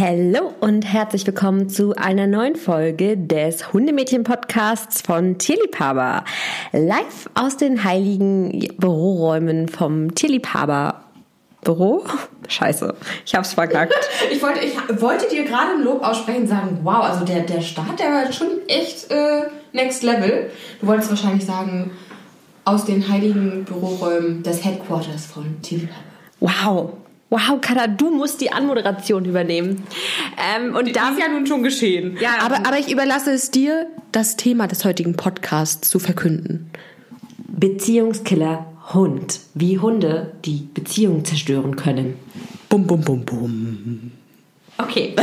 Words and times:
Hallo 0.00 0.54
und 0.60 0.82
herzlich 0.82 1.26
willkommen 1.26 1.68
zu 1.68 1.92
einer 1.96 2.28
neuen 2.28 2.54
Folge 2.54 3.16
des 3.16 3.72
Hundemädchen-Podcasts 3.72 5.02
von 5.02 5.38
Tierliebhaber. 5.38 6.24
Live 6.70 7.28
aus 7.34 7.56
den 7.56 7.82
heiligen 7.82 8.68
Büroräumen 8.78 9.66
vom 9.66 10.14
Tierliebhaber. 10.14 11.02
Büro? 11.64 12.04
Scheiße, 12.46 12.94
ich 13.26 13.34
hab's 13.34 13.54
verkackt. 13.54 13.92
ich, 14.30 14.40
wollte, 14.40 14.60
ich 14.64 14.76
wollte 15.02 15.28
dir 15.28 15.42
gerade 15.42 15.72
ein 15.72 15.82
Lob 15.82 16.04
aussprechen 16.04 16.42
und 16.42 16.48
sagen, 16.48 16.78
wow, 16.84 17.02
also 17.02 17.24
der, 17.24 17.40
der 17.40 17.60
Start, 17.60 17.98
der 17.98 18.12
war 18.12 18.32
schon 18.32 18.68
echt 18.68 19.10
äh, 19.10 19.46
next 19.72 20.04
level. 20.04 20.52
Du 20.80 20.86
wolltest 20.86 21.10
wahrscheinlich 21.10 21.44
sagen, 21.44 21.90
aus 22.64 22.84
den 22.84 23.08
heiligen 23.08 23.64
Büroräumen 23.64 24.44
des 24.44 24.64
Headquarters 24.64 25.26
von 25.26 25.60
Tierliebhaber. 25.60 26.04
Wow, 26.38 26.92
Wow, 27.30 27.60
Kada, 27.60 27.86
du 27.86 28.10
musst 28.10 28.40
die 28.40 28.52
Anmoderation 28.52 29.26
übernehmen. 29.26 29.86
Ähm, 30.56 30.74
und 30.74 30.96
das 30.96 31.10
ist 31.10 31.20
ja 31.20 31.28
nun 31.28 31.46
schon 31.46 31.62
geschehen. 31.62 32.16
Ja, 32.20 32.38
aber, 32.40 32.66
aber 32.66 32.78
ich 32.78 32.90
überlasse 32.90 33.32
es 33.32 33.50
dir, 33.50 33.86
das 34.12 34.36
Thema 34.36 34.66
des 34.66 34.86
heutigen 34.86 35.14
Podcasts 35.14 35.90
zu 35.90 35.98
verkünden. 35.98 36.70
Beziehungskiller 37.48 38.64
Hund. 38.94 39.40
Wie 39.52 39.78
Hunde 39.78 40.32
die 40.46 40.68
Beziehung 40.72 41.26
zerstören 41.26 41.76
können. 41.76 42.16
Bum, 42.70 42.86
bum, 42.86 43.02
bum, 43.02 43.26
bum. 43.26 44.12
Okay. 44.78 45.14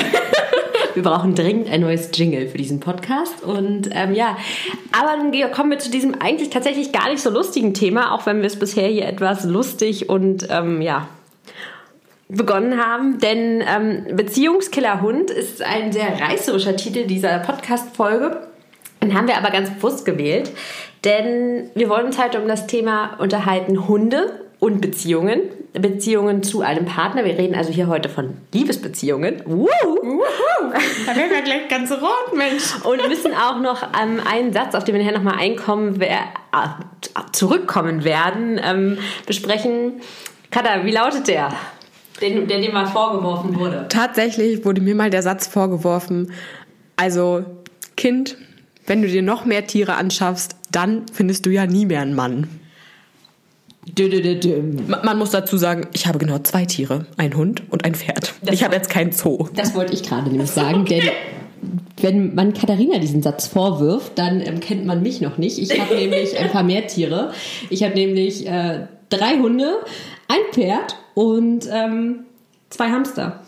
wir 0.93 1.01
brauchen 1.01 1.33
dringend 1.33 1.71
ein 1.71 1.81
neues 1.81 2.11
Jingle 2.13 2.49
für 2.49 2.59
diesen 2.59 2.81
Podcast. 2.81 3.41
Und 3.41 3.89
ähm, 3.91 4.13
ja, 4.13 4.37
aber 4.91 5.17
dann 5.17 5.51
kommen 5.51 5.71
wir 5.71 5.79
zu 5.79 5.89
diesem 5.89 6.13
eigentlich 6.21 6.51
tatsächlich 6.51 6.91
gar 6.91 7.09
nicht 7.09 7.23
so 7.23 7.31
lustigen 7.31 7.73
Thema, 7.73 8.13
auch 8.13 8.27
wenn 8.27 8.41
wir 8.41 8.47
es 8.47 8.59
bisher 8.59 8.89
hier 8.89 9.07
etwas 9.07 9.43
lustig 9.43 10.07
und 10.07 10.47
ähm, 10.51 10.83
ja 10.83 11.07
begonnen 12.27 12.83
haben, 12.83 13.19
denn 13.19 13.61
ähm, 13.61 14.15
Beziehungskiller 14.15 15.03
ist 15.29 15.61
ein 15.61 15.91
sehr 15.91 16.19
reißerischer 16.19 16.75
Titel 16.75 17.05
dieser 17.05 17.39
Podcast-Folge. 17.39 18.47
Den 19.01 19.13
haben 19.13 19.27
wir 19.27 19.37
aber 19.37 19.51
ganz 19.51 19.69
bewusst 19.69 20.05
gewählt, 20.05 20.51
denn 21.03 21.69
wir 21.75 21.89
wollen 21.89 22.07
uns 22.07 22.17
heute 22.17 22.41
um 22.41 22.47
das 22.47 22.65
Thema 22.65 23.15
unterhalten 23.19 23.87
Hunde 23.87 24.39
und 24.59 24.81
Beziehungen. 24.81 25.41
Beziehungen 25.73 26.41
zu 26.41 26.61
einem 26.61 26.85
Partner. 26.85 27.25
Wir 27.25 27.37
reden 27.37 27.53
also 27.53 27.71
hier 27.71 27.87
heute 27.87 28.07
von 28.07 28.37
Liebesbeziehungen. 28.53 29.43
Woo! 29.45 29.67
Da 31.05 31.15
werden 31.15 31.31
wir 31.31 31.41
gleich 31.41 31.67
ganz 31.67 31.91
rot, 31.91 32.33
Mensch. 32.33 32.75
Und 32.83 33.07
müssen 33.09 33.33
auch 33.33 33.59
noch 33.59 33.83
ähm, 34.01 34.21
einen 34.25 34.53
Satz, 34.53 34.73
auf 34.73 34.85
den 34.85 34.95
wir 34.95 35.03
nachher 35.03 35.17
nochmal 35.17 35.37
einkommen, 35.37 35.99
wer, 35.99 36.19
äh, 36.53 37.21
zurückkommen 37.33 38.05
werden, 38.05 38.59
ähm, 38.63 38.97
besprechen. 39.27 40.01
Kada, 40.49 40.85
wie 40.85 40.91
lautet 40.91 41.27
der? 41.27 41.49
Den, 42.21 42.47
der 42.47 42.61
dir 42.61 42.71
mal 42.71 42.85
vorgeworfen 42.85 43.59
wurde. 43.59 43.87
Tatsächlich 43.89 44.63
wurde 44.63 44.81
mir 44.81 44.95
mal 44.95 45.09
der 45.09 45.21
Satz 45.21 45.47
vorgeworfen, 45.47 46.31
also 46.95 47.43
Kind, 47.97 48.37
wenn 48.85 49.01
du 49.01 49.07
dir 49.07 49.21
noch 49.21 49.45
mehr 49.45 49.67
Tiere 49.67 49.95
anschaffst, 49.95 50.55
dann 50.71 51.05
findest 51.11 51.45
du 51.45 51.49
ja 51.49 51.65
nie 51.65 51.85
mehr 51.85 52.01
einen 52.01 52.13
Mann. 52.13 52.47
Man 55.03 55.17
muss 55.17 55.29
dazu 55.29 55.57
sagen, 55.57 55.87
ich 55.93 56.07
habe 56.07 56.17
genau 56.17 56.39
zwei 56.39 56.65
Tiere, 56.65 57.05
ein 57.17 57.35
Hund 57.35 57.63
und 57.69 57.85
ein 57.85 57.93
Pferd. 57.93 58.33
Das 58.41 58.55
ich 58.55 58.63
habe 58.63 58.75
jetzt 58.75 58.89
kein 58.89 59.11
Zoo. 59.11 59.47
Das 59.53 59.75
wollte 59.75 59.93
ich 59.93 60.03
gerade 60.03 60.29
nämlich 60.29 60.49
sagen, 60.49 60.81
okay. 60.81 61.01
denn 61.01 61.11
wenn 62.01 62.35
man 62.35 62.53
Katharina 62.53 62.97
diesen 62.97 63.21
Satz 63.21 63.47
vorwirft, 63.47 64.17
dann 64.17 64.41
ähm, 64.41 64.59
kennt 64.59 64.85
man 64.85 65.03
mich 65.03 65.21
noch 65.21 65.37
nicht. 65.37 65.59
Ich 65.59 65.79
habe 65.79 65.95
nämlich 65.99 66.37
ein 66.37 66.49
paar 66.49 66.63
mehr 66.63 66.87
Tiere. 66.87 67.31
Ich 67.69 67.83
habe 67.83 67.93
nämlich 67.93 68.47
äh, 68.47 68.87
drei 69.09 69.37
Hunde, 69.37 69.77
ein 70.27 70.51
Pferd 70.51 70.97
und 71.15 71.67
ähm, 71.71 72.25
zwei 72.69 72.91
Hamster. 72.91 73.41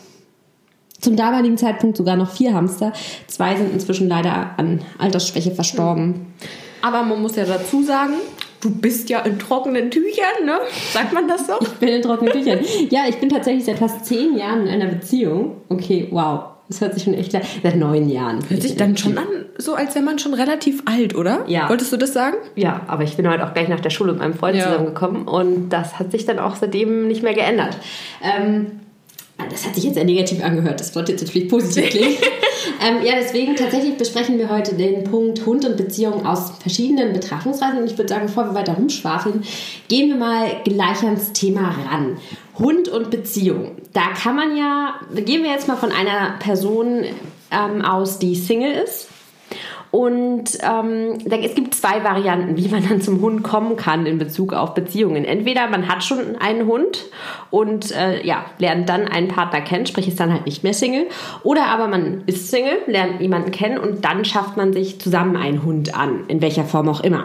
Zum 1.00 1.14
damaligen 1.14 1.56
Zeitpunkt 1.56 1.96
sogar 1.96 2.16
noch 2.16 2.32
vier 2.32 2.54
Hamster. 2.54 2.92
Zwei 3.28 3.54
sind 3.54 3.72
inzwischen 3.72 4.08
leider 4.08 4.58
an 4.58 4.80
Altersschwäche 4.98 5.52
verstorben. 5.52 6.34
Aber 6.82 7.04
man 7.04 7.22
muss 7.22 7.36
ja 7.36 7.44
dazu 7.44 7.84
sagen, 7.84 8.14
du 8.60 8.70
bist 8.70 9.08
ja 9.08 9.20
in 9.20 9.38
trockenen 9.38 9.92
Tüchern, 9.92 10.44
ne? 10.44 10.58
Sagt 10.92 11.12
man 11.12 11.28
das 11.28 11.46
so? 11.46 11.52
Ich 11.60 11.68
bin 11.74 11.90
in 11.90 12.02
trockenen 12.02 12.32
Tüchern. 12.32 12.58
Ja, 12.90 13.02
ich 13.08 13.16
bin 13.18 13.28
tatsächlich 13.28 13.64
seit 13.64 13.78
fast 13.78 14.06
zehn 14.06 14.36
Jahren 14.36 14.66
in 14.66 14.68
einer 14.68 14.86
Beziehung. 14.86 15.58
Okay, 15.68 16.08
wow. 16.10 16.40
Das 16.68 16.80
hört 16.80 16.94
sich 16.94 17.04
schon 17.04 17.14
echt 17.14 17.32
Seit 17.32 17.76
neun 17.76 18.08
Jahren. 18.10 18.40
Hört 18.48 18.62
sich 18.62 18.76
dann 18.76 18.96
schon 18.96 19.16
an, 19.16 19.26
so 19.58 19.74
als 19.74 19.94
wäre 19.96 20.04
man 20.04 20.18
schon 20.20 20.34
relativ 20.34 20.82
alt, 20.86 21.16
oder? 21.16 21.44
Ja. 21.48 21.68
Wolltest 21.68 21.92
du 21.92 21.96
das 21.96 22.12
sagen? 22.12 22.36
Ja, 22.54 22.82
aber 22.86 23.02
ich 23.02 23.16
bin 23.16 23.28
heute 23.28 23.44
auch 23.44 23.52
gleich 23.52 23.68
nach 23.68 23.80
der 23.80 23.90
Schule 23.90 24.12
mit 24.12 24.20
meinem 24.20 24.34
Freund 24.34 24.56
ja. 24.56 24.64
zusammengekommen 24.64 25.26
und 25.26 25.70
das 25.70 25.98
hat 25.98 26.12
sich 26.12 26.24
dann 26.24 26.38
auch 26.38 26.54
seitdem 26.54 27.08
nicht 27.08 27.24
mehr 27.24 27.34
geändert. 27.34 27.76
Ähm, 28.22 28.80
das 29.50 29.66
hat 29.66 29.74
sich 29.74 29.84
jetzt 29.84 29.94
sehr 29.94 30.04
negativ 30.04 30.42
angehört. 30.42 30.80
Das 30.80 30.94
wollte 30.96 31.12
jetzt 31.12 31.24
natürlich 31.24 31.48
positiv 31.48 31.90
klingen. 31.90 32.16
ähm, 32.86 33.04
ja, 33.04 33.14
deswegen 33.20 33.54
tatsächlich 33.54 33.96
besprechen 33.96 34.38
wir 34.38 34.48
heute 34.48 34.74
den 34.74 35.04
Punkt 35.04 35.44
Hund 35.46 35.64
und 35.64 35.76
Beziehung 35.76 36.26
aus 36.26 36.52
verschiedenen 36.60 37.12
Betrachtungsweisen. 37.12 37.78
Und 37.78 37.90
ich 37.90 37.96
würde 37.96 38.08
sagen, 38.08 38.26
bevor 38.26 38.46
wir 38.46 38.54
weiter 38.54 38.74
rumschwafeln, 38.74 39.44
gehen 39.88 40.08
wir 40.08 40.16
mal 40.16 40.48
gleich 40.64 41.02
ans 41.04 41.32
Thema 41.32 41.74
ran. 41.88 42.16
Hund 42.58 42.88
und 42.88 43.10
Beziehung. 43.10 43.76
Da 43.92 44.08
kann 44.20 44.34
man 44.34 44.56
ja, 44.56 44.94
gehen 45.14 45.44
wir 45.44 45.50
jetzt 45.50 45.68
mal 45.68 45.76
von 45.76 45.92
einer 45.92 46.36
Person 46.40 47.04
ähm, 47.52 47.82
aus, 47.82 48.18
die 48.18 48.34
Single 48.34 48.72
ist 48.72 49.08
und 49.90 50.44
ähm, 50.62 51.18
es 51.24 51.54
gibt 51.54 51.74
zwei 51.74 52.04
Varianten, 52.04 52.56
wie 52.56 52.68
man 52.68 52.86
dann 52.86 53.00
zum 53.00 53.20
Hund 53.20 53.42
kommen 53.42 53.76
kann 53.76 54.06
in 54.06 54.18
Bezug 54.18 54.52
auf 54.52 54.74
Beziehungen. 54.74 55.24
Entweder 55.24 55.66
man 55.68 55.88
hat 55.88 56.04
schon 56.04 56.36
einen 56.36 56.66
Hund 56.66 57.06
und 57.50 57.90
äh, 57.92 58.24
ja, 58.26 58.44
lernt 58.58 58.88
dann 58.88 59.08
einen 59.08 59.28
Partner 59.28 59.62
kennen, 59.62 59.86
sprich 59.86 60.08
ist 60.08 60.20
dann 60.20 60.32
halt 60.32 60.44
nicht 60.44 60.62
mehr 60.62 60.74
Single. 60.74 61.06
Oder 61.42 61.66
aber 61.66 61.88
man 61.88 62.22
ist 62.26 62.50
Single, 62.50 62.78
lernt 62.86 63.20
jemanden 63.20 63.50
kennen 63.50 63.78
und 63.78 64.04
dann 64.04 64.24
schafft 64.24 64.56
man 64.56 64.72
sich 64.72 65.00
zusammen 65.00 65.36
einen 65.36 65.64
Hund 65.64 65.94
an, 65.98 66.24
in 66.28 66.42
welcher 66.42 66.64
Form 66.64 66.88
auch 66.88 67.00
immer. 67.00 67.24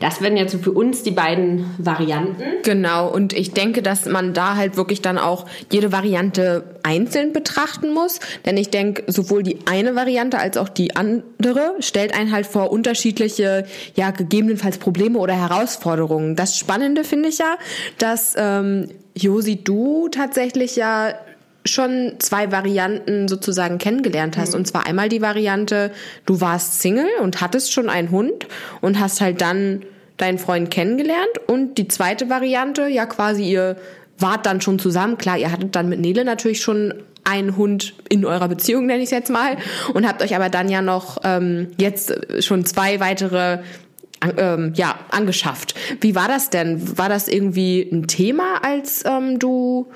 Das 0.00 0.20
wären 0.20 0.36
jetzt 0.36 0.52
so 0.52 0.58
für 0.58 0.72
uns 0.72 1.02
die 1.02 1.10
beiden 1.10 1.74
Varianten. 1.78 2.42
Genau, 2.62 3.08
und 3.08 3.32
ich 3.32 3.52
denke, 3.52 3.82
dass 3.82 4.06
man 4.06 4.34
da 4.34 4.54
halt 4.54 4.76
wirklich 4.76 5.02
dann 5.02 5.18
auch 5.18 5.46
jede 5.72 5.90
Variante 5.90 6.78
einzeln 6.84 7.32
betrachten 7.32 7.92
muss. 7.92 8.20
Denn 8.46 8.56
ich 8.56 8.70
denke, 8.70 9.02
sowohl 9.10 9.42
die 9.42 9.58
eine 9.66 9.96
Variante 9.96 10.38
als 10.38 10.56
auch 10.56 10.68
die 10.68 10.94
andere 10.94 11.74
stellt 11.80 12.03
stellt 12.04 12.14
einen 12.14 12.32
halt 12.32 12.46
vor 12.46 12.70
unterschiedliche, 12.70 13.64
ja, 13.94 14.10
gegebenenfalls 14.10 14.78
Probleme 14.78 15.18
oder 15.18 15.34
Herausforderungen. 15.34 16.36
Das 16.36 16.58
Spannende 16.58 17.02
finde 17.02 17.30
ich 17.30 17.38
ja, 17.38 17.56
dass 17.98 18.34
ähm, 18.36 18.88
Josi, 19.14 19.56
du 19.56 20.08
tatsächlich 20.08 20.76
ja 20.76 21.14
schon 21.64 22.16
zwei 22.18 22.52
Varianten 22.52 23.26
sozusagen 23.26 23.78
kennengelernt 23.78 24.36
hast. 24.36 24.50
Mhm. 24.50 24.58
Und 24.58 24.66
zwar 24.66 24.86
einmal 24.86 25.08
die 25.08 25.22
Variante, 25.22 25.92
du 26.26 26.42
warst 26.42 26.82
Single 26.82 27.08
und 27.22 27.40
hattest 27.40 27.72
schon 27.72 27.88
einen 27.88 28.10
Hund 28.10 28.48
und 28.82 29.00
hast 29.00 29.22
halt 29.22 29.40
dann 29.40 29.82
deinen 30.18 30.36
Freund 30.36 30.70
kennengelernt. 30.70 31.40
Und 31.46 31.78
die 31.78 31.88
zweite 31.88 32.28
Variante, 32.28 32.86
ja 32.86 33.06
quasi 33.06 33.44
ihr 33.44 33.76
wart 34.18 34.44
dann 34.44 34.60
schon 34.60 34.78
zusammen. 34.78 35.16
Klar, 35.16 35.38
ihr 35.38 35.50
hattet 35.50 35.74
dann 35.74 35.88
mit 35.88 36.00
Nele 36.00 36.24
natürlich 36.24 36.60
schon 36.60 36.92
einen 37.24 37.56
Hund 37.56 37.94
in 38.08 38.24
eurer 38.24 38.48
Beziehung, 38.48 38.86
nenne 38.86 38.98
ich 38.98 39.06
es 39.06 39.10
jetzt 39.10 39.30
mal, 39.30 39.56
und 39.92 40.06
habt 40.06 40.22
euch 40.22 40.36
aber 40.36 40.48
dann 40.48 40.68
ja 40.68 40.82
noch 40.82 41.18
ähm, 41.24 41.72
jetzt 41.78 42.14
schon 42.40 42.64
zwei 42.64 43.00
weitere 43.00 43.58
ähm, 44.36 44.72
ja, 44.76 44.96
angeschafft. 45.10 45.74
Wie 46.00 46.14
war 46.14 46.28
das 46.28 46.50
denn? 46.50 46.98
War 46.98 47.08
das 47.08 47.28
irgendwie 47.28 47.82
ein 47.82 48.06
Thema, 48.06 48.60
als 48.62 49.04
ähm, 49.04 49.38
du 49.38 49.86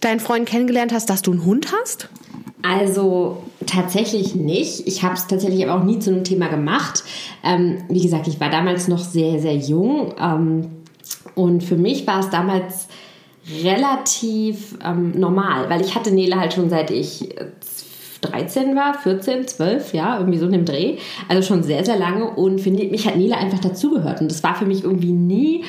deinen 0.00 0.20
Freund 0.20 0.48
kennengelernt 0.48 0.92
hast, 0.92 1.10
dass 1.10 1.22
du 1.22 1.32
einen 1.32 1.44
Hund 1.44 1.68
hast? 1.80 2.08
Also 2.62 3.44
tatsächlich 3.66 4.34
nicht. 4.34 4.86
Ich 4.86 5.02
habe 5.02 5.14
es 5.14 5.26
tatsächlich 5.26 5.64
aber 5.66 5.80
auch 5.80 5.84
nie 5.84 5.98
zu 5.98 6.10
einem 6.10 6.24
Thema 6.24 6.48
gemacht. 6.48 7.04
Ähm, 7.44 7.78
wie 7.88 8.02
gesagt, 8.02 8.26
ich 8.28 8.40
war 8.40 8.50
damals 8.50 8.88
noch 8.88 8.98
sehr, 8.98 9.40
sehr 9.40 9.54
jung. 9.54 10.14
Ähm, 10.20 10.66
und 11.34 11.62
für 11.62 11.76
mich 11.76 12.06
war 12.06 12.20
es 12.20 12.30
damals 12.30 12.88
relativ 13.62 14.76
ähm, 14.84 15.12
normal, 15.18 15.68
weil 15.70 15.80
ich 15.80 15.94
hatte 15.94 16.12
Nele 16.12 16.36
halt 16.36 16.52
schon 16.52 16.68
seit 16.68 16.90
ich 16.90 17.28
13 18.20 18.74
war, 18.76 18.94
14, 18.94 19.46
12, 19.46 19.94
ja, 19.94 20.18
irgendwie 20.18 20.38
so 20.38 20.46
in 20.46 20.52
dem 20.52 20.64
Dreh. 20.64 20.96
Also 21.28 21.46
schon 21.46 21.62
sehr, 21.62 21.84
sehr 21.84 21.96
lange 21.96 22.24
und 22.30 22.60
für 22.60 22.70
mich 22.70 23.06
hat 23.06 23.16
Nele 23.16 23.36
einfach 23.36 23.58
dazugehört. 23.58 24.20
Und 24.20 24.30
das 24.30 24.42
war 24.42 24.54
für 24.54 24.66
mich 24.66 24.84
irgendwie 24.84 25.12
nie 25.12 25.64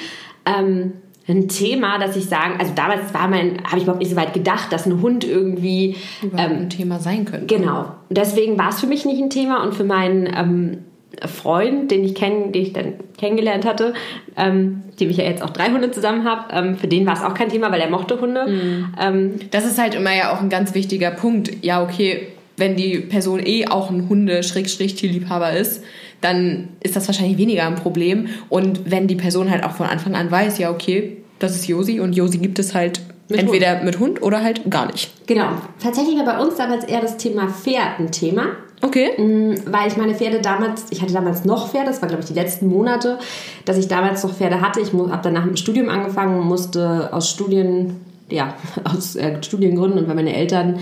ähm, 0.45 0.93
ein 1.27 1.49
Thema, 1.49 1.99
dass 1.99 2.15
ich 2.15 2.25
sagen, 2.25 2.55
also 2.57 2.71
damals 2.73 3.13
war 3.13 3.27
mein, 3.27 3.63
habe 3.65 3.77
ich 3.77 3.83
überhaupt 3.83 3.99
nicht 3.99 4.11
so 4.11 4.15
weit 4.15 4.33
gedacht, 4.33 4.71
dass 4.71 4.85
ein 4.85 5.01
Hund 5.01 5.25
irgendwie 5.25 5.97
ähm, 6.23 6.51
ein 6.61 6.69
Thema 6.69 6.99
sein 6.99 7.25
könnte. 7.25 7.53
Genau. 7.53 7.91
Deswegen 8.09 8.57
war 8.57 8.69
es 8.69 8.79
für 8.79 8.87
mich 8.87 9.05
nicht 9.05 9.21
ein 9.21 9.29
Thema 9.29 9.61
und 9.63 9.75
für 9.75 9.83
meinen 9.83 10.27
ähm, 10.33 10.77
Freund, 11.25 11.89
den 11.91 12.03
ich 12.03 12.15
kenn, 12.15 12.51
den 12.51 12.61
ich 12.61 12.73
dann 12.73 12.93
kennengelernt 13.17 13.65
hatte, 13.65 13.93
ähm, 14.35 14.83
dem 14.99 15.09
ich 15.09 15.17
ja 15.17 15.23
jetzt 15.23 15.41
auch 15.41 15.49
drei 15.49 15.71
Hunde 15.71 15.91
zusammen 15.91 16.23
habe, 16.23 16.53
ähm, 16.53 16.77
für 16.77 16.87
den 16.87 17.05
war 17.05 17.13
es 17.13 17.21
auch 17.21 17.33
kein 17.33 17.49
Thema, 17.49 17.71
weil 17.71 17.81
er 17.81 17.89
mochte 17.89 18.19
Hunde. 18.21 18.47
Mhm. 18.47 18.93
Ähm, 18.99 19.33
das 19.51 19.65
ist 19.65 19.79
halt 19.79 19.95
immer 19.95 20.15
ja 20.15 20.33
auch 20.33 20.41
ein 20.41 20.49
ganz 20.49 20.73
wichtiger 20.73 21.11
Punkt. 21.11 21.63
Ja, 21.63 21.81
okay, 21.83 22.27
wenn 22.57 22.75
die 22.75 22.97
Person 22.97 23.39
eh 23.43 23.67
auch 23.67 23.89
ein 23.89 24.09
Hunde-Tierliebhaber 24.09 25.53
ist, 25.53 25.83
dann 26.21 26.69
ist 26.81 26.95
das 26.95 27.07
wahrscheinlich 27.07 27.37
weniger 27.37 27.67
ein 27.67 27.75
Problem. 27.75 28.29
Und 28.49 28.89
wenn 28.89 29.07
die 29.07 29.15
Person 29.15 29.51
halt 29.51 29.63
auch 29.63 29.73
von 29.73 29.85
Anfang 29.85 30.15
an 30.15 30.31
weiß, 30.31 30.57
ja, 30.57 30.71
okay, 30.71 31.17
das 31.39 31.55
ist 31.55 31.67
Josi 31.67 31.99
und 31.99 32.15
Josi 32.15 32.39
gibt 32.39 32.57
es 32.57 32.73
halt 32.73 33.01
Mit 33.29 33.41
Entweder 33.41 33.75
Hund. 33.75 33.83
mit 33.83 33.99
Hund 33.99 34.21
oder 34.23 34.41
halt 34.41 34.61
gar 34.71 34.87
nicht. 34.91 35.27
Genau. 35.27 35.49
Tatsächlich 35.81 36.17
war 36.17 36.25
bei 36.25 36.39
uns 36.39 36.55
damals 36.55 36.85
eher 36.85 37.01
das 37.01 37.17
Thema 37.17 37.47
Pferd 37.49 37.99
ein 37.99 38.11
Thema. 38.11 38.47
Okay. 38.81 39.11
Mm, 39.17 39.55
weil 39.71 39.87
ich 39.87 39.97
meine 39.97 40.13
Pferde 40.13 40.39
damals, 40.39 40.85
ich 40.91 41.01
hatte 41.01 41.13
damals 41.13 41.45
noch 41.45 41.69
Pferde, 41.69 41.87
das 41.87 42.01
war 42.01 42.07
glaube 42.07 42.23
ich 42.23 42.27
die 42.27 42.35
letzten 42.35 42.67
Monate, 42.67 43.17
dass 43.65 43.77
ich 43.77 43.87
damals 43.87 44.23
noch 44.23 44.33
Pferde 44.33 44.61
hatte. 44.61 44.79
Ich 44.81 44.93
habe 44.93 45.19
danach 45.23 45.45
mit 45.45 45.55
dem 45.55 45.57
Studium 45.57 45.89
angefangen, 45.89 46.41
musste 46.45 47.11
aus 47.11 47.29
Studien, 47.29 48.01
ja, 48.29 48.53
aus 48.83 49.15
äh, 49.15 49.41
Studiengründen 49.43 49.99
und 49.99 50.07
weil 50.07 50.15
meine 50.15 50.35
Eltern 50.35 50.79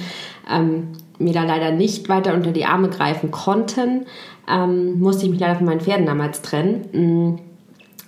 ähm, 0.52 0.90
mir 1.20 1.34
da 1.34 1.44
leider 1.44 1.72
nicht 1.72 2.10
weiter 2.10 2.34
unter 2.34 2.52
die 2.52 2.66
Arme 2.66 2.90
greifen 2.90 3.32
konnten, 3.32 4.06
ähm, 4.50 5.00
musste 5.00 5.26
ich 5.26 5.32
mich 5.32 5.40
leider 5.40 5.56
von 5.56 5.66
meinen 5.66 5.80
Pferden 5.80 6.06
damals 6.06 6.42
trennen. 6.42 7.38
Mm, 7.40 7.40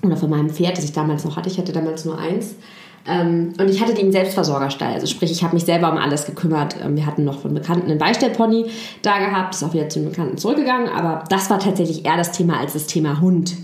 oder 0.05 0.17
von 0.17 0.29
meinem 0.29 0.49
Pferd, 0.49 0.77
das 0.77 0.85
ich 0.85 0.93
damals 0.93 1.25
noch 1.25 1.37
hatte. 1.37 1.49
Ich 1.49 1.57
hatte 1.57 1.71
damals 1.71 2.05
nur 2.05 2.19
eins. 2.19 2.55
Ähm, 3.07 3.53
und 3.57 3.69
ich 3.69 3.81
hatte 3.81 3.93
die 3.93 4.01
im 4.01 4.11
Selbstversorgerstall. 4.11 4.93
Also 4.93 5.07
sprich, 5.07 5.31
ich 5.31 5.43
habe 5.43 5.55
mich 5.55 5.63
selber 5.63 5.91
um 5.91 5.97
alles 5.97 6.25
gekümmert. 6.25 6.75
Ähm, 6.83 6.95
wir 6.95 7.05
hatten 7.05 7.23
noch 7.23 7.39
von 7.39 7.53
Bekannten 7.53 7.89
einen 7.89 7.99
Beistellpony 7.99 8.65
da 9.01 9.19
gehabt, 9.19 9.55
ist 9.55 9.63
auch 9.63 9.73
wieder 9.73 9.89
zu 9.89 9.99
den 9.99 10.09
Bekannten 10.09 10.37
zurückgegangen. 10.37 10.89
Aber 10.89 11.23
das 11.29 11.49
war 11.49 11.59
tatsächlich 11.59 12.05
eher 12.05 12.17
das 12.17 12.31
Thema 12.31 12.59
als 12.59 12.73
das 12.73 12.85
Thema 12.85 13.21
Hund. 13.21 13.55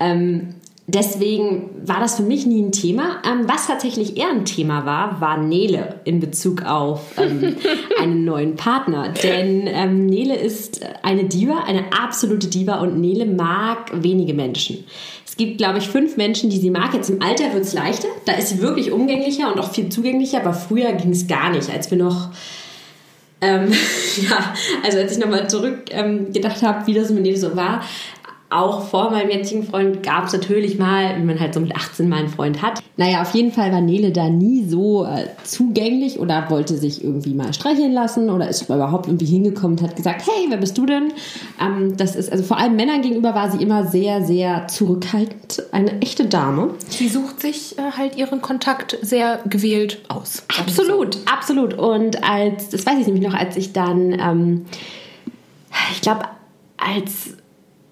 Ähm, 0.00 0.54
deswegen 0.88 1.70
war 1.84 2.00
das 2.00 2.16
für 2.16 2.22
mich 2.24 2.44
nie 2.44 2.60
ein 2.60 2.72
Thema. 2.72 3.22
Was 3.44 3.68
tatsächlich 3.68 4.16
eher 4.16 4.30
ein 4.30 4.44
Thema 4.44 4.84
war, 4.84 5.20
war 5.20 5.38
Nele 5.38 6.00
in 6.04 6.18
Bezug 6.18 6.64
auf 6.64 7.16
einen 8.00 8.24
neuen 8.24 8.56
Partner. 8.56 9.10
Denn 9.22 10.06
Nele 10.06 10.36
ist 10.36 10.80
eine 11.02 11.24
Diva, 11.24 11.64
eine 11.66 11.84
absolute 11.92 12.48
Diva 12.48 12.80
und 12.80 12.98
Nele 13.00 13.26
mag 13.26 13.90
wenige 13.92 14.34
Menschen 14.34 14.84
gibt, 15.38 15.56
glaube 15.56 15.78
ich, 15.78 15.88
fünf 15.88 16.18
Menschen, 16.18 16.50
die 16.50 16.58
sie 16.58 16.70
mag. 16.70 16.92
Jetzt 16.92 17.08
im 17.08 17.22
Alter 17.22 17.54
wird 17.54 17.64
es 17.64 17.72
leichter. 17.72 18.08
Da 18.26 18.32
ist 18.32 18.50
sie 18.50 18.60
wirklich 18.60 18.92
umgänglicher 18.92 19.50
und 19.50 19.58
auch 19.58 19.72
viel 19.72 19.88
zugänglicher. 19.88 20.40
Aber 20.40 20.52
früher 20.52 20.92
ging 20.92 21.12
es 21.12 21.26
gar 21.26 21.50
nicht, 21.50 21.70
als 21.70 21.90
wir 21.90 21.96
noch 21.96 22.28
ähm, 23.40 23.72
ja, 24.28 24.54
also 24.84 24.98
als 24.98 25.12
ich 25.12 25.18
nochmal 25.18 25.48
zurück 25.48 25.84
ähm, 25.90 26.26
habe, 26.62 26.86
wie 26.86 26.94
das 26.94 27.10
mit 27.10 27.26
ihr 27.26 27.38
so 27.38 27.56
war, 27.56 27.84
auch 28.50 28.82
vor 28.82 29.10
meinem 29.10 29.30
jetzigen 29.30 29.62
Freund 29.62 30.02
gab 30.02 30.24
es 30.24 30.32
natürlich 30.32 30.78
mal, 30.78 31.18
wie 31.18 31.24
man 31.24 31.38
halt 31.38 31.52
so 31.52 31.60
mit 31.60 31.76
18 31.76 32.08
mal 32.08 32.20
einen 32.20 32.28
Freund 32.28 32.62
hat. 32.62 32.82
Naja, 32.96 33.20
auf 33.20 33.34
jeden 33.34 33.52
Fall 33.52 33.70
war 33.72 33.82
Nele 33.82 34.10
da 34.10 34.30
nie 34.30 34.64
so 34.64 35.04
äh, 35.04 35.26
zugänglich 35.44 36.18
oder 36.18 36.48
wollte 36.48 36.76
sich 36.78 37.04
irgendwie 37.04 37.34
mal 37.34 37.52
streicheln 37.52 37.92
lassen 37.92 38.30
oder 38.30 38.48
ist 38.48 38.62
überhaupt 38.62 39.06
irgendwie 39.06 39.26
hingekommen 39.26 39.78
und 39.78 39.84
hat 39.84 39.96
gesagt, 39.96 40.22
hey, 40.26 40.46
wer 40.48 40.56
bist 40.56 40.78
du 40.78 40.86
denn? 40.86 41.12
Ähm, 41.60 41.96
das 41.96 42.16
ist, 42.16 42.32
also 42.32 42.42
vor 42.42 42.56
allem 42.56 42.74
Männern 42.74 43.02
gegenüber 43.02 43.34
war 43.34 43.50
sie 43.50 43.62
immer 43.62 43.86
sehr, 43.86 44.24
sehr 44.24 44.66
zurückhaltend. 44.66 45.62
Eine 45.70 46.00
echte 46.00 46.24
Dame. 46.24 46.70
Sie 46.88 47.08
sucht 47.08 47.40
sich 47.40 47.78
äh, 47.78 47.92
halt 47.96 48.16
ihren 48.16 48.40
Kontakt 48.40 48.96
sehr 49.02 49.40
gewählt 49.44 50.00
aus. 50.08 50.42
Absolut, 50.58 51.14
so. 51.14 51.20
absolut. 51.26 51.74
Und 51.74 52.24
als, 52.24 52.70
das 52.70 52.86
weiß 52.86 52.98
ich 52.98 53.06
nämlich 53.06 53.26
noch, 53.26 53.34
als 53.34 53.56
ich 53.56 53.74
dann, 53.74 54.12
ähm, 54.18 54.64
ich 55.92 56.00
glaube, 56.00 56.22
als 56.78 57.36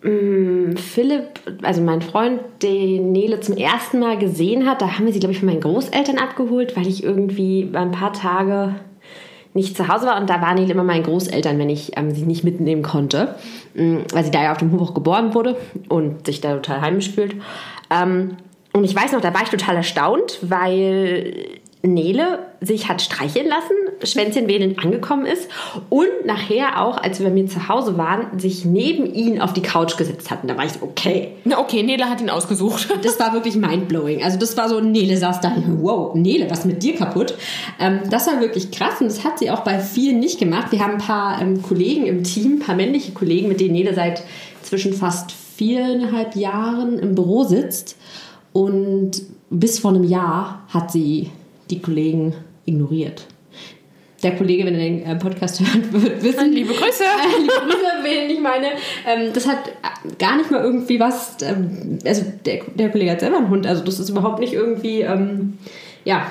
Philipp, 0.03 1.41
also 1.63 1.81
mein 1.81 2.03
Freund, 2.03 2.41
den 2.63 3.13
Nele 3.13 3.41
zum 3.41 3.57
ersten 3.57 3.99
Mal 3.99 4.19
gesehen 4.19 4.69
hat, 4.69 4.81
da 4.81 4.97
haben 4.97 5.07
wir 5.07 5.13
sie, 5.13 5.19
glaube 5.19 5.33
ich, 5.33 5.41
von 5.41 5.49
meinen 5.49 5.61
Großeltern 5.61 6.19
abgeholt, 6.19 6.77
weil 6.77 6.87
ich 6.87 7.03
irgendwie 7.03 7.71
ein 7.73 7.91
paar 7.93 8.13
Tage 8.13 8.77
nicht 9.55 9.77
zu 9.77 9.89
Hause 9.89 10.07
war 10.07 10.21
und 10.21 10.29
da 10.29 10.41
waren 10.43 10.57
Nele 10.57 10.73
immer 10.73 10.85
meine 10.85 11.03
Großeltern, 11.03 11.59
wenn 11.59 11.71
ich 11.71 11.97
ähm, 11.97 12.11
sie 12.11 12.27
nicht 12.27 12.45
mitnehmen 12.45 12.83
konnte, 12.83 13.37
mm, 13.75 13.97
weil 14.13 14.23
sie 14.23 14.31
da 14.31 14.43
ja 14.43 14.53
auf 14.53 14.59
dem 14.59 14.71
Hof 14.73 14.91
auch 14.91 14.95
geboren 14.95 15.35
wurde 15.35 15.57
und 15.89 16.27
sich 16.27 16.43
da 16.43 16.55
total 16.55 16.83
heimisch 16.83 17.11
fühlt. 17.11 17.35
Ähm, 17.91 18.37
und 18.75 18.85
ich 18.85 18.95
weiß 18.95 19.13
noch, 19.13 19.23
da 19.23 19.33
war 19.33 19.43
ich 19.43 19.49
total 19.49 19.77
erstaunt, 19.77 20.39
weil 20.43 21.59
Nele 21.87 22.39
sich 22.61 22.89
hat 22.89 23.03
streicheln 23.03 23.49
lassen, 23.49 23.75
Schwänzchen 24.03 24.49
wedelnd 24.49 24.79
angekommen 24.79 25.27
ist 25.27 25.49
und 25.91 26.09
nachher 26.25 26.83
auch, 26.83 26.99
als 26.99 27.19
wir 27.19 27.27
bei 27.29 27.33
mir 27.33 27.47
zu 27.47 27.69
Hause 27.69 27.99
waren, 27.99 28.39
sich 28.39 28.65
neben 28.65 29.13
ihn 29.13 29.41
auf 29.41 29.53
die 29.53 29.63
Couch 29.63 29.97
gesetzt 29.97 30.31
hatten. 30.31 30.49
Da 30.49 30.57
war 30.57 30.65
ich 30.65 30.73
so, 30.73 30.83
okay. 30.83 31.33
Na 31.45 31.59
okay, 31.59 31.83
Nele 31.83 32.09
hat 32.09 32.21
ihn 32.21 32.31
ausgesucht. 32.31 32.89
Das 33.07 33.21
war 33.21 33.33
wirklich 33.35 33.57
mindblowing. 33.57 34.25
Also 34.25 34.39
das 34.39 34.57
war 34.57 34.69
so, 34.69 34.81
Nele 34.81 35.17
saß 35.17 35.41
da, 35.41 35.53
wow, 35.81 36.15
Nele, 36.15 36.51
was 36.51 36.61
ist 36.61 36.65
mit 36.65 36.83
dir 36.83 36.97
kaputt? 36.97 37.35
Ähm, 37.79 38.01
das 38.11 38.27
war 38.27 38.41
wirklich 38.41 38.73
krass 38.73 39.01
und 39.01 39.07
das 39.07 39.23
hat 39.23 39.39
sie 39.39 39.51
auch 39.51 39.61
bei 39.61 39.79
vielen 39.79 40.19
nicht 40.19 40.41
gemacht. 40.41 40.73
Wir 40.73 40.81
haben 40.81 40.95
ein 40.95 40.99
paar 40.99 41.41
ähm, 41.41 41.63
Kollegen 41.63 42.07
im 42.07 42.25
Team, 42.25 42.57
ein 42.57 42.59
paar 42.61 42.75
männliche 42.75 43.13
Kollegen, 43.13 43.49
mit 43.49 43.61
denen 43.61 43.75
Nele 43.75 43.95
seit 43.95 44.23
zwischen 44.63 44.93
fast 44.93 45.31
viereinhalb 45.31 46.35
Jahren 46.35 46.99
im 46.99 47.15
Büro 47.15 47.45
sitzt 47.45 47.97
und 48.53 49.23
bis 49.51 49.79
vor 49.79 49.93
einem 49.93 50.05
Jahr 50.05 50.65
hat 50.69 50.91
sie 50.91 51.31
die 51.71 51.81
Kollegen 51.81 52.35
ignoriert. 52.65 53.27
Der 54.23 54.35
Kollege, 54.35 54.65
wenn 54.65 54.75
er 54.75 54.81
den 54.81 55.03
äh, 55.05 55.17
Podcast 55.17 55.61
hört, 55.61 55.93
wird 56.03 56.23
wissen. 56.23 56.53
Liebe 56.53 56.73
Grüße! 56.73 57.05
Äh, 57.05 57.41
liebe 57.41 57.53
Grüße, 57.53 57.87
wen 58.03 58.31
ich 58.31 58.41
meine. 58.41 58.69
Ähm, 59.07 59.33
das 59.33 59.47
hat 59.47 59.59
gar 60.19 60.37
nicht 60.37 60.51
mal 60.51 60.63
irgendwie 60.63 60.99
was. 60.99 61.37
Ähm, 61.43 61.99
also, 62.05 62.25
der, 62.45 62.63
der 62.75 62.91
Kollege 62.91 63.11
hat 63.11 63.21
selber 63.21 63.37
einen 63.37 63.51
Hund, 63.51 63.67
also, 63.67 63.85
das 63.85 64.01
ist 64.01 64.09
überhaupt 64.09 64.41
nicht 64.41 64.55
irgendwie. 64.55 65.03
Ähm, 65.03 65.59
ja, 66.05 66.31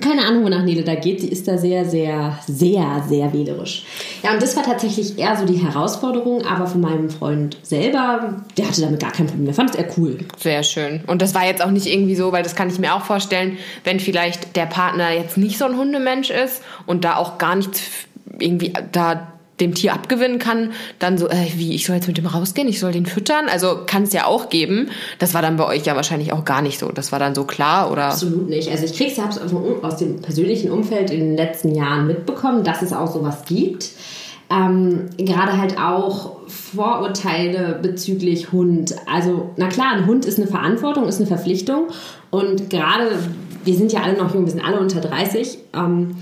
keine 0.00 0.24
Ahnung, 0.26 0.44
wonach 0.44 0.62
Nele 0.62 0.82
da 0.82 0.94
geht. 0.94 1.20
Sie 1.20 1.28
ist 1.28 1.48
da 1.48 1.58
sehr, 1.58 1.84
sehr, 1.84 2.38
sehr, 2.46 3.04
sehr 3.08 3.32
wählerisch. 3.32 3.84
Ja, 4.22 4.32
und 4.32 4.42
das 4.42 4.56
war 4.56 4.62
tatsächlich 4.62 5.18
eher 5.18 5.36
so 5.36 5.44
die 5.46 5.56
Herausforderung, 5.56 6.44
aber 6.44 6.66
von 6.66 6.80
meinem 6.80 7.10
Freund 7.10 7.56
selber, 7.62 8.42
der 8.56 8.68
hatte 8.68 8.80
damit 8.80 9.00
gar 9.00 9.12
kein 9.12 9.26
Problem. 9.26 9.46
Der 9.46 9.54
fand 9.54 9.70
es 9.70 9.76
eher 9.76 9.88
cool. 9.96 10.18
Sehr 10.38 10.62
schön. 10.62 11.02
Und 11.06 11.22
das 11.22 11.34
war 11.34 11.46
jetzt 11.46 11.62
auch 11.62 11.70
nicht 11.70 11.86
irgendwie 11.86 12.14
so, 12.14 12.32
weil 12.32 12.42
das 12.42 12.54
kann 12.54 12.68
ich 12.68 12.78
mir 12.78 12.94
auch 12.94 13.02
vorstellen, 13.02 13.58
wenn 13.84 14.00
vielleicht 14.00 14.56
der 14.56 14.66
Partner 14.66 15.12
jetzt 15.12 15.38
nicht 15.38 15.58
so 15.58 15.64
ein 15.64 15.76
Hundemensch 15.76 16.30
ist 16.30 16.62
und 16.86 17.04
da 17.04 17.16
auch 17.16 17.38
gar 17.38 17.56
nichts 17.56 17.82
irgendwie 18.38 18.72
da 18.92 19.32
dem 19.60 19.74
Tier 19.74 19.92
abgewinnen 19.92 20.38
kann, 20.38 20.72
dann 20.98 21.18
so, 21.18 21.28
äh, 21.28 21.46
wie, 21.56 21.74
ich 21.74 21.86
soll 21.86 21.96
jetzt 21.96 22.08
mit 22.08 22.18
dem 22.18 22.26
rausgehen, 22.26 22.68
ich 22.68 22.80
soll 22.80 22.92
den 22.92 23.06
füttern. 23.06 23.46
Also 23.48 23.80
kann 23.86 24.04
es 24.04 24.12
ja 24.12 24.26
auch 24.26 24.48
geben. 24.48 24.90
Das 25.18 25.34
war 25.34 25.42
dann 25.42 25.56
bei 25.56 25.66
euch 25.66 25.84
ja 25.84 25.96
wahrscheinlich 25.96 26.32
auch 26.32 26.44
gar 26.44 26.62
nicht 26.62 26.78
so. 26.78 26.90
Das 26.90 27.12
war 27.12 27.18
dann 27.18 27.34
so 27.34 27.44
klar, 27.44 27.90
oder? 27.90 28.06
Absolut 28.06 28.48
nicht. 28.48 28.70
Also 28.70 28.84
ich 28.84 28.94
krieg's 28.94 29.16
ja 29.16 29.28
aus 29.82 29.96
dem 29.96 30.20
persönlichen 30.20 30.70
Umfeld 30.70 31.10
in 31.10 31.20
den 31.20 31.36
letzten 31.36 31.74
Jahren 31.74 32.06
mitbekommen, 32.06 32.64
dass 32.64 32.82
es 32.82 32.92
auch 32.92 33.12
sowas 33.12 33.44
gibt. 33.46 33.90
Ähm, 34.50 35.10
gerade 35.18 35.58
halt 35.58 35.78
auch 35.78 36.38
Vorurteile 36.46 37.78
bezüglich 37.82 38.50
Hund. 38.52 38.94
Also, 39.06 39.50
na 39.56 39.68
klar, 39.68 39.92
ein 39.92 40.06
Hund 40.06 40.24
ist 40.24 40.38
eine 40.38 40.46
Verantwortung, 40.46 41.06
ist 41.06 41.18
eine 41.18 41.26
Verpflichtung. 41.26 41.88
Und 42.30 42.70
gerade, 42.70 43.10
wir 43.64 43.74
sind 43.74 43.92
ja 43.92 44.00
alle 44.00 44.16
noch 44.16 44.32
jung, 44.34 44.46
wir 44.46 44.52
sind 44.52 44.64
alle 44.64 44.80
unter 44.80 45.00
30. 45.00 45.58
Ähm, 45.74 46.16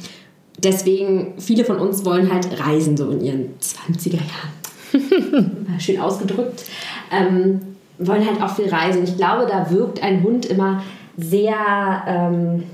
deswegen, 0.58 1.34
viele 1.38 1.64
von 1.64 1.78
uns 1.78 2.04
wollen 2.04 2.32
halt 2.32 2.60
reisen, 2.60 2.96
so 2.96 3.10
in 3.10 3.20
ihren 3.20 3.54
20er 3.60 4.14
Jahren. 4.14 5.78
Schön 5.78 6.00
ausgedrückt. 6.00 6.64
Ähm, 7.10 7.60
wollen 7.98 8.26
halt 8.26 8.42
auch 8.42 8.54
viel 8.54 8.68
reisen. 8.68 9.04
Ich 9.04 9.16
glaube, 9.16 9.46
da 9.48 9.70
wirkt 9.70 10.02
ein 10.02 10.22
Hund 10.22 10.46
immer 10.46 10.82
sehr, 11.16 12.04
ähm, 12.06 12.64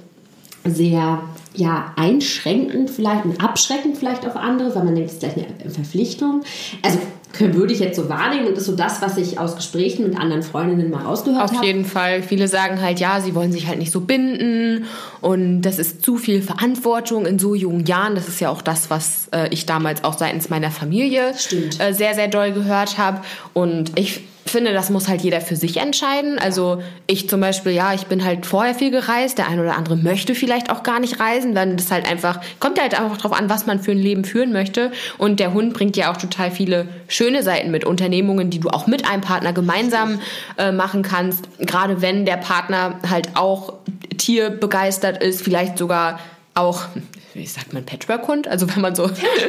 sehr 0.65 1.21
ja, 1.55 1.93
einschränkend 1.97 2.91
vielleicht 2.91 3.25
und 3.25 3.43
abschreckend 3.43 3.99
vielleicht 3.99 4.27
auf 4.27 4.37
andere, 4.37 4.75
weil 4.75 4.85
man 4.85 4.95
denkt, 4.95 5.11
es 5.11 5.17
ist 5.17 5.21
gleich 5.21 5.47
eine 5.61 5.71
Verpflichtung. 5.71 6.43
Also 6.83 6.99
würde 7.39 7.73
ich 7.73 7.81
jetzt 7.81 7.97
so 7.97 8.09
wahrnehmen 8.09 8.47
und 8.47 8.59
ist 8.59 8.67
so 8.67 8.77
das, 8.77 9.01
was 9.03 9.17
ich 9.17 9.39
aus 9.39 9.57
Gesprächen 9.57 10.09
mit 10.09 10.19
anderen 10.19 10.43
Freundinnen 10.43 10.91
mal 10.91 11.03
rausgehört 11.03 11.43
habe. 11.43 11.59
Auf 11.59 11.65
jeden 11.65 11.85
Fall. 11.85 12.23
Viele 12.23 12.49
sagen 12.49 12.81
halt, 12.81 13.01
ja, 13.01 13.21
sie 13.21 13.35
wollen 13.35 13.53
sich 13.53 13.67
halt 13.67 13.79
nicht 13.79 13.93
so 13.93 14.01
binden 14.01 14.87
und 15.21 15.63
das 15.63 15.79
ist 15.79 16.03
zu 16.03 16.17
viel 16.17 16.43
Verantwortung 16.43 17.27
in 17.27 17.39
so 17.39 17.55
jungen 17.55 17.87
Jahren. 17.87 18.15
Das 18.15 18.29
ist 18.29 18.41
ja 18.41 18.51
auch 18.51 18.63
das, 18.63 18.91
was 18.91 19.29
äh, 19.33 19.49
ich 19.51 19.67
damals 19.67 20.05
auch 20.05 20.19
seitens 20.19 20.51
meiner 20.51 20.71
Familie 20.71 21.33
äh, 21.79 21.93
sehr, 21.93 22.15
sehr 22.15 22.29
doll 22.29 22.53
gehört 22.53 22.99
habe. 22.99 23.23
Und 23.55 23.99
ich 23.99 24.23
finde, 24.53 24.73
das 24.73 24.91
muss 24.91 25.09
halt 25.09 25.23
jeder 25.23 25.41
für 25.41 25.57
sich 25.57 25.79
entscheiden. 25.79 26.39
Also 26.39 26.83
ich 27.07 27.29
zum 27.29 27.41
Beispiel, 27.41 27.73
ja, 27.73 27.93
ich 27.95 28.07
bin 28.07 28.25
halt 28.25 28.47
vorher 28.47 28.75
viel 28.75 28.91
gereist. 28.91 29.39
Der 29.39 29.49
eine 29.49 29.63
oder 29.63 29.77
andere 29.77 29.97
möchte 29.97 30.35
vielleicht 30.35 30.71
auch 30.71 30.83
gar 30.83 31.01
nicht 31.01 31.19
reisen. 31.19 31.55
Dann 31.55 31.77
ist 31.77 31.91
halt 31.91 32.09
einfach, 32.09 32.41
kommt 32.61 32.81
halt 32.81 32.99
einfach 32.99 33.17
drauf 33.19 33.33
an, 33.33 33.51
was 33.51 33.67
man 33.67 33.83
für 33.83 33.91
ein 33.91 33.99
Leben 33.99 34.25
führen 34.25 34.53
möchte. 34.53 34.93
Und 35.19 35.41
der 35.41 35.53
Hund 35.53 35.73
bringt 35.75 35.97
ja 35.97 36.13
auch 36.13 36.17
total 36.17 36.51
viele 36.51 36.87
schöne 37.09 37.43
Seiten 37.43 37.71
mit. 37.71 37.85
Unternehmungen, 37.85 38.51
die 38.51 38.61
du 38.61 38.69
auch 38.69 38.87
mit 38.87 39.09
einem 39.09 39.23
Partner 39.23 39.53
gemeinsam 39.53 40.21
äh, 40.59 40.73
machen 40.73 41.03
kannst. 41.03 41.49
Gerade 41.59 42.01
wenn 42.01 42.25
der 42.25 42.37
Partner 42.37 42.99
halt 43.09 43.31
auch 43.35 43.75
tierbegeistert 44.19 45.23
ist, 45.23 45.43
vielleicht 45.43 45.79
sogar 45.79 46.19
auch 46.55 46.87
wie 47.35 47.47
sagt 47.47 47.73
man, 47.73 47.85
Patchwork-Hund? 47.85 48.47
Also 48.47 48.69
wenn 48.69 48.83
man 48.83 48.95
so, 48.95 49.05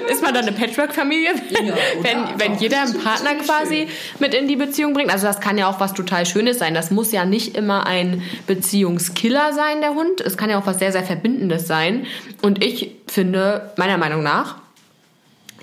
ist 0.10 0.22
man 0.22 0.34
dann 0.34 0.46
eine 0.46 0.54
Patchwork-Familie, 0.54 1.34
ja, 1.50 1.76
wenn, 2.02 2.40
wenn 2.40 2.58
jeder 2.58 2.82
einen 2.82 3.02
Partner 3.02 3.36
quasi 3.36 3.88
mit 4.20 4.34
in 4.34 4.48
die 4.48 4.56
Beziehung 4.56 4.94
bringt. 4.94 5.12
Also 5.12 5.26
das 5.28 5.40
kann 5.40 5.58
ja 5.58 5.70
auch 5.70 5.80
was 5.80 5.94
total 5.94 6.26
Schönes 6.26 6.60
sein. 6.60 6.74
Das 6.74 6.92
muss 6.92 7.12
ja 7.12 7.26
nicht 7.26 7.58
immer 7.58 7.86
ein 7.86 8.24
Beziehungskiller 8.48 9.54
sein, 9.54 9.82
der 9.82 9.96
Hund. 9.96 10.22
Es 10.22 10.38
kann 10.38 10.50
ja 10.50 10.60
auch 10.60 10.66
was 10.66 10.80
sehr, 10.80 10.92
sehr 10.92 11.04
Verbindendes 11.04 11.68
sein. 11.68 12.06
Und 12.42 12.64
ich 12.64 12.96
finde, 13.08 13.74
meiner 13.76 13.98
Meinung 13.98 14.24
nach, 14.24 14.58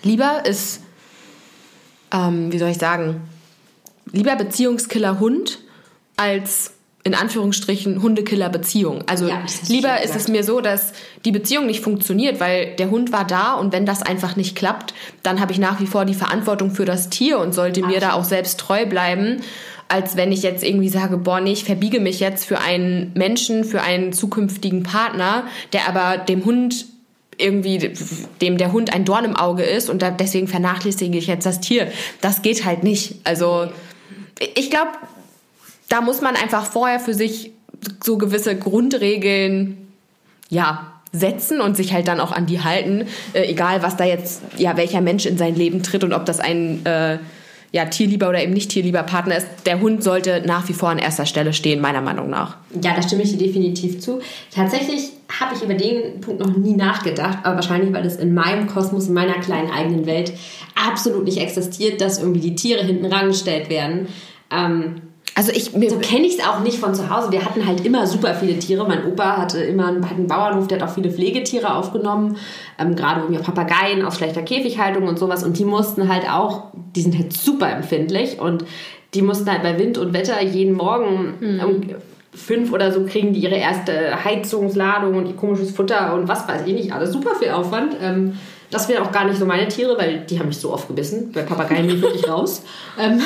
lieber 0.02 0.44
ist, 0.44 0.82
ähm, 2.12 2.52
wie 2.52 2.58
soll 2.58 2.70
ich 2.70 2.78
sagen, 2.78 3.22
lieber 4.12 4.36
Beziehungskiller 4.36 5.20
Hund 5.20 5.60
als 6.16 6.74
in 7.02 7.14
Anführungsstrichen 7.14 8.02
Hundekiller-Beziehung. 8.02 9.04
Also 9.06 9.26
ja, 9.26 9.42
lieber 9.68 10.02
ist 10.02 10.14
es 10.14 10.28
mir 10.28 10.44
so, 10.44 10.60
dass 10.60 10.92
die 11.24 11.32
Beziehung 11.32 11.66
nicht 11.66 11.80
funktioniert, 11.80 12.40
weil 12.40 12.76
der 12.76 12.90
Hund 12.90 13.10
war 13.10 13.26
da 13.26 13.54
und 13.54 13.72
wenn 13.72 13.86
das 13.86 14.02
einfach 14.02 14.36
nicht 14.36 14.54
klappt, 14.54 14.92
dann 15.22 15.40
habe 15.40 15.52
ich 15.52 15.58
nach 15.58 15.80
wie 15.80 15.86
vor 15.86 16.04
die 16.04 16.14
Verantwortung 16.14 16.70
für 16.70 16.84
das 16.84 17.08
Tier 17.08 17.38
und 17.38 17.54
sollte 17.54 17.80
Absolut. 17.80 17.94
mir 17.94 18.00
da 18.00 18.12
auch 18.12 18.24
selbst 18.24 18.60
treu 18.60 18.84
bleiben, 18.84 19.40
als 19.88 20.16
wenn 20.16 20.30
ich 20.30 20.42
jetzt 20.42 20.62
irgendwie 20.62 20.90
sage, 20.90 21.16
boah, 21.16 21.40
nee, 21.40 21.52
ich 21.52 21.64
verbiege 21.64 22.00
mich 22.00 22.20
jetzt 22.20 22.44
für 22.44 22.60
einen 22.60 23.12
Menschen, 23.14 23.64
für 23.64 23.80
einen 23.80 24.12
zukünftigen 24.12 24.82
Partner, 24.82 25.44
der 25.72 25.88
aber 25.88 26.18
dem 26.18 26.44
Hund 26.44 26.86
irgendwie 27.38 27.92
dem 28.42 28.58
der 28.58 28.72
Hund 28.72 28.92
ein 28.92 29.06
Dorn 29.06 29.24
im 29.24 29.34
Auge 29.34 29.62
ist 29.62 29.88
und 29.88 30.04
deswegen 30.20 30.46
vernachlässige 30.46 31.16
ich 31.16 31.26
jetzt 31.26 31.46
das 31.46 31.60
Tier. 31.60 31.90
Das 32.20 32.42
geht 32.42 32.66
halt 32.66 32.84
nicht. 32.84 33.14
Also 33.24 33.68
ich 34.54 34.70
glaube, 34.70 34.90
da 35.90 36.00
muss 36.00 36.22
man 36.22 36.36
einfach 36.36 36.64
vorher 36.64 37.00
für 37.00 37.12
sich 37.12 37.52
so 38.02 38.16
gewisse 38.16 38.56
Grundregeln, 38.56 39.88
ja, 40.48 40.92
setzen 41.12 41.60
und 41.60 41.76
sich 41.76 41.92
halt 41.92 42.08
dann 42.08 42.20
auch 42.20 42.32
an 42.32 42.46
die 42.46 42.62
halten, 42.62 43.06
äh, 43.32 43.50
egal 43.50 43.82
was 43.82 43.96
da 43.96 44.04
jetzt, 44.04 44.42
ja, 44.56 44.76
welcher 44.76 45.00
Mensch 45.00 45.26
in 45.26 45.36
sein 45.36 45.56
Leben 45.56 45.82
tritt 45.82 46.04
und 46.04 46.12
ob 46.12 46.24
das 46.24 46.38
ein 46.38 46.86
äh, 46.86 47.18
ja, 47.72 47.84
tierlieber 47.86 48.28
oder 48.28 48.42
eben 48.42 48.52
nicht 48.52 48.70
tierlieber 48.70 49.02
Partner 49.02 49.36
ist. 49.36 49.46
Der 49.66 49.80
Hund 49.80 50.02
sollte 50.02 50.42
nach 50.44 50.68
wie 50.68 50.72
vor 50.72 50.88
an 50.88 50.98
erster 50.98 51.26
Stelle 51.26 51.52
stehen, 51.52 51.80
meiner 51.80 52.00
Meinung 52.00 52.30
nach. 52.30 52.56
Ja, 52.82 52.94
da 52.94 53.02
stimme 53.02 53.22
ich 53.22 53.36
dir 53.36 53.46
definitiv 53.46 54.00
zu. 54.00 54.20
Tatsächlich 54.52 55.10
habe 55.40 55.54
ich 55.54 55.62
über 55.62 55.74
den 55.74 56.20
Punkt 56.20 56.40
noch 56.40 56.56
nie 56.56 56.74
nachgedacht, 56.74 57.38
aber 57.42 57.56
wahrscheinlich, 57.56 57.92
weil 57.92 58.06
es 58.06 58.16
in 58.16 58.34
meinem 58.34 58.66
Kosmos, 58.66 59.08
in 59.08 59.14
meiner 59.14 59.34
kleinen 59.34 59.70
eigenen 59.70 60.06
Welt 60.06 60.32
absolut 60.74 61.24
nicht 61.24 61.38
existiert, 61.38 62.00
dass 62.00 62.18
irgendwie 62.18 62.40
die 62.40 62.54
Tiere 62.54 62.84
hinten 62.84 63.06
rangestellt 63.06 63.68
werden. 63.68 64.08
Ähm, 64.50 65.02
also 65.40 65.52
ich 65.52 65.70
so 65.70 65.98
kenne 66.00 66.26
ich 66.26 66.38
es 66.38 66.46
auch 66.46 66.60
nicht 66.60 66.78
von 66.78 66.94
zu 66.94 67.08
Hause. 67.08 67.32
Wir 67.32 67.42
hatten 67.42 67.66
halt 67.66 67.86
immer 67.86 68.06
super 68.06 68.34
viele 68.34 68.58
Tiere. 68.58 68.86
Mein 68.86 69.06
Opa 69.06 69.38
hatte 69.38 69.58
immer 69.58 69.86
einen, 69.86 70.04
einen 70.04 70.26
Bauernhof, 70.26 70.68
der 70.68 70.78
hat 70.78 70.86
auch 70.86 70.92
viele 70.92 71.10
Pflegetiere 71.10 71.74
aufgenommen, 71.74 72.36
ähm, 72.78 72.94
gerade 72.94 73.22
irgendwie 73.22 73.42
Papageien 73.42 74.04
aus 74.04 74.16
schlechter 74.16 74.42
Käfighaltung 74.42 75.08
und 75.08 75.18
sowas. 75.18 75.42
Und 75.42 75.58
die 75.58 75.64
mussten 75.64 76.12
halt 76.12 76.28
auch, 76.30 76.64
die 76.94 77.00
sind 77.00 77.16
halt 77.16 77.32
super 77.32 77.70
empfindlich 77.70 78.38
und 78.38 78.66
die 79.14 79.22
mussten 79.22 79.50
halt 79.50 79.62
bei 79.62 79.78
Wind 79.78 79.96
und 79.96 80.12
Wetter 80.12 80.42
jeden 80.42 80.74
Morgen 80.74 81.34
mhm. 81.40 81.60
um 81.60 81.80
fünf 82.34 82.70
oder 82.74 82.92
so 82.92 83.06
kriegen 83.06 83.32
die 83.32 83.40
ihre 83.40 83.56
erste 83.56 84.22
Heizungsladung 84.22 85.14
und 85.14 85.26
ihr 85.26 85.36
komisches 85.36 85.70
Futter 85.70 86.12
und 86.12 86.28
was 86.28 86.46
weiß 86.46 86.66
ich 86.66 86.74
nicht, 86.74 86.92
alles 86.92 87.12
super 87.12 87.34
viel 87.34 87.48
Aufwand. 87.48 87.96
Ähm, 88.02 88.34
das 88.70 88.88
wären 88.88 89.04
auch 89.04 89.12
gar 89.12 89.24
nicht 89.24 89.38
so 89.38 89.46
meine 89.46 89.68
Tiere, 89.68 89.98
weil 89.98 90.20
die 90.20 90.38
haben 90.38 90.48
mich 90.48 90.58
so 90.58 90.72
oft 90.72 90.88
gebissen. 90.88 91.32
Bei 91.32 91.42
Papageien 91.42 91.86
bin 91.86 91.96
ich 91.96 92.02
wirklich 92.02 92.28
raus. 92.28 92.62
Ähm, 92.98 93.20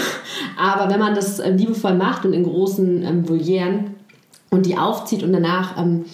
aber 0.58 0.90
wenn 0.90 1.00
man 1.00 1.14
das 1.14 1.38
ähm, 1.38 1.56
liebevoll 1.56 1.94
macht 1.94 2.24
und 2.24 2.32
in 2.32 2.44
großen 2.44 3.02
ähm, 3.02 3.28
Volieren 3.28 3.94
und 4.50 4.66
die 4.66 4.76
aufzieht 4.78 5.22
und 5.22 5.32
danach 5.32 5.78
ähm, 5.78 6.06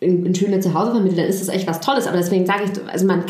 in, 0.00 0.26
in 0.26 0.34
schöne 0.34 0.60
Zuhause 0.60 0.90
vermittelt, 0.92 1.18
dann 1.18 1.26
ist 1.26 1.40
das 1.40 1.48
echt 1.48 1.66
was 1.66 1.80
Tolles. 1.80 2.06
Aber 2.06 2.18
deswegen 2.18 2.46
sage 2.46 2.64
ich, 2.64 2.92
also 2.92 3.06
man 3.06 3.24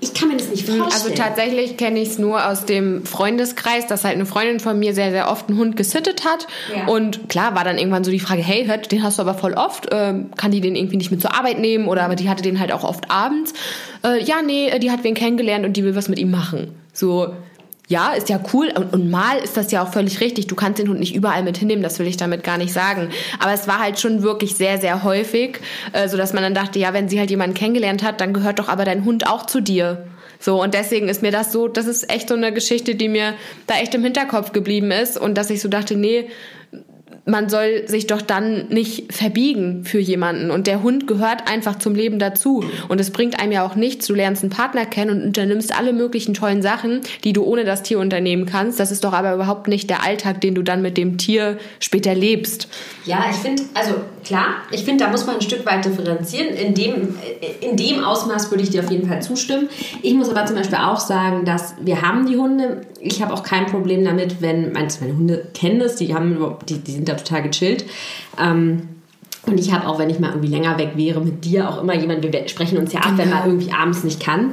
ich 0.00 0.14
kann 0.14 0.28
mir 0.28 0.36
das 0.36 0.48
nicht 0.48 0.66
hm, 0.66 0.74
also 0.74 0.90
vorstellen. 0.90 1.12
Also 1.12 1.22
tatsächlich 1.22 1.76
kenne 1.76 2.00
ich 2.00 2.10
es 2.10 2.18
nur 2.18 2.46
aus 2.46 2.64
dem 2.64 3.04
Freundeskreis, 3.04 3.86
dass 3.86 4.04
halt 4.04 4.14
eine 4.14 4.26
Freundin 4.26 4.60
von 4.60 4.78
mir 4.78 4.94
sehr, 4.94 5.10
sehr 5.10 5.30
oft 5.30 5.48
einen 5.48 5.58
Hund 5.58 5.76
gesittet 5.76 6.24
hat. 6.24 6.46
Ja. 6.74 6.86
Und 6.86 7.28
klar 7.28 7.54
war 7.54 7.64
dann 7.64 7.78
irgendwann 7.78 8.04
so 8.04 8.10
die 8.10 8.20
Frage, 8.20 8.42
hey, 8.42 8.66
hört, 8.66 8.92
den 8.92 9.02
hast 9.02 9.18
du 9.18 9.22
aber 9.22 9.34
voll 9.34 9.54
oft. 9.54 9.88
Ähm, 9.90 10.30
kann 10.36 10.50
die 10.50 10.60
den 10.60 10.76
irgendwie 10.76 10.96
nicht 10.96 11.10
mit 11.10 11.20
zur 11.20 11.34
Arbeit 11.34 11.58
nehmen? 11.58 11.88
Oder 11.88 12.04
aber 12.04 12.14
die 12.14 12.28
hatte 12.28 12.42
den 12.42 12.60
halt 12.60 12.72
auch 12.72 12.84
oft 12.84 13.10
abends. 13.10 13.54
Äh, 14.04 14.22
ja, 14.22 14.42
nee, 14.42 14.78
die 14.78 14.90
hat 14.90 15.04
wen 15.04 15.14
kennengelernt 15.14 15.64
und 15.64 15.76
die 15.76 15.84
will 15.84 15.96
was 15.96 16.08
mit 16.08 16.18
ihm 16.18 16.30
machen. 16.30 16.74
So, 16.92 17.34
ja, 17.88 18.12
ist 18.12 18.28
ja 18.28 18.38
cool 18.52 18.70
und, 18.76 18.92
und, 18.92 19.10
mal 19.10 19.38
ist 19.38 19.56
das 19.56 19.72
ja 19.72 19.82
auch 19.82 19.92
völlig 19.92 20.20
richtig. 20.20 20.46
Du 20.46 20.54
kannst 20.54 20.78
den 20.78 20.88
Hund 20.88 21.00
nicht 21.00 21.14
überall 21.14 21.42
mit 21.42 21.56
hinnehmen, 21.56 21.82
das 21.82 21.98
will 21.98 22.06
ich 22.06 22.18
damit 22.18 22.44
gar 22.44 22.58
nicht 22.58 22.72
sagen. 22.72 23.08
Aber 23.40 23.52
es 23.52 23.66
war 23.66 23.78
halt 23.78 23.98
schon 23.98 24.22
wirklich 24.22 24.56
sehr, 24.56 24.78
sehr 24.78 25.02
häufig, 25.04 25.60
äh, 25.94 26.06
so 26.06 26.18
dass 26.18 26.34
man 26.34 26.42
dann 26.42 26.54
dachte, 26.54 26.78
ja, 26.78 26.92
wenn 26.92 27.08
sie 27.08 27.18
halt 27.18 27.30
jemanden 27.30 27.54
kennengelernt 27.54 28.02
hat, 28.02 28.20
dann 28.20 28.34
gehört 28.34 28.58
doch 28.58 28.68
aber 28.68 28.84
dein 28.84 29.06
Hund 29.06 29.26
auch 29.26 29.46
zu 29.46 29.62
dir. 29.62 30.06
So, 30.38 30.62
und 30.62 30.74
deswegen 30.74 31.08
ist 31.08 31.22
mir 31.22 31.32
das 31.32 31.50
so, 31.50 31.66
das 31.66 31.86
ist 31.86 32.12
echt 32.12 32.28
so 32.28 32.34
eine 32.34 32.52
Geschichte, 32.52 32.94
die 32.94 33.08
mir 33.08 33.34
da 33.66 33.76
echt 33.76 33.94
im 33.94 34.04
Hinterkopf 34.04 34.52
geblieben 34.52 34.90
ist 34.90 35.18
und 35.18 35.36
dass 35.36 35.50
ich 35.50 35.60
so 35.60 35.68
dachte, 35.68 35.96
nee, 35.96 36.28
man 37.28 37.48
soll 37.50 37.86
sich 37.86 38.06
doch 38.06 38.22
dann 38.22 38.68
nicht 38.68 39.12
verbiegen 39.12 39.84
für 39.84 39.98
jemanden. 39.98 40.50
Und 40.50 40.66
der 40.66 40.82
Hund 40.82 41.06
gehört 41.06 41.48
einfach 41.48 41.78
zum 41.78 41.94
Leben 41.94 42.18
dazu. 42.18 42.64
Und 42.88 43.00
es 43.00 43.10
bringt 43.10 43.38
einem 43.38 43.52
ja 43.52 43.66
auch 43.66 43.74
nichts. 43.74 44.06
Du 44.06 44.14
lernst 44.14 44.42
einen 44.42 44.50
Partner 44.50 44.86
kennen 44.86 45.10
und 45.10 45.26
unternimmst 45.26 45.76
alle 45.76 45.92
möglichen 45.92 46.32
tollen 46.32 46.62
Sachen, 46.62 47.02
die 47.24 47.34
du 47.34 47.44
ohne 47.44 47.64
das 47.64 47.82
Tier 47.82 47.98
unternehmen 47.98 48.46
kannst. 48.46 48.80
Das 48.80 48.90
ist 48.90 49.04
doch 49.04 49.12
aber 49.12 49.34
überhaupt 49.34 49.68
nicht 49.68 49.90
der 49.90 50.02
Alltag, 50.04 50.40
den 50.40 50.54
du 50.54 50.62
dann 50.62 50.80
mit 50.80 50.96
dem 50.96 51.18
Tier 51.18 51.58
später 51.80 52.14
lebst. 52.14 52.68
Ja, 53.04 53.26
ich 53.30 53.36
finde, 53.36 53.62
also 53.74 53.94
klar, 54.24 54.62
ich 54.70 54.84
finde, 54.84 55.04
da 55.04 55.10
muss 55.10 55.26
man 55.26 55.36
ein 55.36 55.42
Stück 55.42 55.66
weit 55.66 55.84
differenzieren. 55.84 56.48
In 56.48 56.74
dem, 56.74 57.14
in 57.60 57.76
dem 57.76 58.04
Ausmaß 58.04 58.50
würde 58.50 58.62
ich 58.62 58.70
dir 58.70 58.82
auf 58.82 58.90
jeden 58.90 59.06
Fall 59.06 59.20
zustimmen. 59.20 59.68
Ich 60.02 60.14
muss 60.14 60.30
aber 60.30 60.46
zum 60.46 60.56
Beispiel 60.56 60.78
auch 60.78 61.00
sagen, 61.00 61.44
dass 61.44 61.74
wir 61.80 62.00
haben 62.00 62.26
die 62.26 62.36
Hunde. 62.36 62.82
Ich 63.00 63.20
habe 63.22 63.34
auch 63.34 63.42
kein 63.42 63.66
Problem 63.66 64.04
damit, 64.04 64.40
wenn 64.40 64.72
meine 64.72 64.88
Hunde 65.16 65.46
kennen 65.52 65.78
das, 65.78 65.96
die 65.96 66.14
haben, 66.14 66.38
die, 66.66 66.78
die 66.78 66.92
sind 66.92 67.08
da 67.08 67.17
total 67.18 67.42
gechillt. 67.42 67.84
Ähm, 68.40 68.88
und 69.46 69.58
ich 69.58 69.72
habe 69.72 69.88
auch, 69.88 69.98
wenn 69.98 70.10
ich 70.10 70.18
mal 70.18 70.30
irgendwie 70.30 70.48
länger 70.48 70.78
weg 70.78 70.92
wäre, 70.96 71.20
mit 71.20 71.44
dir 71.44 71.68
auch 71.68 71.80
immer 71.80 71.94
jemand, 71.94 72.22
wir 72.22 72.48
sprechen 72.48 72.76
uns 72.78 72.92
ja 72.92 73.00
ab, 73.00 73.10
genau. 73.10 73.18
wenn 73.18 73.30
man 73.30 73.46
irgendwie 73.46 73.72
abends 73.72 74.04
nicht 74.04 74.20
kann. 74.20 74.52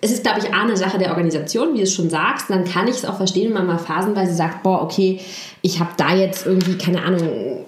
Es 0.00 0.10
ist, 0.10 0.24
glaube 0.24 0.40
ich, 0.40 0.52
A, 0.52 0.62
eine 0.62 0.76
Sache 0.76 0.98
der 0.98 1.10
Organisation, 1.10 1.74
wie 1.74 1.78
du 1.78 1.84
es 1.84 1.94
schon 1.94 2.10
sagst. 2.10 2.50
Dann 2.50 2.64
kann 2.64 2.88
ich 2.88 2.96
es 2.96 3.04
auch 3.04 3.16
verstehen, 3.16 3.48
wenn 3.48 3.66
man 3.66 3.66
mal 3.66 3.78
phasenweise 3.78 4.34
sagt, 4.34 4.62
boah, 4.62 4.82
okay, 4.82 5.20
ich 5.62 5.80
habe 5.80 5.90
da 5.96 6.14
jetzt 6.14 6.46
irgendwie, 6.46 6.76
keine 6.76 7.02
Ahnung, 7.02 7.64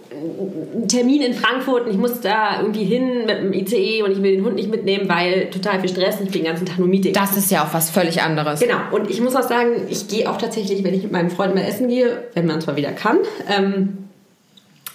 einen 0.74 0.88
Termin 0.88 1.22
in 1.22 1.34
Frankfurt 1.34 1.86
und 1.86 1.90
ich 1.90 1.98
muss 1.98 2.20
da 2.20 2.60
irgendwie 2.60 2.84
hin 2.84 3.26
mit 3.26 3.38
dem 3.38 3.52
ICE 3.52 4.02
und 4.02 4.12
ich 4.12 4.22
will 4.22 4.36
den 4.36 4.44
Hund 4.44 4.56
nicht 4.56 4.70
mitnehmen, 4.70 5.08
weil 5.08 5.48
total 5.50 5.80
viel 5.80 5.88
Stress 5.88 6.18
und 6.18 6.26
ich 6.26 6.32
bin 6.32 6.42
den 6.42 6.48
ganzen 6.48 6.66
Tag 6.66 6.78
nur 6.78 6.88
Meeting. 6.88 7.12
Das 7.12 7.36
ist 7.36 7.50
ja 7.50 7.64
auch 7.64 7.72
was 7.72 7.90
völlig 7.90 8.22
anderes. 8.22 8.60
Genau. 8.60 8.76
Und 8.90 9.10
ich 9.10 9.20
muss 9.20 9.36
auch 9.36 9.48
sagen, 9.48 9.86
ich 9.88 10.08
gehe 10.08 10.30
auch 10.30 10.38
tatsächlich, 10.38 10.84
wenn 10.84 10.94
ich 10.94 11.02
mit 11.02 11.12
meinen 11.12 11.30
Freunden 11.30 11.56
mal 11.56 11.64
essen 11.64 11.88
gehe, 11.88 12.24
wenn 12.34 12.46
man 12.46 12.60
zwar 12.60 12.76
wieder 12.76 12.92
kann, 12.92 13.18
ähm, 13.48 14.01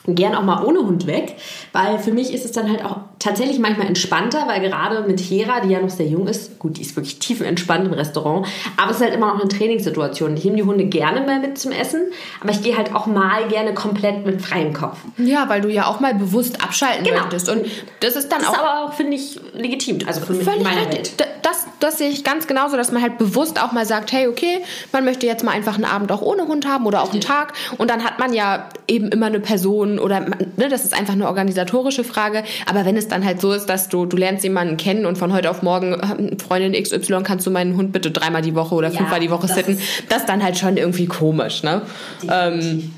gern 0.08 0.36
auch 0.36 0.44
mal 0.44 0.64
ohne 0.64 0.80
Hund 0.80 1.08
weg, 1.08 1.36
weil 1.74 2.00
für 2.00 2.12
mich 2.12 2.34
ist 2.34 2.46
es 2.46 2.52
dann 2.52 2.70
halt 2.70 2.84
auch 2.84 3.02
tatsächlich 3.20 3.60
manchmal 3.60 3.88
entspannter, 3.88 4.48
weil 4.48 4.62
gerade 4.62 5.02
mit 5.02 5.20
Hera, 5.20 5.60
die 5.62 5.70
ja 5.70 5.80
noch 5.80 5.90
sehr 5.90 6.06
jung 6.06 6.28
ist, 6.28 6.60
gut, 6.60 6.78
die 6.78 6.82
ist 6.82 6.96
wirklich 6.96 7.20
tiefenentspannt 7.20 7.86
im 7.86 7.94
Restaurant, 7.94 8.48
aber 8.78 8.92
es 8.92 8.98
ist 8.98 9.04
halt 9.04 9.14
immer 9.14 9.34
noch 9.34 9.42
eine 9.42 9.50
Trainingssituation. 9.50 10.38
Ich 10.38 10.46
nehme 10.46 10.58
die 10.58 10.64
Hunde 10.64 10.86
gerne 10.86 11.22
mal 11.22 11.40
mit 11.40 11.58
zum 11.58 11.72
Essen, 11.72 12.02
aber 12.42 12.52
ich 12.52 12.62
gehe 12.62 12.78
halt 12.78 12.94
auch 12.94 13.08
mal 13.08 13.48
gerne 13.48 13.74
komplett 13.74 14.26
mit 14.26 14.42
freiem 14.42 14.74
Kopf. 14.74 14.98
Ja, 15.18 15.50
weil 15.50 15.62
du 15.62 15.70
ja 15.70 15.88
auch 15.88 16.00
mal 16.00 16.14
bewusst 16.14 16.64
abschalten 16.64 17.06
genau. 17.06 17.22
möchtest 17.22 17.50
und 17.50 17.66
das 18.02 18.16
ist 18.16 18.32
dann 18.32 18.40
das 18.40 18.50
auch... 18.50 18.54
ist 18.54 18.60
aber 18.60 18.84
auch, 18.84 18.94
finde 18.94 19.16
ich, 19.16 19.40
legitim, 19.54 20.00
also 20.06 20.22
für 20.22 20.34
mich 20.34 20.48
in 20.48 20.64
meiner 20.64 20.92
Welt. 20.92 21.14
Das, 21.42 21.66
das 21.80 21.98
sehe 21.98 22.10
ich 22.10 22.24
ganz 22.24 22.46
genauso, 22.46 22.76
dass 22.78 22.92
man 22.92 23.02
halt 23.02 23.18
bewusst 23.18 23.62
auch 23.62 23.72
mal 23.72 23.86
sagt, 23.86 24.12
hey, 24.12 24.28
okay, 24.28 24.64
man 24.92 25.06
möchte 25.06 25.26
jetzt 25.26 25.44
mal 25.44 25.52
einfach 25.52 25.76
einen 25.76 25.86
Abend 25.86 26.12
auch 26.12 26.22
ohne 26.22 26.48
Hund 26.48 26.68
haben 26.68 26.86
oder 26.86 27.02
auch 27.02 27.12
einen 27.12 27.22
Tag 27.22 27.54
und 27.78 27.90
dann 27.90 28.04
hat 28.04 28.20
man 28.20 28.34
ja 28.34 28.70
eben 28.88 29.08
immer 29.10 29.28
eine 29.28 29.40
Person 29.40 29.98
oder 29.98 30.20
ne, 30.20 30.70
das 30.70 30.84
ist 30.84 30.94
einfach 30.94 31.14
eine 31.14 31.28
organisatorische 31.28 32.04
Frage. 32.04 32.44
Aber 32.66 32.86
wenn 32.86 32.98
es 32.98 33.07
dann 33.12 33.26
halt 33.26 33.42
so 33.42 33.52
ist, 33.54 33.68
dass 33.68 33.90
du, 33.90 34.06
du 34.06 34.18
lernst 34.18 34.44
jemanden 34.44 34.78
kennen 34.78 35.06
und 35.06 35.18
von 35.18 35.34
heute 35.34 35.50
auf 35.50 35.62
morgen, 35.62 35.94
äh, 35.94 36.38
Freundin 36.38 36.82
XY, 36.82 37.24
kannst 37.24 37.46
du 37.46 37.52
meinen 37.52 37.76
Hund 37.78 37.92
bitte 37.92 38.12
dreimal 38.12 38.42
die 38.42 38.56
Woche 38.56 38.76
oder 38.76 38.90
ja, 38.90 38.98
fünfmal 38.98 39.20
die 39.20 39.30
Woche 39.30 39.48
das 39.48 39.56
sitten, 39.56 39.80
das 40.10 40.20
ist 40.20 40.30
dann 40.30 40.44
halt 40.44 40.58
schon 40.58 40.78
irgendwie 40.78 41.08
komisch, 41.08 41.64
ne? 41.64 41.82
Ähm, 42.30 42.92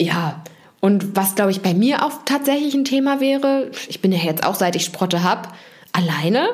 ja. 0.00 0.42
Und 0.80 1.14
was, 1.14 1.34
glaube 1.34 1.50
ich, 1.50 1.60
bei 1.60 1.74
mir 1.74 2.04
auch 2.04 2.12
tatsächlich 2.24 2.74
ein 2.74 2.84
Thema 2.84 3.20
wäre, 3.20 3.70
ich 3.88 4.00
bin 4.00 4.12
ja 4.12 4.18
jetzt 4.18 4.44
auch, 4.44 4.54
seit 4.54 4.74
ich 4.76 4.84
Sprotte 4.84 5.22
habe, 5.22 5.48
alleine. 5.92 6.48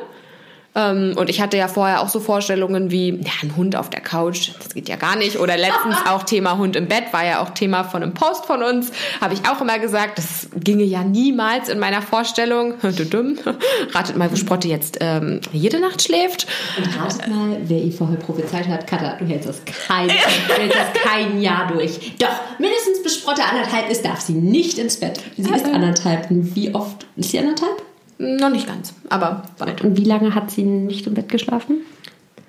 Ähm, 0.77 1.15
und 1.17 1.31
ich 1.31 1.41
hatte 1.41 1.57
ja 1.57 1.69
vorher 1.69 2.03
auch 2.03 2.09
so 2.09 2.21
Vorstellungen 2.21 2.91
wie, 2.91 3.09
ja, 3.09 3.33
ein 3.43 3.57
Hund 3.57 3.77
auf 3.77 3.89
der 3.89 4.03
Couch, 4.03 4.51
das 4.59 4.75
geht 4.75 4.89
ja 4.89 4.97
gar 4.97 5.17
nicht. 5.17 5.39
Oder 5.39 5.57
letztens 5.57 5.97
auch 6.07 6.23
Thema 6.23 6.59
Hund 6.59 6.77
im 6.77 6.87
Bett, 6.87 7.05
war 7.13 7.25
ja 7.25 7.41
auch 7.41 7.51
Thema 7.51 7.83
von 7.83 8.03
einem 8.03 8.13
Post 8.13 8.45
von 8.45 8.63
uns. 8.63 8.93
Habe 9.21 9.33
ich 9.33 9.49
auch 9.49 9.61
immer 9.63 9.79
gesagt, 9.79 10.19
das 10.19 10.49
ginge 10.55 10.85
ja 10.85 11.03
niemals 11.03 11.71
in 11.71 11.79
meiner 11.79 12.03
Vorstellung. 12.03 12.75
ratet 12.83 14.17
mal, 14.17 14.31
wo 14.31 14.37
Sprotte 14.37 14.69
jetzt 14.69 14.99
ähm, 15.01 15.41
jede 15.53 15.81
Nacht 15.81 16.03
schläft. 16.03 16.47
Und 16.77 17.01
ratet 17.01 17.27
mal, 17.29 17.57
wer 17.63 17.79
ihr 17.79 17.93
vorher 17.93 18.19
prophezeit 18.19 18.69
hat, 18.69 18.87
Katha, 18.87 19.17
du 19.17 19.25
hältst 19.25 19.49
das 19.49 19.63
kein, 19.65 20.09
du 20.09 20.55
hältst 20.55 20.79
das 20.79 21.03
kein 21.03 21.41
Jahr 21.41 21.73
durch. 21.73 22.13
Doch, 22.19 22.59
mindestens 22.59 23.03
bis 23.03 23.15
Sprotte 23.15 23.43
anderthalb 23.45 23.91
ist, 23.91 24.05
darf 24.05 24.21
sie 24.21 24.35
nicht 24.35 24.77
ins 24.77 24.99
Bett. 24.99 25.21
Sie 25.39 25.51
ist 25.51 25.65
anderthalb. 25.65 26.27
Wie 26.29 26.75
oft 26.75 27.07
ist 27.17 27.31
sie 27.31 27.39
anderthalb? 27.39 27.83
Noch 28.19 28.51
nicht 28.51 28.67
ganz, 28.67 28.95
aber 29.11 29.43
bald. 29.59 29.83
Und 29.83 29.97
wie 29.99 30.05
lange 30.05 30.35
hat 30.35 30.51
sie 30.51 30.63
nicht 30.63 31.07
im 31.07 31.15
Bett 31.15 31.29
geschlafen? 31.29 31.83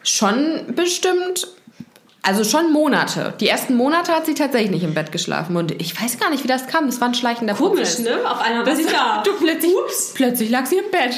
Schon 0.03 0.73
bestimmt, 0.75 1.47
also 2.21 2.43
schon 2.43 2.71
Monate. 2.71 3.33
Die 3.39 3.47
ersten 3.49 3.75
Monate 3.75 4.13
hat 4.13 4.25
sie 4.25 4.33
tatsächlich 4.33 4.71
nicht 4.71 4.83
im 4.83 4.93
Bett 4.93 5.11
geschlafen. 5.11 5.55
Und 5.57 5.71
ich 5.81 6.01
weiß 6.01 6.19
gar 6.19 6.29
nicht, 6.29 6.43
wie 6.43 6.47
das 6.47 6.67
kam. 6.67 6.85
Das 6.85 7.01
war 7.01 7.09
ein 7.09 7.13
schleichender 7.13 7.53
Komisch, 7.53 7.95
Prozess. 7.95 7.99
ne? 8.05 8.17
Auf 8.29 8.39
einmal 8.41 8.65
war 8.65 8.75
sie 8.75 8.85
da. 8.85 9.21
Du, 9.25 9.31
plötzlich, 9.33 9.73
Ups. 9.75 10.13
plötzlich 10.13 10.49
lag 10.49 10.65
sie 10.65 10.77
im 10.77 10.89
Bett. 10.91 11.15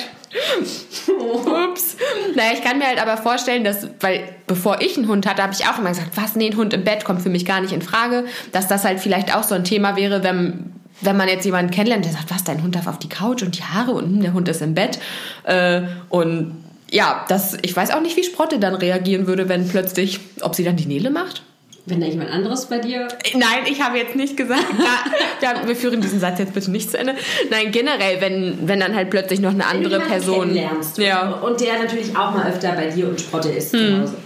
Ups. 1.08 1.98
Naja, 2.36 2.52
ich 2.54 2.62
kann 2.64 2.78
mir 2.78 2.86
halt 2.86 3.02
aber 3.02 3.18
vorstellen, 3.18 3.64
dass, 3.64 3.88
weil 4.00 4.24
bevor 4.48 4.82
ich 4.82 4.98
einen 4.98 5.08
Hund 5.08 5.26
hatte, 5.28 5.42
habe 5.42 5.54
ich 5.54 5.66
auch 5.68 5.80
immer 5.80 5.90
gesagt, 5.90 6.12
was, 6.16 6.36
nee, 6.36 6.48
ein 6.50 6.58
Hund 6.58 6.74
im 6.74 6.84
Bett 6.84 7.06
kommt 7.06 7.22
für 7.22 7.30
mich 7.30 7.46
gar 7.46 7.62
nicht 7.62 7.74
in 7.74 7.82
Frage. 7.82 8.26
Dass 8.52 8.68
das 8.68 8.84
halt 8.84 9.00
vielleicht 9.00 9.36
auch 9.36 9.44
so 9.44 9.56
ein 9.56 9.64
Thema 9.64 9.96
wäre, 9.96 10.24
wenn 10.24 10.74
wenn 11.02 11.18
man 11.18 11.28
jetzt 11.28 11.46
jemanden 11.46 11.72
kennenlernt, 11.72 12.06
der 12.06 12.12
sagt, 12.12 12.32
was, 12.32 12.44
dein 12.44 12.64
Hund 12.64 12.76
darf 12.76 12.88
auf 12.88 13.00
die 13.00 13.10
Couch 13.10 13.44
und 13.44 13.58
die 13.58 13.64
Haare 13.64 13.92
und 13.92 14.06
hm, 14.06 14.22
der 14.22 14.34
Hund 14.34 14.48
ist 14.48 14.62
im 14.62 14.74
Bett. 14.74 15.00
Äh, 15.44 15.82
und 16.10 16.64
ja, 16.92 17.26
das, 17.30 17.58
ich 17.62 17.76
weiß 17.76 17.92
auch 17.92 18.02
nicht, 18.02 18.18
wie 18.18 18.24
Sprotte 18.24 18.60
dann 18.60 18.76
reagieren 18.76 19.28
würde, 19.28 19.48
wenn 19.50 19.68
plötzlich, 19.68 20.20
ob 20.42 20.56
sie 20.56 20.64
dann 20.64 20.76
die 20.76 20.88
Nele 20.88 21.10
macht. 21.10 21.44
Wenn 21.86 22.02
da 22.02 22.08
jemand 22.08 22.30
anderes 22.30 22.68
bei 22.68 22.78
dir. 22.78 23.08
Nein, 23.34 23.64
ich 23.66 23.82
habe 23.82 23.98
jetzt 23.98 24.16
nicht 24.16 24.38
gesagt. 24.38 24.66
ja, 25.42 25.56
wir 25.66 25.76
führen 25.76 26.02
diesen 26.02 26.20
Satz 26.20 26.38
jetzt 26.38 26.54
bitte 26.54 26.70
nicht 26.70 26.92
zu 26.92 27.00
Ende. 27.00 27.16
Nein, 27.50 27.72
generell, 27.72 28.22
wenn, 28.22 28.68
wenn 28.68 28.80
dann 28.80 28.96
halt 28.96 29.10
plötzlich 29.10 29.40
noch 29.40 29.52
eine 29.52 29.66
andere 29.66 30.00
Person. 30.00 30.56
Ja. 30.98 31.32
Und 31.42 31.62
der 31.62 31.80
natürlich 31.80 32.16
auch 32.16 32.34
mal 32.34 32.48
öfter 32.48 32.74
bei 32.74 32.88
dir 32.88 33.08
und 33.08 33.20
Sprotte 33.20 33.50
ist 33.50 33.74
hm. 33.74 33.80
zu 33.80 34.02
Hause. 34.02 34.18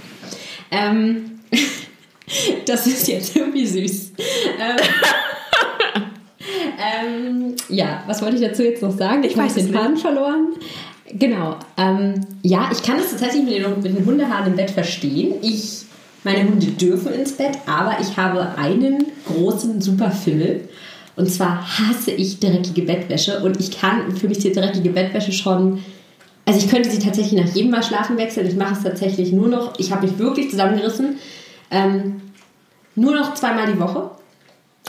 Ähm, 0.72 1.39
das 2.65 2.88
ist 2.88 3.08
jetzt 3.08 3.36
irgendwie 3.36 3.65
süß. 3.65 4.12
Ähm, 4.60 4.77
ähm, 6.77 7.55
ja, 7.69 8.03
was 8.07 8.21
wollte 8.21 8.35
ich 8.35 8.41
dazu 8.41 8.63
jetzt 8.63 8.81
noch 8.81 8.95
sagen? 8.95 9.23
Ich, 9.23 9.33
ich 9.33 9.38
habe 9.38 9.53
den 9.53 9.73
Faden 9.73 9.97
verloren. 9.97 10.53
Genau. 11.13 11.57
Ähm, 11.77 12.25
ja, 12.41 12.69
ich 12.71 12.81
kann 12.81 12.97
das 12.97 13.12
tatsächlich 13.12 13.43
mit 13.43 13.53
den, 13.53 13.81
mit 13.81 13.97
den 13.97 14.05
Hundehaaren 14.05 14.47
im 14.47 14.55
Bett 14.55 14.71
verstehen. 14.71 15.35
Ich, 15.41 15.83
meine 16.23 16.47
Hunde 16.47 16.67
dürfen 16.67 17.13
ins 17.13 17.33
Bett, 17.33 17.57
aber 17.65 17.97
ich 18.01 18.17
habe 18.17 18.55
einen 18.57 19.05
großen 19.27 19.81
super 19.81 20.12
Fimmel. 20.12 20.67
Und 21.15 21.29
zwar 21.29 21.62
hasse 21.62 22.12
ich 22.12 22.39
dreckige 22.39 22.81
Bettwäsche 22.81 23.43
und 23.43 23.59
ich 23.59 23.77
kann 23.79 24.15
für 24.15 24.27
mich 24.27 24.39
die 24.39 24.51
dreckige 24.51 24.89
Bettwäsche 24.89 25.31
schon. 25.31 25.83
Also 26.45 26.59
ich 26.59 26.69
könnte 26.69 26.89
sie 26.89 27.00
tatsächlich 27.00 27.39
nach 27.39 27.53
jedem 27.53 27.71
Mal 27.71 27.83
schlafen 27.83 28.17
wechseln. 28.17 28.47
Ich 28.47 28.55
mache 28.55 28.73
es 28.73 28.83
tatsächlich 28.83 29.31
nur 29.31 29.47
noch. 29.47 29.77
Ich 29.79 29.91
habe 29.91 30.07
mich 30.07 30.17
wirklich 30.17 30.50
zusammengerissen. 30.50 31.17
Ähm, 31.69 32.21
nur 32.95 33.13
noch 33.13 33.35
zweimal 33.35 33.71
die 33.71 33.79
Woche. 33.79 34.12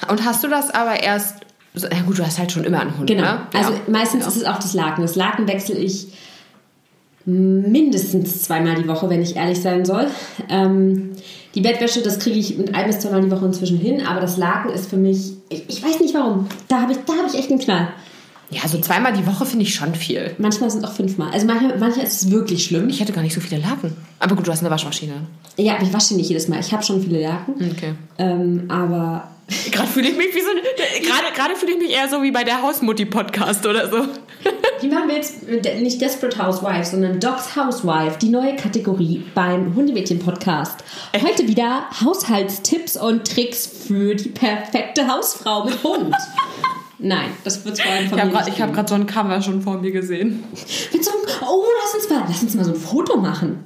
Und 0.08 0.24
hast 0.24 0.42
du 0.42 0.48
das 0.48 0.70
aber 0.70 1.02
erst 1.02 1.43
ja 1.74 2.02
gut, 2.06 2.18
du 2.18 2.24
hast 2.24 2.38
halt 2.38 2.52
schon 2.52 2.64
immer 2.64 2.80
einen 2.80 2.96
Hund. 2.96 3.08
Genau. 3.08 3.22
Ne? 3.22 3.40
Also 3.52 3.72
ja. 3.72 3.80
meistens 3.88 4.22
ja. 4.22 4.28
ist 4.28 4.36
es 4.36 4.44
auch 4.44 4.58
das 4.58 4.74
Laken. 4.74 5.02
Das 5.02 5.16
Laken 5.16 5.48
wechsle 5.48 5.76
ich 5.76 6.08
mindestens 7.26 8.42
zweimal 8.42 8.74
die 8.74 8.86
Woche, 8.86 9.08
wenn 9.08 9.22
ich 9.22 9.36
ehrlich 9.36 9.60
sein 9.60 9.84
soll. 9.84 10.06
Ähm, 10.48 11.12
die 11.54 11.60
Bettwäsche, 11.60 12.02
das 12.02 12.18
kriege 12.18 12.38
ich 12.38 12.58
ein 12.74 12.86
bis 12.86 13.00
zweimal 13.00 13.22
die 13.22 13.30
Woche 13.30 13.46
inzwischen 13.46 13.78
hin, 13.78 14.06
aber 14.06 14.20
das 14.20 14.36
Laken 14.36 14.72
ist 14.72 14.90
für 14.90 14.96
mich, 14.96 15.32
ich, 15.48 15.64
ich 15.68 15.82
weiß 15.82 16.00
nicht 16.00 16.14
warum, 16.14 16.48
da 16.68 16.82
habe 16.82 16.92
ich, 16.92 16.98
hab 16.98 17.26
ich 17.32 17.38
echt 17.38 17.50
einen 17.50 17.60
Knall. 17.60 17.88
Ja, 18.50 18.68
so 18.68 18.78
zweimal 18.78 19.12
die 19.12 19.26
Woche 19.26 19.46
finde 19.46 19.64
ich 19.64 19.74
schon 19.74 19.94
viel. 19.94 20.34
Manchmal 20.38 20.70
sind 20.70 20.84
es 20.84 20.90
auch 20.90 20.94
fünfmal. 20.94 21.32
Also 21.32 21.46
manchmal, 21.46 21.78
manchmal 21.78 22.06
ist 22.06 22.22
es 22.22 22.30
wirklich 22.30 22.64
schlimm. 22.64 22.88
Ich 22.88 23.00
hätte 23.00 23.12
gar 23.12 23.22
nicht 23.22 23.34
so 23.34 23.40
viele 23.40 23.60
Laken. 23.60 23.96
Aber 24.18 24.36
gut, 24.36 24.46
du 24.46 24.52
hast 24.52 24.60
eine 24.60 24.70
Waschmaschine. 24.70 25.14
Ja, 25.56 25.74
aber 25.74 25.82
ich 25.84 25.92
wasche 25.92 26.14
nicht 26.14 26.28
jedes 26.28 26.48
Mal. 26.48 26.60
Ich 26.60 26.72
habe 26.72 26.82
schon 26.82 27.02
viele 27.02 27.20
Laken. 27.20 27.54
Okay. 27.72 27.94
Ähm, 28.18 28.64
aber 28.68 29.28
Gerade 29.70 29.88
fühle 29.88 30.08
ich 30.08 30.16
mich 30.16 30.34
wie 30.34 30.40
so 30.40 30.48
gerade 31.06 31.34
gerade 31.34 31.54
fühle 31.54 31.72
ich 31.72 31.78
mich 31.78 31.90
eher 31.90 32.08
so 32.08 32.22
wie 32.22 32.30
bei 32.30 32.44
der 32.44 32.62
Hausmutti 32.62 33.04
Podcast 33.04 33.66
oder 33.66 33.90
so. 33.90 34.06
Die 34.80 34.88
machen 34.88 35.08
wir 35.08 35.16
jetzt 35.16 35.42
nicht 35.80 36.00
Desperate 36.00 36.42
Housewives, 36.42 36.92
sondern 36.92 37.20
Dogs 37.20 37.54
Housewife, 37.54 38.18
die 38.18 38.28
neue 38.28 38.56
Kategorie 38.56 39.22
beim 39.34 39.74
Hundemädchen 39.74 40.18
Podcast. 40.18 40.82
Heute 41.14 41.46
wieder 41.46 41.84
Haushaltstipps 42.02 42.96
und 42.96 43.26
Tricks 43.26 43.66
für 43.66 44.14
die 44.14 44.30
perfekte 44.30 45.08
Hausfrau 45.08 45.64
mit 45.64 45.82
Hund. 45.82 46.14
Nein, 46.98 47.30
das 47.42 47.64
wird 47.64 47.80
vor 47.80 47.92
allem 47.92 48.08
von 48.08 48.18
Ich 48.46 48.60
habe 48.60 48.72
gerade 48.72 48.88
so 48.88 48.94
ein 48.94 49.06
Cover 49.06 49.42
schon 49.42 49.60
vor 49.62 49.78
mir 49.78 49.90
gesehen. 49.90 50.44
Mit 50.92 51.04
so 51.04 51.10
einem, 51.10 51.20
oh, 51.42 51.64
lass 51.82 51.94
uns 51.94 52.10
mal, 52.10 52.24
lass 52.28 52.42
uns 52.42 52.54
mal 52.54 52.64
so 52.64 52.72
ein 52.72 52.80
Foto 52.80 53.16
machen. 53.16 53.64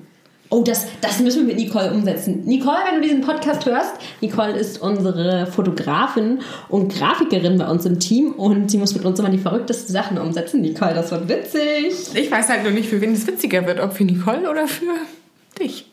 Oh, 0.50 0.62
das, 0.62 0.86
das 1.02 1.20
müssen 1.20 1.46
wir 1.46 1.54
mit 1.54 1.56
Nicole 1.56 1.92
umsetzen. 1.92 2.44
Nicole, 2.46 2.78
wenn 2.86 3.02
du 3.02 3.06
diesen 3.06 3.20
Podcast 3.20 3.66
hörst, 3.66 3.92
Nicole 4.22 4.52
ist 4.52 4.80
unsere 4.80 5.46
Fotografin 5.46 6.40
und 6.70 6.94
Grafikerin 6.94 7.58
bei 7.58 7.68
uns 7.68 7.84
im 7.84 8.00
Team 8.00 8.32
und 8.32 8.70
sie 8.70 8.78
muss 8.78 8.94
mit 8.94 9.04
uns 9.04 9.18
immer 9.18 9.28
die 9.28 9.38
verrücktesten 9.38 9.92
Sachen 9.92 10.16
umsetzen. 10.16 10.62
Nicole, 10.62 10.94
das 10.94 11.10
wird 11.10 11.28
witzig. 11.28 11.92
Ich 12.14 12.30
weiß 12.30 12.48
halt 12.48 12.62
nur 12.62 12.72
nicht, 12.72 12.88
für 12.88 12.98
wen 13.02 13.12
es 13.12 13.26
witziger 13.26 13.66
wird, 13.66 13.78
ob 13.78 13.92
für 13.92 14.04
Nicole 14.04 14.48
oder 14.48 14.66
für 14.66 14.94
dich. 15.60 15.84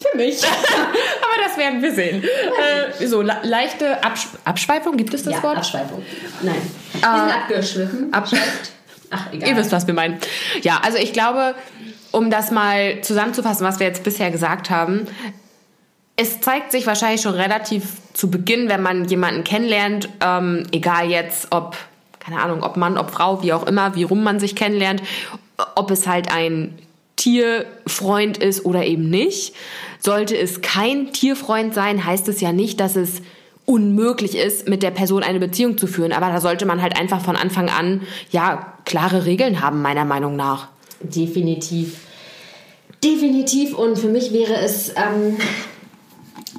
Für 0.00 0.16
mich. 0.16 0.44
Aber 0.44 1.42
das 1.42 1.56
werden 1.56 1.82
wir 1.82 1.94
sehen. 1.94 2.22
Äh, 2.22 3.06
so, 3.06 3.22
leichte 3.22 4.02
Absch 4.04 4.26
Abschweifung, 4.44 4.96
gibt 4.96 5.14
es 5.14 5.22
das 5.22 5.34
ja, 5.34 5.42
Wort? 5.42 5.56
Abschweifung. 5.56 6.04
Nein. 6.42 6.54
Wir 6.92 7.00
sind 7.00 7.28
äh, 7.28 7.32
abgeschwiffen. 7.32 8.12
Abschweift. 8.12 8.72
Ach, 9.10 9.32
egal. 9.32 9.48
Ihr 9.48 9.56
wisst, 9.56 9.72
was 9.72 9.86
wir 9.86 9.94
meinen. 9.94 10.18
Ja, 10.62 10.80
also 10.82 10.98
ich 10.98 11.12
glaube, 11.12 11.54
um 12.10 12.30
das 12.30 12.50
mal 12.50 13.00
zusammenzufassen, 13.00 13.66
was 13.66 13.78
wir 13.78 13.86
jetzt 13.86 14.04
bisher 14.04 14.30
gesagt 14.30 14.70
haben, 14.70 15.06
es 16.16 16.40
zeigt 16.40 16.72
sich 16.72 16.86
wahrscheinlich 16.86 17.20
schon 17.20 17.34
relativ 17.34 17.84
zu 18.14 18.30
Beginn, 18.30 18.68
wenn 18.68 18.82
man 18.82 19.04
jemanden 19.04 19.44
kennenlernt, 19.44 20.08
ähm, 20.20 20.66
egal 20.72 21.10
jetzt 21.10 21.48
ob, 21.50 21.76
keine 22.18 22.40
Ahnung, 22.40 22.62
ob 22.62 22.76
Mann, 22.76 22.96
ob 22.96 23.10
Frau, 23.10 23.42
wie 23.42 23.52
auch 23.52 23.66
immer, 23.66 23.94
wie 23.94 24.02
rum 24.02 24.22
man 24.22 24.40
sich 24.40 24.56
kennenlernt, 24.56 25.02
ob 25.74 25.90
es 25.90 26.06
halt 26.06 26.32
ein 26.32 26.78
Tierfreund 27.26 28.38
ist 28.38 28.64
oder 28.64 28.86
eben 28.86 29.10
nicht. 29.10 29.52
Sollte 29.98 30.38
es 30.38 30.60
kein 30.60 31.12
Tierfreund 31.12 31.74
sein, 31.74 32.06
heißt 32.06 32.28
es 32.28 32.40
ja 32.40 32.52
nicht, 32.52 32.78
dass 32.78 32.94
es 32.94 33.20
unmöglich 33.64 34.36
ist, 34.36 34.68
mit 34.68 34.84
der 34.84 34.92
Person 34.92 35.24
eine 35.24 35.40
Beziehung 35.40 35.76
zu 35.76 35.88
führen. 35.88 36.12
Aber 36.12 36.28
da 36.28 36.40
sollte 36.40 36.66
man 36.66 36.80
halt 36.80 36.96
einfach 36.96 37.20
von 37.20 37.34
Anfang 37.34 37.68
an, 37.68 38.02
ja, 38.30 38.74
klare 38.84 39.24
Regeln 39.24 39.60
haben, 39.60 39.82
meiner 39.82 40.04
Meinung 40.04 40.36
nach. 40.36 40.68
Definitiv. 41.00 41.96
Definitiv. 43.02 43.76
Und 43.76 43.98
für 43.98 44.08
mich 44.08 44.32
wäre 44.32 44.54
es 44.54 44.90
ähm, 44.90 45.36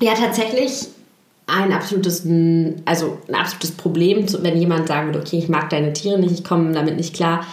ja 0.01 0.15
tatsächlich 0.15 0.87
ein 1.45 1.71
absolutes, 1.71 2.25
also 2.83 3.19
ein 3.29 3.35
absolutes 3.35 3.71
Problem, 3.71 4.25
wenn 4.43 4.59
jemand 4.59 4.89
sagen 4.89 5.07
würde, 5.07 5.19
okay, 5.19 5.37
ich 5.37 5.47
mag 5.47 5.69
deine 5.69 5.93
Tiere 5.93 6.19
nicht, 6.19 6.33
ich 6.33 6.43
komme 6.43 6.73
damit 6.73 6.97
nicht 6.97 7.15
klar. 7.15 7.47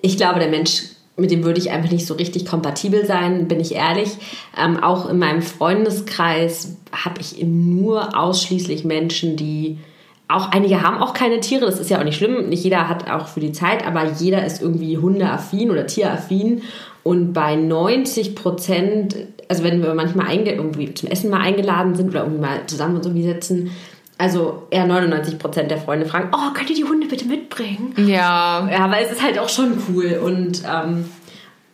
Ich 0.00 0.16
glaube, 0.16 0.40
der 0.40 0.48
Mensch, 0.48 0.93
mit 1.16 1.30
dem 1.30 1.44
würde 1.44 1.60
ich 1.60 1.70
einfach 1.70 1.90
nicht 1.90 2.06
so 2.06 2.14
richtig 2.14 2.46
kompatibel 2.46 3.06
sein, 3.06 3.46
bin 3.46 3.60
ich 3.60 3.74
ehrlich. 3.74 4.16
Ähm, 4.58 4.82
auch 4.82 5.08
in 5.08 5.18
meinem 5.18 5.42
Freundeskreis 5.42 6.76
habe 6.92 7.20
ich 7.20 7.42
nur 7.42 8.18
ausschließlich 8.18 8.84
Menschen, 8.84 9.36
die 9.36 9.78
auch 10.26 10.50
einige 10.50 10.82
haben 10.82 10.98
auch 10.98 11.12
keine 11.12 11.40
Tiere, 11.40 11.66
das 11.66 11.78
ist 11.78 11.90
ja 11.90 12.00
auch 12.00 12.04
nicht 12.04 12.16
schlimm. 12.16 12.48
Nicht 12.48 12.64
jeder 12.64 12.88
hat 12.88 13.10
auch 13.10 13.28
für 13.28 13.40
die 13.40 13.52
Zeit, 13.52 13.86
aber 13.86 14.04
jeder 14.18 14.44
ist 14.44 14.62
irgendwie 14.62 14.96
hundeaffin 14.96 15.70
oder 15.70 15.86
tieraffin. 15.86 16.62
Und 17.02 17.34
bei 17.34 17.54
90 17.54 18.34
Prozent, 18.34 19.14
also 19.48 19.62
wenn 19.62 19.82
wir 19.82 19.94
manchmal 19.94 20.34
irgendwie 20.34 20.94
zum 20.94 21.10
Essen 21.10 21.30
mal 21.30 21.42
eingeladen 21.42 21.94
sind 21.94 22.08
oder 22.08 22.20
irgendwie 22.20 22.40
mal 22.40 22.66
zusammen 22.66 22.96
uns 22.96 23.06
irgendwie 23.06 23.26
sitzen, 23.26 23.70
also 24.18 24.66
eher 24.70 24.86
99 24.86 25.38
Prozent 25.38 25.70
der 25.70 25.78
Freunde 25.78 26.06
fragen, 26.06 26.30
oh, 26.32 26.52
könnt 26.54 26.70
ihr 26.70 26.76
die 26.76 26.84
Hunde 26.84 27.06
bitte 27.08 27.26
mitbringen? 27.26 27.94
Ja. 27.96 28.68
Ja, 28.70 28.90
weil 28.90 29.04
es 29.04 29.12
ist 29.12 29.22
halt 29.22 29.38
auch 29.38 29.48
schon 29.48 29.72
cool. 29.88 30.20
Und 30.22 30.62
ähm, 30.64 31.06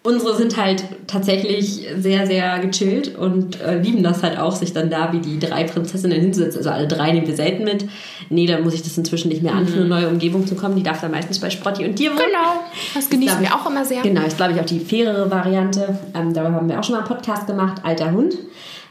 unsere 0.03 0.35
sind 0.35 0.57
halt 0.57 0.85
tatsächlich 1.07 1.87
sehr, 1.99 2.27
sehr 2.27 2.59
gechillt 2.61 3.17
und 3.17 3.61
äh, 3.61 3.79
lieben 3.79 4.03
das 4.03 4.23
halt 4.23 4.39
auch, 4.39 4.57
sich 4.57 4.73
dann 4.73 4.89
da 4.89 5.13
wie 5.13 5.19
die 5.19 5.39
drei 5.39 5.65
Prinzessinnen 5.65 6.19
hinzusetzen. 6.19 6.59
Also 6.59 6.71
alle 6.71 6.89
drei 6.89 7.13
nehmen 7.13 7.27
wir 7.27 7.37
selten 7.37 7.65
mit. 7.65 7.85
Nee, 8.31 8.47
da 8.47 8.59
muss 8.59 8.73
ich 8.73 8.83
das 8.83 8.97
inzwischen 8.97 9.29
nicht 9.29 9.43
mehr 9.43 9.55
an, 9.55 9.67
für 9.67 9.75
eine 9.75 9.85
mhm. 9.85 9.91
neue 9.91 10.09
Umgebung 10.09 10.47
zu 10.47 10.55
kommen. 10.55 10.77
Die 10.77 10.83
darf 10.83 11.03
dann 11.03 11.11
meistens 11.11 11.39
bei 11.41 11.51
Sprotti 11.51 11.85
und 11.85 11.99
dir 11.99 12.11
wohnen. 12.11 12.21
Genau, 12.27 12.65
das 12.95 13.11
genießen 13.11 13.41
wir 13.41 13.55
auch 13.55 13.69
immer 13.69 13.85
sehr. 13.85 14.01
Genau, 14.01 14.23
ist 14.23 14.39
glaube 14.39 14.55
ich 14.55 14.61
auch 14.61 14.67
die 14.67 14.81
fairere 14.81 15.31
Variante. 15.31 15.99
Ähm, 16.15 16.33
darüber 16.33 16.55
haben 16.55 16.69
wir 16.71 16.79
auch 16.79 16.85
schon 16.85 16.95
mal 16.95 17.01
einen 17.01 17.09
Podcast 17.09 17.47
gemacht, 17.47 17.83
Alter 17.83 18.13
Hund. 18.13 18.35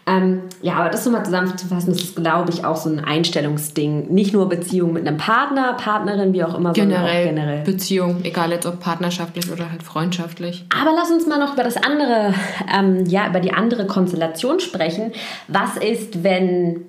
Ähm, 0.09 0.41
ja, 0.61 0.75
aber 0.75 0.89
das 0.89 1.05
nochmal 1.05 1.23
zusammenzufassen, 1.23 1.93
das 1.93 2.01
ist, 2.01 2.15
glaube 2.15 2.51
ich, 2.51 2.65
auch 2.65 2.75
so 2.75 2.89
ein 2.89 2.99
Einstellungsding. 2.99 4.11
Nicht 4.11 4.33
nur 4.33 4.49
Beziehung 4.49 4.93
mit 4.93 5.07
einem 5.07 5.17
Partner, 5.17 5.73
Partnerin, 5.73 6.33
wie 6.33 6.43
auch 6.43 6.57
immer, 6.57 6.73
generell, 6.73 6.99
sondern 6.99 7.15
auch 7.15 7.29
generell. 7.29 7.63
Beziehung, 7.63 8.17
egal 8.23 8.51
jetzt 8.51 8.65
ob 8.65 8.79
partnerschaftlich 8.79 9.51
oder 9.51 9.69
halt 9.69 9.83
freundschaftlich. 9.83 10.65
Aber 10.69 10.91
lass 10.95 11.11
uns 11.11 11.27
mal 11.27 11.39
noch 11.39 11.53
über 11.53 11.63
das 11.63 11.77
andere, 11.77 12.33
ähm, 12.73 13.05
ja, 13.05 13.27
über 13.27 13.39
die 13.39 13.53
andere 13.53 13.85
Konstellation 13.85 14.59
sprechen. 14.59 15.11
Was 15.47 15.77
ist, 15.77 16.23
wenn 16.23 16.85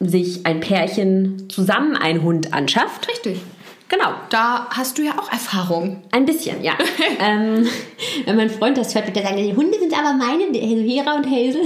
sich 0.00 0.44
ein 0.46 0.60
Pärchen 0.60 1.48
zusammen 1.48 1.96
einen 1.96 2.22
Hund 2.22 2.52
anschafft? 2.52 3.08
Richtig. 3.08 3.40
Genau. 3.92 4.14
Da 4.30 4.68
hast 4.70 4.96
du 4.96 5.02
ja 5.02 5.12
auch 5.18 5.30
Erfahrung. 5.30 6.02
Ein 6.12 6.24
bisschen, 6.24 6.64
ja. 6.64 6.72
ähm, 7.20 7.68
wenn 8.24 8.36
mein 8.36 8.48
Freund 8.48 8.78
das 8.78 8.94
hört, 8.94 9.06
wird 9.06 9.18
er 9.18 9.24
sagen, 9.24 9.36
die 9.36 9.54
Hunde 9.54 9.78
sind 9.78 9.92
aber 9.92 10.14
meine, 10.14 10.44
Hera 10.44 11.12
und 11.14 11.26
Hazel. 11.26 11.60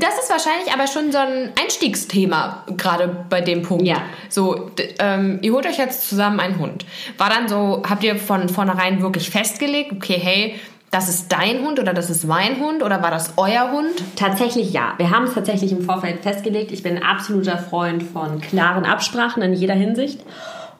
Das 0.00 0.18
ist 0.18 0.30
wahrscheinlich 0.30 0.72
aber 0.72 0.86
schon 0.86 1.12
so 1.12 1.18
ein 1.18 1.52
Einstiegsthema, 1.62 2.64
gerade 2.74 3.26
bei 3.28 3.42
dem 3.42 3.60
Punkt. 3.60 3.84
Ja. 3.84 3.98
So, 4.30 4.70
ähm, 4.98 5.40
ihr 5.42 5.52
holt 5.52 5.66
euch 5.66 5.76
jetzt 5.76 6.08
zusammen 6.08 6.40
einen 6.40 6.58
Hund. 6.58 6.86
War 7.18 7.28
dann 7.28 7.48
so, 7.48 7.82
habt 7.86 8.02
ihr 8.02 8.16
von 8.16 8.48
vornherein 8.48 9.02
wirklich 9.02 9.28
festgelegt, 9.28 9.92
okay, 9.92 10.18
hey, 10.18 10.54
das 10.90 11.10
ist 11.10 11.30
dein 11.30 11.60
Hund 11.66 11.78
oder 11.78 11.92
das 11.92 12.08
ist 12.08 12.24
mein 12.24 12.60
Hund 12.60 12.82
oder 12.82 13.02
war 13.02 13.10
das 13.10 13.34
euer 13.36 13.72
Hund? 13.72 13.92
Tatsächlich 14.16 14.72
ja. 14.72 14.94
Wir 14.96 15.10
haben 15.10 15.24
es 15.24 15.34
tatsächlich 15.34 15.72
im 15.72 15.82
Vorfeld 15.82 16.22
festgelegt. 16.22 16.72
Ich 16.72 16.82
bin 16.82 16.96
ein 16.96 17.02
absoluter 17.02 17.58
Freund 17.58 18.02
von 18.02 18.40
klaren 18.40 18.86
Absprachen 18.86 19.42
in 19.42 19.52
jeder 19.52 19.74
Hinsicht 19.74 20.20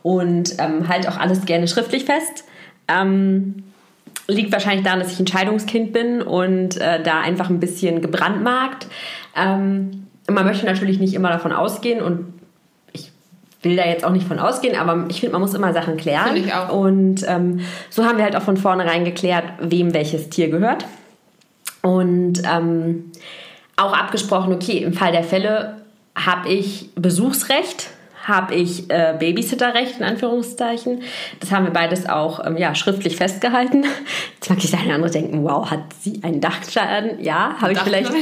und 0.03 0.55
ähm, 0.59 0.89
halt 0.89 1.09
auch 1.09 1.19
alles 1.19 1.45
gerne 1.45 1.69
schriftlich 1.69 2.05
fest. 2.05 2.45
Ähm, 2.89 3.65
liegt 4.29 4.53
wahrscheinlich 4.53 4.85
daran, 4.85 5.01
dass 5.01 5.13
ich 5.13 5.21
ein 5.21 5.27
Scheidungskind 5.27 5.93
bin 5.93 6.23
und 6.23 6.77
äh, 6.77 7.03
da 7.03 7.21
einfach 7.21 7.49
ein 7.49 7.61
bisschen 7.61 8.03
gebrandmarkt. 8.03 8.87
Ähm, 9.35 10.07
man 10.31 10.45
möchte 10.45 10.67
natürlich 10.67 10.99
nicht 10.99 11.15
immer 11.15 11.31
davon 11.31 11.53
ausgehen 11.53 12.03
und 12.03 12.35
ich 12.93 13.11
will 13.63 13.77
da 13.77 13.87
jetzt 13.87 14.05
auch 14.05 14.11
nicht 14.11 14.27
von 14.27 14.39
ausgehen, 14.39 14.79
aber 14.79 15.07
ich 15.09 15.21
finde, 15.21 15.33
man 15.33 15.41
muss 15.41 15.55
immer 15.55 15.73
Sachen 15.73 15.97
klären. 15.97 16.27
Finde 16.27 16.41
ich 16.41 16.53
auch. 16.53 16.71
Und 16.71 17.27
ähm, 17.27 17.61
so 17.89 18.05
haben 18.05 18.19
wir 18.19 18.25
halt 18.25 18.37
auch 18.37 18.43
von 18.43 18.59
vornherein 18.59 19.05
geklärt, 19.05 19.45
wem 19.61 19.95
welches 19.95 20.29
Tier 20.29 20.51
gehört. 20.51 20.85
Und 21.81 22.43
ähm, 22.45 23.13
auch 23.77 23.97
abgesprochen, 23.97 24.53
okay, 24.53 24.79
im 24.79 24.93
Fall 24.93 25.13
der 25.13 25.25
Fälle 25.25 25.77
habe 26.15 26.49
ich 26.51 26.91
Besuchsrecht, 26.97 27.91
habe 28.29 28.55
ich 28.55 28.91
äh, 28.91 29.17
Babysitterrecht 29.19 29.99
in 29.99 30.05
Anführungszeichen. 30.05 31.03
Das 31.41 31.51
haben 31.51 31.65
wir 31.65 31.73
beides 31.73 32.09
auch 32.09 32.45
ähm, 32.45 32.57
ja, 32.57 32.75
schriftlich 32.75 33.17
festgehalten. 33.17 33.85
Jetzt 34.35 34.51
mag 34.51 34.61
sich 34.61 34.71
der 34.71 34.81
eine 34.81 34.95
andere 34.95 35.11
denken, 35.11 35.43
wow, 35.43 35.69
hat 35.69 35.81
sie 36.01 36.21
einen 36.23 36.41
Dachschaden? 36.41 37.21
Ja, 37.21 37.57
habe 37.61 37.73
ich 37.73 37.79
vielleicht. 37.79 38.13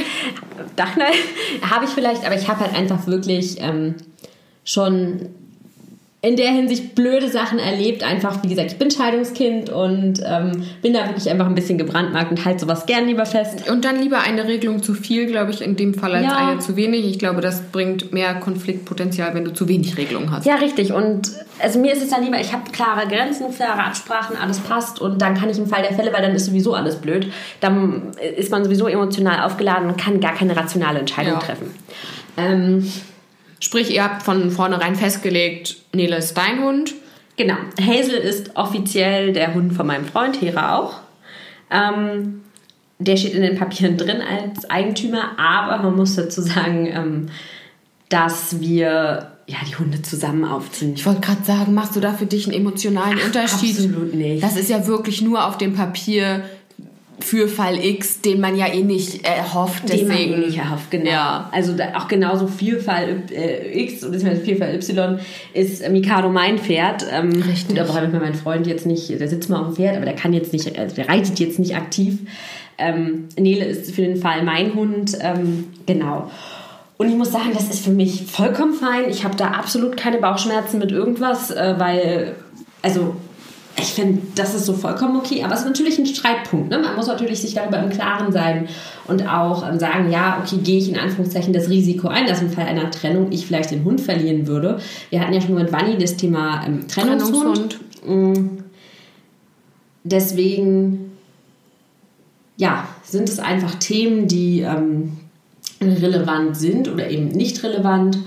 Dachneil? 0.75 1.11
habe 1.69 1.85
ich 1.85 1.91
vielleicht, 1.91 2.25
aber 2.25 2.35
ich 2.35 2.47
habe 2.47 2.61
halt 2.61 2.75
einfach 2.75 3.05
wirklich 3.05 3.61
ähm, 3.61 3.95
schon 4.63 5.29
in 6.19 6.35
der 6.35 6.49
Hinsicht 6.49 6.95
blöde 6.95 7.29
Sachen 7.29 7.59
erlebt. 7.59 8.03
Einfach, 8.03 8.41
wie 8.41 8.47
gesagt, 8.47 8.71
ich 8.71 8.79
bin 8.79 8.89
Scheidungskind 8.89 9.69
und 9.69 10.19
ähm, 10.25 10.63
bin 10.81 10.93
da 10.93 11.05
wirklich 11.05 11.29
einfach 11.29 11.45
ein 11.45 11.53
bisschen 11.53 11.77
gebrandmarkt 11.77 12.31
und 12.31 12.43
halt 12.43 12.59
sowas 12.59 12.87
gern 12.87 13.05
lieber 13.05 13.27
fest. 13.27 13.69
Und 13.69 13.85
dann 13.85 14.01
lieber 14.01 14.21
eine 14.21 14.47
Regelung 14.47 14.81
zu 14.81 14.95
viel, 14.95 15.27
glaube 15.27 15.51
ich, 15.51 15.61
in 15.61 15.75
dem 15.75 15.93
Fall 15.93 16.15
als 16.15 16.25
ja. 16.25 16.35
eine 16.35 16.59
zu 16.59 16.75
wenig. 16.75 17.05
Ich 17.05 17.19
glaube, 17.19 17.41
das 17.41 17.61
bringt 17.61 18.13
mehr 18.13 18.33
Konfliktpotenzial, 18.33 19.35
wenn 19.35 19.45
du 19.45 19.53
zu 19.53 19.67
wenig 19.67 19.95
Regelungen 19.95 20.31
hast. 20.31 20.47
Ja, 20.47 20.55
richtig. 20.55 20.91
Und 20.91 21.33
also 21.59 21.79
mir 21.79 21.93
ist 21.93 22.01
es 22.01 22.09
dann 22.09 22.23
lieber, 22.23 22.39
ich 22.39 22.51
habe 22.51 22.71
klare 22.71 23.07
Grenzen, 23.07 23.53
klare 23.55 23.83
Absprachen, 23.83 24.35
alles 24.37 24.59
passt 24.59 24.99
und 24.99 25.21
dann 25.21 25.35
kann 25.35 25.51
ich 25.51 25.59
im 25.59 25.67
Fall 25.67 25.83
der 25.83 25.93
Fälle, 25.93 26.11
weil 26.13 26.23
dann 26.23 26.33
ist 26.33 26.45
sowieso 26.45 26.73
alles 26.73 26.95
blöd, 26.95 27.31
dann 27.61 28.11
ist 28.35 28.51
man 28.51 28.63
sowieso 28.63 28.87
emotional 28.87 29.45
aufgeladen 29.45 29.87
und 29.87 29.97
kann 29.97 30.19
gar 30.19 30.33
keine 30.33 30.55
rationale 30.55 30.99
Entscheidung 30.99 31.33
ja. 31.33 31.39
treffen. 31.39 31.73
Ähm, 32.37 32.91
Sprich, 33.59 33.93
ihr 33.93 34.03
habt 34.03 34.23
von 34.23 34.51
vornherein 34.51 34.95
festgelegt, 34.95 35.77
Nele 35.93 36.17
ist 36.17 36.35
dein 36.35 36.63
Hund. 36.63 36.93
Genau. 37.37 37.55
Hazel 37.79 38.15
ist 38.15 38.55
offiziell 38.55 39.33
der 39.33 39.53
Hund 39.53 39.73
von 39.73 39.87
meinem 39.87 40.05
Freund, 40.05 40.41
Hera 40.41 40.77
auch. 40.77 40.95
Ähm, 41.69 42.41
der 42.99 43.17
steht 43.17 43.33
in 43.33 43.43
den 43.43 43.57
Papieren 43.57 43.97
drin 43.97 44.21
als 44.21 44.69
Eigentümer, 44.69 45.37
aber 45.37 45.83
man 45.83 45.95
muss 45.95 46.15
dazu 46.15 46.41
sagen, 46.41 46.87
ähm, 46.87 47.29
dass 48.09 48.59
wir 48.59 49.33
ja, 49.47 49.57
die 49.69 49.75
Hunde 49.77 50.01
zusammen 50.01 50.43
aufziehen. 50.43 50.93
Ich 50.95 51.05
wollte 51.05 51.21
gerade 51.21 51.43
sagen, 51.43 51.73
machst 51.73 51.95
du 51.95 52.01
da 52.01 52.13
für 52.13 52.25
dich 52.25 52.47
einen 52.47 52.55
emotionalen 52.55 53.17
Ach, 53.21 53.27
Unterschied? 53.27 53.77
Absolut 53.77 54.13
nicht. 54.13 54.43
Das 54.43 54.57
ist 54.57 54.69
ja 54.69 54.87
wirklich 54.87 55.21
nur 55.21 55.45
auf 55.45 55.57
dem 55.57 55.73
Papier 55.73 56.43
für 57.19 57.47
Fall 57.47 57.83
X, 57.83 58.21
den 58.21 58.39
man 58.39 58.55
ja 58.55 58.67
eh 58.67 58.83
nicht 58.83 59.27
erhofft. 59.27 59.89
Den 59.89 60.07
deswegen. 60.07 60.31
man 60.31 60.43
eh 60.43 60.45
nicht 60.45 60.57
erhofft, 60.57 60.91
genau. 60.91 61.09
Ja. 61.09 61.49
Also 61.51 61.73
auch 61.95 62.07
genauso 62.07 62.47
für 62.47 62.79
Fall 62.79 63.23
äh, 63.31 63.83
X 63.83 64.01
bzw. 64.01 64.35
für 64.35 64.55
Fall 64.55 64.75
Y 64.75 65.19
ist 65.53 65.89
Mikado 65.89 66.29
mein 66.29 66.59
Pferd. 66.59 67.05
Ähm, 67.11 67.31
Richtig. 67.31 67.69
Gut, 67.69 67.79
aber 67.79 67.95
habe 67.95 68.05
ich 68.05 68.11
mir 68.11 68.19
mein 68.19 68.35
Freund 68.35 68.67
jetzt 68.67 68.85
nicht, 68.85 69.09
der 69.09 69.27
sitzt 69.27 69.49
mal 69.49 69.61
auf 69.61 69.67
dem 69.67 69.75
Pferd, 69.75 69.95
aber 69.95 70.05
der 70.05 70.15
kann 70.15 70.33
jetzt 70.33 70.53
nicht, 70.53 70.77
also 70.77 70.95
der 70.95 71.09
reitet 71.09 71.39
jetzt 71.39 71.59
nicht 71.59 71.75
aktiv. 71.75 72.19
Ähm, 72.77 73.29
Nele 73.37 73.65
ist 73.65 73.93
für 73.95 74.03
den 74.03 74.17
Fall 74.17 74.43
mein 74.43 74.75
Hund, 74.75 75.17
ähm, 75.19 75.65
genau. 75.87 76.29
Und 76.97 77.09
ich 77.09 77.15
muss 77.15 77.31
sagen, 77.31 77.51
das 77.53 77.69
ist 77.69 77.83
für 77.83 77.91
mich 77.91 78.25
vollkommen 78.25 78.73
fein. 78.73 79.09
Ich 79.09 79.23
habe 79.23 79.35
da 79.35 79.49
absolut 79.49 79.97
keine 79.97 80.17
Bauchschmerzen 80.17 80.79
mit 80.79 80.91
irgendwas, 80.91 81.51
äh, 81.51 81.75
weil, 81.77 82.35
also 82.81 83.15
ich 83.79 83.93
finde, 83.93 84.21
das 84.35 84.55
ist 84.55 84.65
so 84.65 84.73
vollkommen 84.73 85.17
okay, 85.17 85.43
aber 85.43 85.53
es 85.53 85.59
ist 85.59 85.67
natürlich 85.67 85.99
ein 85.99 86.07
Streitpunkt. 86.07 86.69
Ne? 86.69 86.79
Man 86.79 86.95
muss 86.95 87.07
natürlich 87.07 87.41
sich 87.41 87.53
darüber 87.53 87.77
im 87.77 87.89
Klaren 87.89 88.31
sein 88.31 88.67
und 89.07 89.27
auch 89.27 89.67
ähm, 89.67 89.77
sagen, 89.77 90.11
ja, 90.11 90.41
okay, 90.43 90.57
gehe 90.57 90.79
ich 90.79 90.89
in 90.89 90.97
Anführungszeichen 90.97 91.53
das 91.53 91.69
Risiko 91.69 92.07
ein, 92.07 92.25
dass 92.25 92.41
im 92.41 92.49
Fall 92.49 92.65
einer 92.65 92.89
Trennung 92.89 93.31
ich 93.31 93.45
vielleicht 93.45 93.69
den 93.69 93.83
Hund 93.83 94.01
verlieren 94.01 94.47
würde. 94.47 94.79
Wir 95.11 95.21
hatten 95.21 95.33
ja 95.33 95.41
schon 95.41 95.53
mit 95.53 95.71
Wanni 95.71 95.97
das 95.97 96.17
Thema 96.17 96.63
ähm, 96.65 96.87
Trennungshund. 96.87 97.79
Trennungshund. 98.03 98.37
Mm. 98.37 98.63
Deswegen, 100.03 101.11
ja, 102.55 102.87
sind 103.03 103.29
es 103.29 103.39
einfach 103.39 103.75
Themen, 103.75 104.27
die 104.27 104.61
ähm, 104.61 105.17
relevant 105.81 106.57
sind 106.57 106.87
oder 106.87 107.09
eben 107.11 107.27
nicht 107.27 107.61
relevant. 107.63 108.17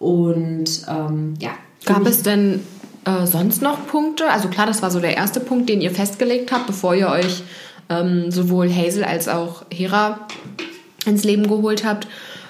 Und 0.00 0.86
ähm, 0.88 1.34
ja. 1.38 1.50
Gab 1.84 2.06
es 2.06 2.22
denn 2.22 2.60
äh, 3.08 3.26
sonst 3.26 3.62
noch 3.62 3.86
Punkte? 3.86 4.30
Also 4.30 4.48
klar, 4.48 4.66
das 4.66 4.82
war 4.82 4.90
so 4.90 5.00
der 5.00 5.16
erste 5.16 5.40
Punkt, 5.40 5.68
den 5.68 5.80
ihr 5.80 5.90
festgelegt 5.90 6.52
habt, 6.52 6.66
bevor 6.66 6.94
ihr 6.94 7.08
euch 7.08 7.42
ähm, 7.88 8.30
sowohl 8.30 8.70
Hazel 8.70 9.04
als 9.04 9.28
auch 9.28 9.64
Hera 9.70 10.26
ins 11.06 11.24
Leben 11.24 11.48
geholt 11.48 11.84
habt. 11.84 12.06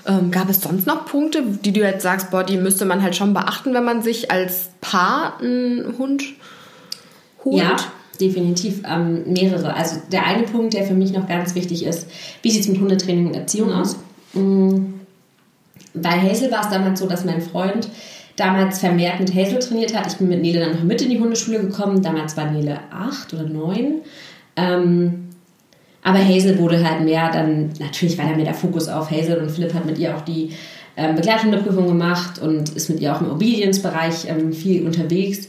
Ähm, 0.06 0.30
gab 0.30 0.48
es 0.48 0.60
sonst 0.60 0.86
noch 0.86 1.06
Punkte, 1.06 1.42
die 1.42 1.72
du 1.72 1.80
jetzt 1.80 2.02
sagst, 2.02 2.30
boah, 2.30 2.42
die 2.42 2.56
müsste 2.56 2.86
man 2.86 3.02
halt 3.02 3.14
schon 3.14 3.34
beachten, 3.34 3.74
wenn 3.74 3.84
man 3.84 4.02
sich 4.02 4.30
als 4.30 4.70
Paar 4.80 5.38
einen 5.40 5.96
Hund 5.98 6.24
holt? 7.44 7.62
Ja, 7.62 7.76
definitiv 8.20 8.82
ähm, 8.84 9.32
mehrere. 9.32 9.74
Also 9.74 9.96
der 10.10 10.26
eine 10.26 10.44
Punkt, 10.44 10.74
der 10.74 10.84
für 10.84 10.94
mich 10.94 11.12
noch 11.12 11.28
ganz 11.28 11.54
wichtig 11.54 11.84
ist, 11.84 12.08
wie 12.42 12.50
sieht 12.50 12.62
es 12.62 12.68
mit 12.68 12.80
Hundetraining 12.80 13.28
und 13.28 13.34
Erziehung 13.34 13.68
mhm. 13.68 13.74
aus? 13.74 13.96
Mhm. 14.32 14.94
Bei 15.94 16.20
Hazel 16.20 16.50
war 16.50 16.62
es 16.62 16.70
damals 16.70 17.00
so, 17.00 17.06
dass 17.06 17.24
mein 17.24 17.42
Freund 17.42 17.88
damals 18.38 18.78
vermehrt 18.78 19.20
mit 19.20 19.34
Hazel 19.34 19.58
trainiert 19.58 19.96
hat. 19.96 20.06
Ich 20.06 20.16
bin 20.16 20.28
mit 20.28 20.40
Nele 20.40 20.60
dann 20.60 20.76
noch 20.76 20.84
mit 20.84 21.02
in 21.02 21.10
die 21.10 21.18
Hundeschule 21.18 21.58
gekommen. 21.60 22.02
Damals 22.02 22.36
war 22.36 22.50
Nele 22.50 22.78
acht 22.90 23.34
oder 23.34 23.44
neun. 23.44 24.02
Ähm, 24.56 25.28
aber 26.02 26.18
Hazel 26.18 26.58
wurde 26.58 26.88
halt 26.88 27.04
mehr 27.04 27.30
dann, 27.30 27.70
natürlich 27.80 28.16
war 28.16 28.26
da 28.26 28.36
mehr 28.36 28.44
der 28.44 28.54
Fokus 28.54 28.88
auf 28.88 29.10
Hazel 29.10 29.38
und 29.38 29.50
Philipp 29.50 29.74
hat 29.74 29.84
mit 29.84 29.98
ihr 29.98 30.16
auch 30.16 30.22
die 30.22 30.52
ähm, 30.96 31.16
Begleithundeprüfung 31.16 31.86
gemacht 31.86 32.38
und 32.40 32.70
ist 32.70 32.88
mit 32.88 33.00
ihr 33.00 33.14
auch 33.14 33.20
im 33.20 33.30
Obedience-Bereich 33.30 34.28
ähm, 34.28 34.52
viel 34.52 34.86
unterwegs 34.86 35.48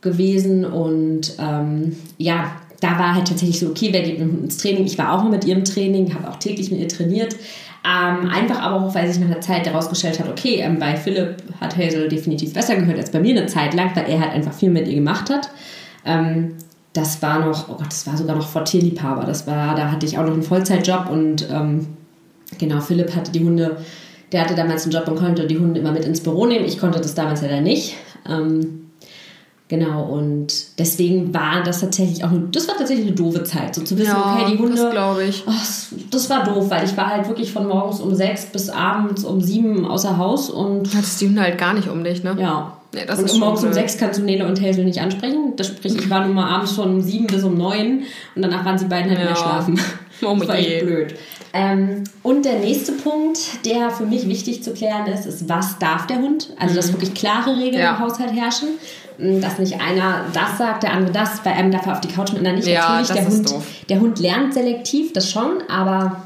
gewesen. 0.00 0.64
Und 0.64 1.34
ähm, 1.38 1.96
ja, 2.16 2.52
da 2.80 2.98
war 2.98 3.14
halt 3.14 3.28
tatsächlich 3.28 3.58
so, 3.58 3.68
okay, 3.68 3.88
wer 3.90 4.02
geht 4.02 4.20
mit 4.20 4.44
ins 4.44 4.56
Training? 4.56 4.86
Ich 4.86 4.98
war 4.98 5.12
auch 5.12 5.28
mit 5.28 5.44
ihr 5.44 5.56
im 5.56 5.64
Training, 5.64 6.14
habe 6.14 6.30
auch 6.30 6.36
täglich 6.36 6.70
mit 6.70 6.80
ihr 6.80 6.88
trainiert. 6.88 7.36
Ähm, 7.82 8.28
einfach 8.30 8.60
aber 8.60 8.84
auch, 8.84 8.94
weil 8.94 9.10
sich 9.10 9.20
nach 9.20 9.30
einer 9.30 9.40
Zeit 9.40 9.66
herausgestellt 9.66 10.20
hat, 10.20 10.28
okay, 10.28 10.56
ähm, 10.56 10.78
bei 10.78 10.96
Philipp 10.96 11.36
hat 11.60 11.76
Hazel 11.76 12.08
definitiv 12.08 12.52
besser 12.52 12.76
gehört 12.76 12.98
als 12.98 13.10
bei 13.10 13.20
mir 13.20 13.36
eine 13.36 13.46
Zeit 13.46 13.72
lang, 13.72 13.96
weil 13.96 14.08
er 14.08 14.20
halt 14.20 14.32
einfach 14.32 14.52
viel 14.52 14.70
mit 14.70 14.86
ihr 14.86 14.96
gemacht 14.96 15.30
hat. 15.30 15.50
Ähm, 16.04 16.56
das 16.92 17.22
war 17.22 17.38
noch, 17.38 17.68
oh 17.68 17.74
Gott, 17.74 17.86
das 17.86 18.06
war 18.06 18.16
sogar 18.16 18.36
noch 18.36 18.48
vor 18.48 18.64
Tierliebhaber. 18.64 19.24
Das 19.24 19.46
war, 19.46 19.74
da 19.76 19.90
hatte 19.90 20.04
ich 20.04 20.18
auch 20.18 20.24
noch 20.24 20.32
einen 20.32 20.42
Vollzeitjob 20.42 21.08
und 21.08 21.48
ähm, 21.50 21.86
genau, 22.58 22.80
Philipp 22.80 23.14
hatte 23.16 23.32
die 23.32 23.44
Hunde, 23.44 23.78
der 24.32 24.42
hatte 24.42 24.54
damals 24.54 24.84
einen 24.84 24.92
Job 24.92 25.08
und 25.08 25.16
konnte 25.16 25.46
die 25.46 25.58
Hunde 25.58 25.80
immer 25.80 25.92
mit 25.92 26.04
ins 26.04 26.20
Büro 26.20 26.46
nehmen. 26.46 26.66
Ich 26.66 26.78
konnte 26.78 27.00
das 27.00 27.14
damals 27.14 27.40
leider 27.40 27.62
nicht. 27.62 27.96
Ähm, 28.28 28.89
Genau, 29.70 30.02
und 30.02 30.52
deswegen 30.80 31.32
war 31.32 31.62
das 31.62 31.78
tatsächlich 31.78 32.24
auch, 32.24 32.30
eine, 32.30 32.48
das 32.50 32.66
war 32.66 32.76
tatsächlich 32.76 33.06
eine 33.06 33.14
doofe 33.14 33.44
Zeit, 33.44 33.72
so 33.72 33.82
zu 33.82 33.96
wissen, 33.96 34.10
ja, 34.10 34.34
okay, 34.34 34.50
die 34.50 34.58
Hunde. 34.58 34.74
Das 34.74 34.90
glaube 34.90 35.22
ich. 35.22 35.44
Oh, 35.46 35.52
das 36.10 36.28
war 36.28 36.42
doof, 36.42 36.68
weil 36.70 36.84
ich 36.84 36.96
war 36.96 37.06
halt 37.06 37.28
wirklich 37.28 37.52
von 37.52 37.68
morgens 37.68 38.00
um 38.00 38.12
sechs 38.12 38.46
bis 38.46 38.68
abends 38.68 39.22
um 39.22 39.40
sieben 39.40 39.86
außer 39.86 40.18
Haus 40.18 40.50
und. 40.50 40.92
Hattest 40.92 41.20
die 41.20 41.28
Hunde 41.28 41.42
halt 41.42 41.56
gar 41.56 41.72
nicht 41.72 41.88
um 41.88 42.02
dich, 42.02 42.24
ne? 42.24 42.36
Ja. 42.40 42.78
Nee, 42.92 43.02
das 43.06 43.20
und 43.20 43.38
morgens 43.38 43.62
um 43.62 43.72
sechs 43.72 43.96
kannst 43.96 44.18
du 44.18 44.24
Nele 44.24 44.44
und 44.44 44.60
Hazel 44.60 44.84
nicht 44.84 45.00
ansprechen. 45.00 45.52
Das 45.54 45.68
sprich, 45.68 45.94
ich 45.94 46.10
war 46.10 46.26
nun 46.26 46.34
mal 46.34 46.52
abends 46.52 46.74
schon 46.74 46.94
um 46.94 47.00
sieben 47.00 47.28
bis 47.28 47.44
um 47.44 47.56
neun 47.56 48.02
und 48.34 48.42
danach 48.42 48.64
waren 48.64 48.76
sie 48.76 48.86
beiden 48.86 49.08
halt 49.08 49.20
ja. 49.20 49.26
mehr 49.26 49.36
schlafen. 49.36 49.80
Oh 50.22 50.36
das 50.38 50.48
war 50.48 50.56
echt 50.56 50.84
blöd. 50.84 51.14
Ähm, 51.54 52.04
und 52.22 52.44
der 52.44 52.58
nächste 52.58 52.92
Punkt, 52.92 53.38
der 53.64 53.90
für 53.90 54.04
mich 54.04 54.28
wichtig 54.28 54.62
zu 54.62 54.74
klären 54.74 55.06
ist, 55.06 55.24
ist, 55.24 55.48
was 55.48 55.78
darf 55.78 56.06
der 56.06 56.18
Hund? 56.18 56.50
Also, 56.58 56.74
dass 56.74 56.88
mhm. 56.88 56.92
wirklich 56.92 57.14
klare 57.14 57.56
Regeln 57.56 57.80
ja. 57.80 57.92
im 57.92 58.00
Haushalt 58.00 58.30
herrschen 58.34 58.68
dass 59.40 59.58
nicht 59.58 59.80
einer 59.80 60.24
das 60.32 60.58
sagt, 60.58 60.82
der 60.82 60.92
andere 60.92 61.12
das, 61.12 61.40
bei 61.40 61.52
einem 61.52 61.70
darf 61.70 61.86
er 61.86 61.92
auf 61.94 62.00
die 62.00 62.08
Couch 62.08 62.32
mit 62.32 62.40
einer 62.40 62.52
nicht. 62.52 62.66
Ja, 62.66 63.00
Natürlich, 63.00 63.12
der 63.12 63.28
Hund, 63.28 63.50
doof. 63.50 63.66
der 63.88 64.00
Hund 64.00 64.18
lernt 64.18 64.54
selektiv, 64.54 65.12
das 65.12 65.30
schon, 65.30 65.62
aber 65.68 66.22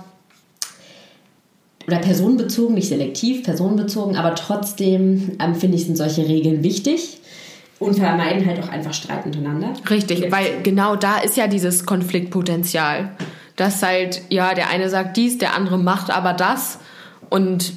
oder 1.86 1.98
personenbezogen, 1.98 2.74
nicht 2.74 2.88
selektiv, 2.88 3.44
personenbezogen, 3.44 4.16
aber 4.16 4.34
trotzdem 4.34 5.32
ähm, 5.38 5.54
finde 5.54 5.76
ich, 5.76 5.84
sind 5.84 5.96
solche 5.96 6.26
Regeln 6.26 6.62
wichtig 6.62 7.18
und 7.78 7.96
vermeiden 7.96 8.46
halt 8.46 8.62
auch 8.62 8.68
einfach 8.68 8.94
Streit 8.94 9.26
untereinander. 9.26 9.74
Richtig, 9.90 10.20
ja. 10.20 10.32
weil 10.32 10.62
genau 10.62 10.96
da 10.96 11.18
ist 11.18 11.36
ja 11.36 11.46
dieses 11.46 11.84
Konfliktpotenzial. 11.84 13.10
Dass 13.56 13.82
halt, 13.84 14.22
ja, 14.30 14.54
der 14.54 14.70
eine 14.70 14.88
sagt 14.88 15.16
dies, 15.16 15.38
der 15.38 15.54
andere 15.54 15.78
macht 15.78 16.10
aber 16.10 16.32
das 16.32 16.78
und 17.30 17.72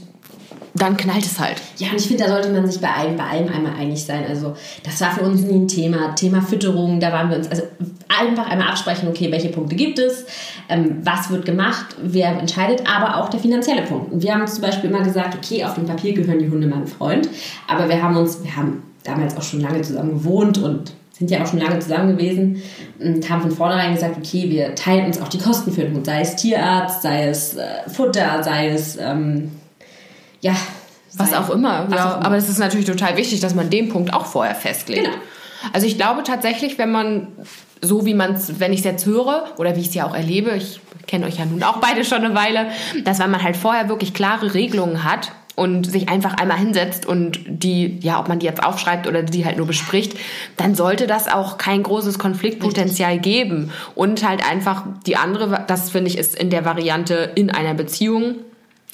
dann 0.81 0.97
knallt 0.97 1.25
es 1.25 1.39
halt. 1.39 1.61
Ja, 1.77 1.89
und 1.91 1.97
ich 1.97 2.07
finde, 2.07 2.23
da 2.23 2.29
sollte 2.29 2.49
man 2.49 2.69
sich 2.69 2.81
bei 2.81 2.89
allem, 2.89 3.15
bei 3.15 3.23
allem 3.23 3.47
einmal 3.49 3.73
einig 3.73 4.03
sein. 4.03 4.25
Also, 4.27 4.55
das 4.83 4.99
war 5.01 5.11
für 5.11 5.21
uns 5.21 5.41
nie 5.41 5.55
ein 5.55 5.67
Thema. 5.67 6.13
Thema 6.15 6.41
Fütterung, 6.41 6.99
da 6.99 7.11
waren 7.11 7.29
wir 7.29 7.37
uns, 7.37 7.49
also 7.49 7.63
einfach 8.07 8.49
einmal 8.49 8.69
absprechen, 8.69 9.09
okay, 9.09 9.31
welche 9.31 9.49
Punkte 9.49 9.75
gibt 9.75 9.99
es, 9.99 10.25
ähm, 10.69 10.97
was 11.03 11.29
wird 11.29 11.45
gemacht, 11.45 11.95
wer 12.01 12.29
entscheidet, 12.39 12.83
aber 12.87 13.17
auch 13.17 13.29
der 13.29 13.39
finanzielle 13.39 13.83
Punkt. 13.83 14.11
Und 14.11 14.23
wir 14.23 14.33
haben 14.33 14.47
zum 14.47 14.61
Beispiel 14.61 14.89
immer 14.89 15.03
gesagt, 15.03 15.35
okay, 15.35 15.63
auf 15.65 15.75
dem 15.75 15.85
Papier 15.85 16.13
gehören 16.13 16.39
die 16.39 16.49
Hunde 16.49 16.67
meinem 16.67 16.87
Freund, 16.87 17.29
aber 17.67 17.89
wir 17.89 18.01
haben 18.01 18.17
uns, 18.17 18.43
wir 18.43 18.55
haben 18.55 18.83
damals 19.03 19.37
auch 19.37 19.43
schon 19.43 19.61
lange 19.61 19.81
zusammen 19.81 20.11
gewohnt 20.11 20.57
und 20.57 20.93
sind 21.17 21.31
ja 21.31 21.41
auch 21.41 21.47
schon 21.47 21.59
lange 21.59 21.79
zusammen 21.79 22.15
gewesen 22.15 22.61
und 22.99 23.27
haben 23.29 23.41
von 23.41 23.51
vornherein 23.51 23.93
gesagt, 23.93 24.17
okay, 24.17 24.49
wir 24.49 24.75
teilen 24.75 25.07
uns 25.07 25.19
auch 25.19 25.29
die 25.29 25.39
Kosten 25.39 25.71
für 25.71 25.81
den 25.81 25.95
Hund, 25.95 26.05
sei 26.05 26.21
es 26.21 26.35
Tierarzt, 26.35 27.01
sei 27.01 27.27
es 27.27 27.55
äh, 27.55 27.89
Futter, 27.89 28.43
sei 28.43 28.69
es 28.69 28.97
ähm, 28.97 29.51
ja, 30.41 30.55
Was 31.15 31.33
auch 31.33 31.49
immer, 31.49 31.85
was 31.89 31.97
ja. 31.97 32.11
Auch 32.11 32.17
immer. 32.17 32.25
Aber 32.25 32.35
es 32.37 32.49
ist 32.49 32.59
natürlich 32.59 32.85
total 32.85 33.17
wichtig, 33.17 33.39
dass 33.39 33.55
man 33.55 33.69
den 33.69 33.89
Punkt 33.89 34.13
auch 34.13 34.25
vorher 34.25 34.55
festlegt. 34.55 35.05
Genau. 35.05 35.17
Also 35.73 35.87
ich 35.87 35.97
glaube 35.97 36.23
tatsächlich, 36.23 36.77
wenn 36.77 36.91
man 36.91 37.27
so 37.81 38.05
wie 38.05 38.13
man 38.13 38.33
es, 38.33 38.59
wenn 38.59 38.73
ich 38.73 38.79
es 38.79 38.85
jetzt 38.85 39.05
höre 39.05 39.45
oder 39.57 39.75
wie 39.75 39.81
ich 39.81 39.87
es 39.87 39.93
ja 39.93 40.07
auch 40.07 40.15
erlebe, 40.15 40.51
ich 40.51 40.79
kenne 41.05 41.25
euch 41.25 41.37
ja 41.37 41.45
nun 41.45 41.63
auch 41.63 41.77
beide 41.77 42.03
schon 42.03 42.23
eine 42.23 42.35
Weile, 42.35 42.67
dass 43.03 43.19
wenn 43.19 43.31
man 43.31 43.43
halt 43.43 43.55
vorher 43.55 43.89
wirklich 43.89 44.13
klare 44.13 44.53
Regelungen 44.53 45.03
hat 45.03 45.31
und 45.55 45.89
sich 45.89 46.09
einfach 46.09 46.35
einmal 46.35 46.57
hinsetzt 46.57 47.05
und 47.05 47.39
die, 47.47 47.97
ja, 48.01 48.19
ob 48.19 48.27
man 48.27 48.39
die 48.39 48.45
jetzt 48.45 48.63
aufschreibt 48.63 49.07
oder 49.07 49.23
die 49.23 49.45
halt 49.45 49.57
nur 49.57 49.65
bespricht, 49.65 50.17
dann 50.55 50.75
sollte 50.75 51.07
das 51.07 51.27
auch 51.27 51.57
kein 51.57 51.81
großes 51.81 52.19
Konfliktpotenzial 52.19 53.13
Richtig. 53.13 53.33
geben. 53.33 53.71
Und 53.95 54.27
halt 54.27 54.47
einfach 54.47 54.83
die 55.05 55.17
andere, 55.17 55.63
das 55.67 55.89
finde 55.89 56.11
ich, 56.11 56.17
ist 56.17 56.35
in 56.35 56.49
der 56.49 56.63
Variante 56.63 57.31
in 57.35 57.49
einer 57.49 57.73
Beziehung 57.73 58.35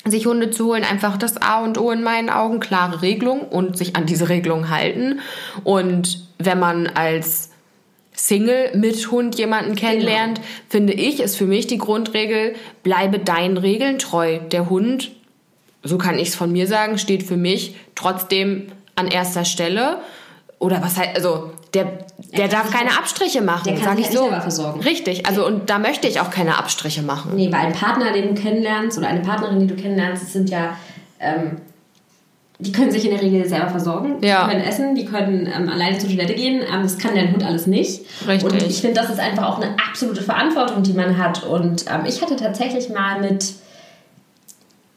sich 0.06 0.26
Hunde 0.26 0.52
zu 0.52 0.66
holen, 0.66 0.84
einfach 0.84 1.18
das 1.18 1.42
A 1.42 1.64
und 1.64 1.78
O 1.78 1.92
in 1.92 2.04
meinen 2.04 2.30
Augen, 2.30 2.60
klare 2.60 3.02
Regelung 3.02 3.42
und 3.42 3.78
sich 3.78 3.96
an 3.96 4.06
diese 4.06 4.30
Regelung 4.30 4.70
halten. 4.70 5.22
Und 5.64 6.28
wenn 6.40 6.60
man 6.60 6.88
als 6.88 7.52
Single 8.14 8.76
mit 8.76 9.12
Hund 9.12 9.38
jemanden 9.38 9.76
kennenlernt, 9.76 10.38
genau. 10.38 10.48
finde 10.70 10.94
ich, 10.94 11.20
ist 11.20 11.38
für 11.38 11.46
mich 11.46 11.68
die 11.68 11.78
Grundregel, 11.78 12.56
bleibe 12.84 13.20
deinen 13.20 13.58
Regeln 13.58 13.98
treu. 13.98 14.40
Der 14.52 14.70
Hund, 14.70 15.12
so 15.84 15.98
kann 15.98 16.20
ich 16.20 16.30
es 16.30 16.36
von 16.36 16.52
mir 16.52 16.68
sagen, 16.68 16.98
steht 16.98 17.24
für 17.24 17.38
mich 17.38 17.76
trotzdem 17.96 18.68
an 18.96 19.08
erster 19.08 19.46
Stelle. 19.46 19.98
Oder 20.64 20.82
was 20.82 20.98
halt, 20.98 21.16
also 21.16 21.52
der, 21.74 22.06
der 22.36 22.48
darf 22.48 22.72
keine 22.72 22.92
Abstriche 22.98 23.42
machen, 23.42 23.76
sage 23.78 24.02
ich 24.02 24.08
so. 24.08 24.28
Versorgen. 24.28 24.80
Richtig, 24.82 25.26
also 25.26 25.46
und 25.46 25.70
da 25.70 25.78
möchte 25.78 26.08
ich 26.08 26.22
auch 26.22 26.30
keine 26.30 26.58
Abstriche 26.58 27.02
machen. 27.02 27.34
Nee, 27.36 27.52
weil 27.52 27.68
ein 27.68 27.74
Partner, 27.74 28.14
den 28.14 28.34
du 28.34 28.42
kennenlernst 28.42 28.98
oder 28.98 29.08
eine 29.08 29.20
Partnerin, 29.20 29.60
die 29.60 29.68
du 29.68 29.76
kennenlernst, 29.76 30.32
sind 30.32 30.50
ja 30.50 30.78
ähm, 31.20 31.58
die 32.60 32.72
können 32.72 32.92
sich 32.92 33.04
in 33.04 33.12
der 33.12 33.22
Regel 33.22 33.46
selber 33.46 33.70
versorgen. 33.70 34.18
Ja. 34.22 34.46
Die 34.46 34.52
können 34.52 34.66
essen, 34.66 34.96
die 34.96 35.06
können 35.06 35.50
ähm, 35.54 35.68
alleine 35.68 35.98
zur 35.98 36.10
Toilette 36.10 36.34
gehen. 36.34 36.62
Ähm, 36.62 36.84
das 36.84 36.98
kann 36.98 37.16
dein 37.16 37.34
Hund 37.34 37.44
alles 37.44 37.68
nicht. 37.68 38.06
Richtig. 38.26 38.44
Und 38.44 38.64
ich 38.64 38.80
finde, 38.80 39.02
das 39.02 39.10
ist 39.10 39.20
einfach 39.20 39.50
auch 39.50 39.60
eine 39.60 39.76
absolute 39.90 40.22
Verantwortung, 40.22 40.84
die 40.84 40.94
man 40.94 41.18
hat. 41.18 41.44
Und 41.44 41.86
ähm, 41.92 42.06
ich 42.06 42.22
hatte 42.22 42.38
tatsächlich 42.38 42.90
mal 42.90 43.20
mit, 43.20 43.54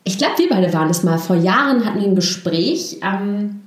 ich 0.04 0.18
glaube, 0.18 0.34
wir 0.38 0.48
beide 0.48 0.72
waren 0.72 0.90
es 0.90 1.02
mal, 1.02 1.18
vor 1.18 1.36
Jahren 1.36 1.84
hatten 1.84 2.00
wir 2.00 2.06
ein 2.06 2.14
Gespräch. 2.14 3.00
Ähm, 3.02 3.62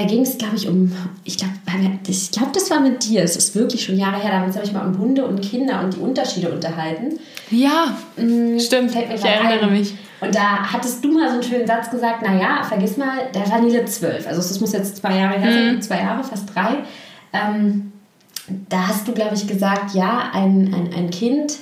da 0.00 0.06
ging 0.06 0.22
es, 0.22 0.38
glaube 0.38 0.56
ich, 0.56 0.66
um, 0.66 0.90
ich 1.24 1.36
glaube, 1.36 1.52
ich 2.08 2.30
glaube, 2.30 2.50
das 2.54 2.70
war 2.70 2.80
mit 2.80 3.04
dir. 3.04 3.22
Es 3.22 3.36
ist 3.36 3.54
wirklich 3.54 3.84
schon 3.84 3.98
Jahre 3.98 4.20
her. 4.20 4.30
Damals 4.30 4.56
habe 4.56 4.64
ich 4.64 4.72
mal 4.72 4.86
um 4.86 4.98
Hunde 4.98 5.24
und 5.24 5.42
Kinder 5.42 5.80
und 5.80 5.94
die 5.94 6.00
Unterschiede 6.00 6.50
unterhalten. 6.50 7.18
Ja, 7.50 7.96
mhm, 8.16 8.58
stimmt. 8.58 8.92
Ich 8.92 9.24
erinnere 9.24 9.66
ein. 9.66 9.72
mich. 9.72 9.94
Und 10.20 10.34
da 10.34 10.72
hattest 10.72 11.04
du 11.04 11.12
mal 11.12 11.28
so 11.28 11.34
einen 11.34 11.42
schönen 11.42 11.66
Satz 11.66 11.90
gesagt, 11.90 12.22
naja, 12.22 12.62
vergiss 12.62 12.96
mal, 12.96 13.28
da 13.32 13.48
war 13.50 13.60
Nele 13.60 13.84
zwölf. 13.84 14.26
Also 14.26 14.40
das 14.40 14.58
muss 14.60 14.72
jetzt 14.72 14.96
zwei 14.96 15.18
Jahre 15.18 15.38
her 15.38 15.52
sein, 15.52 15.74
mhm. 15.76 15.82
zwei 15.82 15.98
Jahre, 15.98 16.24
fast 16.24 16.54
drei. 16.54 16.78
Ähm, 17.32 17.92
da 18.68 18.88
hast 18.88 19.06
du, 19.06 19.12
glaube 19.12 19.34
ich, 19.34 19.46
gesagt, 19.46 19.94
ja, 19.94 20.30
ein, 20.32 20.74
ein, 20.74 20.94
ein 20.94 21.10
Kind 21.10 21.58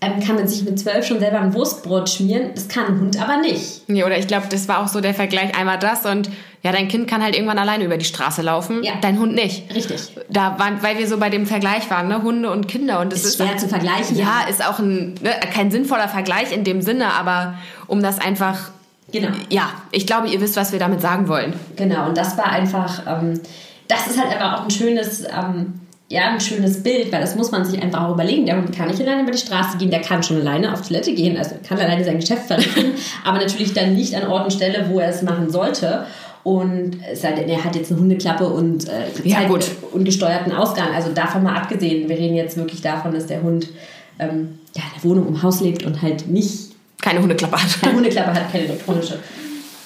ähm, 0.00 0.20
kann 0.20 0.36
man 0.36 0.48
sich 0.48 0.64
mit 0.64 0.78
zwölf 0.78 1.06
schon 1.06 1.20
selber 1.20 1.40
ein 1.40 1.54
Wurstbrot 1.54 2.08
schmieren. 2.08 2.50
Das 2.54 2.68
kann 2.68 2.86
ein 2.86 3.00
Hund 3.00 3.20
aber 3.20 3.38
nicht. 3.38 3.82
Ja, 3.88 4.06
oder 4.06 4.18
ich 4.18 4.26
glaube, 4.26 4.46
das 4.50 4.68
war 4.68 4.82
auch 4.82 4.88
so 4.88 5.00
der 5.00 5.14
Vergleich, 5.14 5.56
einmal 5.56 5.78
das 5.78 6.06
und 6.06 6.30
ja, 6.64 6.72
dein 6.72 6.88
Kind 6.88 7.06
kann 7.06 7.22
halt 7.22 7.34
irgendwann 7.34 7.58
alleine 7.58 7.84
über 7.84 7.98
die 7.98 8.06
Straße 8.06 8.40
laufen, 8.40 8.82
ja. 8.82 8.94
dein 9.02 9.18
Hund 9.18 9.34
nicht. 9.34 9.72
Richtig. 9.74 10.00
Da 10.30 10.58
waren, 10.58 10.82
weil 10.82 10.98
wir 10.98 11.06
so 11.06 11.18
bei 11.18 11.28
dem 11.28 11.44
Vergleich 11.46 11.90
waren, 11.90 12.08
ne? 12.08 12.22
Hunde 12.22 12.50
und 12.50 12.68
Kinder. 12.68 13.00
Und 13.00 13.12
das 13.12 13.20
ist, 13.20 13.26
ist 13.26 13.36
schwer 13.36 13.58
zu 13.58 13.68
vergleichen. 13.68 14.16
Ja, 14.16 14.42
ja, 14.42 14.48
ist 14.48 14.66
auch 14.66 14.78
ein, 14.78 15.14
ne, 15.20 15.30
kein 15.52 15.70
sinnvoller 15.70 16.08
Vergleich 16.08 16.52
in 16.52 16.64
dem 16.64 16.80
Sinne, 16.80 17.12
aber 17.12 17.58
um 17.86 18.02
das 18.02 18.18
einfach 18.18 18.70
Genau. 19.12 19.28
Ja, 19.48 19.70
ich 19.92 20.08
glaube, 20.08 20.28
ihr 20.28 20.40
wisst, 20.40 20.56
was 20.56 20.72
wir 20.72 20.80
damit 20.80 21.00
sagen 21.00 21.28
wollen. 21.28 21.52
Genau, 21.76 22.08
und 22.08 22.18
das 22.18 22.36
war 22.36 22.46
einfach, 22.46 23.02
ähm, 23.06 23.38
das 23.86 24.08
ist 24.08 24.20
halt 24.20 24.32
einfach 24.32 24.58
auch 24.58 24.64
ein 24.64 24.70
schönes, 24.70 25.22
ähm, 25.24 25.74
ja, 26.08 26.30
ein 26.30 26.40
schönes 26.40 26.82
Bild, 26.82 27.12
weil 27.12 27.20
das 27.20 27.36
muss 27.36 27.52
man 27.52 27.64
sich 27.64 27.80
einfach 27.80 28.04
auch 28.04 28.14
überlegen. 28.14 28.44
Der 28.46 28.56
Hund 28.56 28.74
kann 28.76 28.88
nicht 28.88 29.00
alleine 29.00 29.22
über 29.22 29.30
die 29.30 29.38
Straße 29.38 29.78
gehen, 29.78 29.90
der 29.90 30.00
kann 30.00 30.22
schon 30.22 30.40
alleine 30.40 30.72
auf 30.72 30.82
Toilette 30.82 31.14
gehen, 31.14 31.36
also 31.36 31.54
kann 31.66 31.78
alleine 31.78 32.02
sein 32.04 32.18
Geschäft 32.18 32.46
verrichten, 32.46 32.94
aber 33.24 33.38
natürlich 33.38 33.72
dann 33.72 33.94
nicht 33.94 34.14
an 34.16 34.26
Ort 34.26 34.46
und 34.46 34.52
Stelle, 34.52 34.86
wo 34.88 34.98
er 34.98 35.10
es 35.10 35.22
machen 35.22 35.50
sollte. 35.50 36.06
Und 36.44 36.98
er 37.02 37.64
hat 37.64 37.74
jetzt 37.74 37.90
eine 37.90 38.00
Hundeklappe 38.00 38.46
und 38.46 38.86
äh, 38.86 39.06
ja, 39.24 39.48
gut. 39.48 39.64
ungesteuerten 39.92 40.52
Ausgang. 40.52 40.94
Also 40.94 41.10
davon 41.12 41.42
mal 41.42 41.56
abgesehen, 41.56 42.06
wir 42.06 42.18
reden 42.18 42.36
jetzt 42.36 42.58
wirklich 42.58 42.82
davon, 42.82 43.14
dass 43.14 43.26
der 43.26 43.42
Hund 43.42 43.70
ähm, 44.18 44.58
ja, 44.76 44.82
in 44.82 45.00
der 45.00 45.10
Wohnung 45.10 45.26
im 45.26 45.42
Haus 45.42 45.60
lebt 45.60 45.84
und 45.84 46.02
halt 46.02 46.28
nicht. 46.28 46.72
Keine 47.00 47.22
Hundeklappe 47.22 47.56
hat. 47.56 47.80
Keine 47.80 47.96
Hundeklappe 47.96 48.34
hat, 48.34 48.52
keine 48.52 48.64
elektronische. 48.64 49.18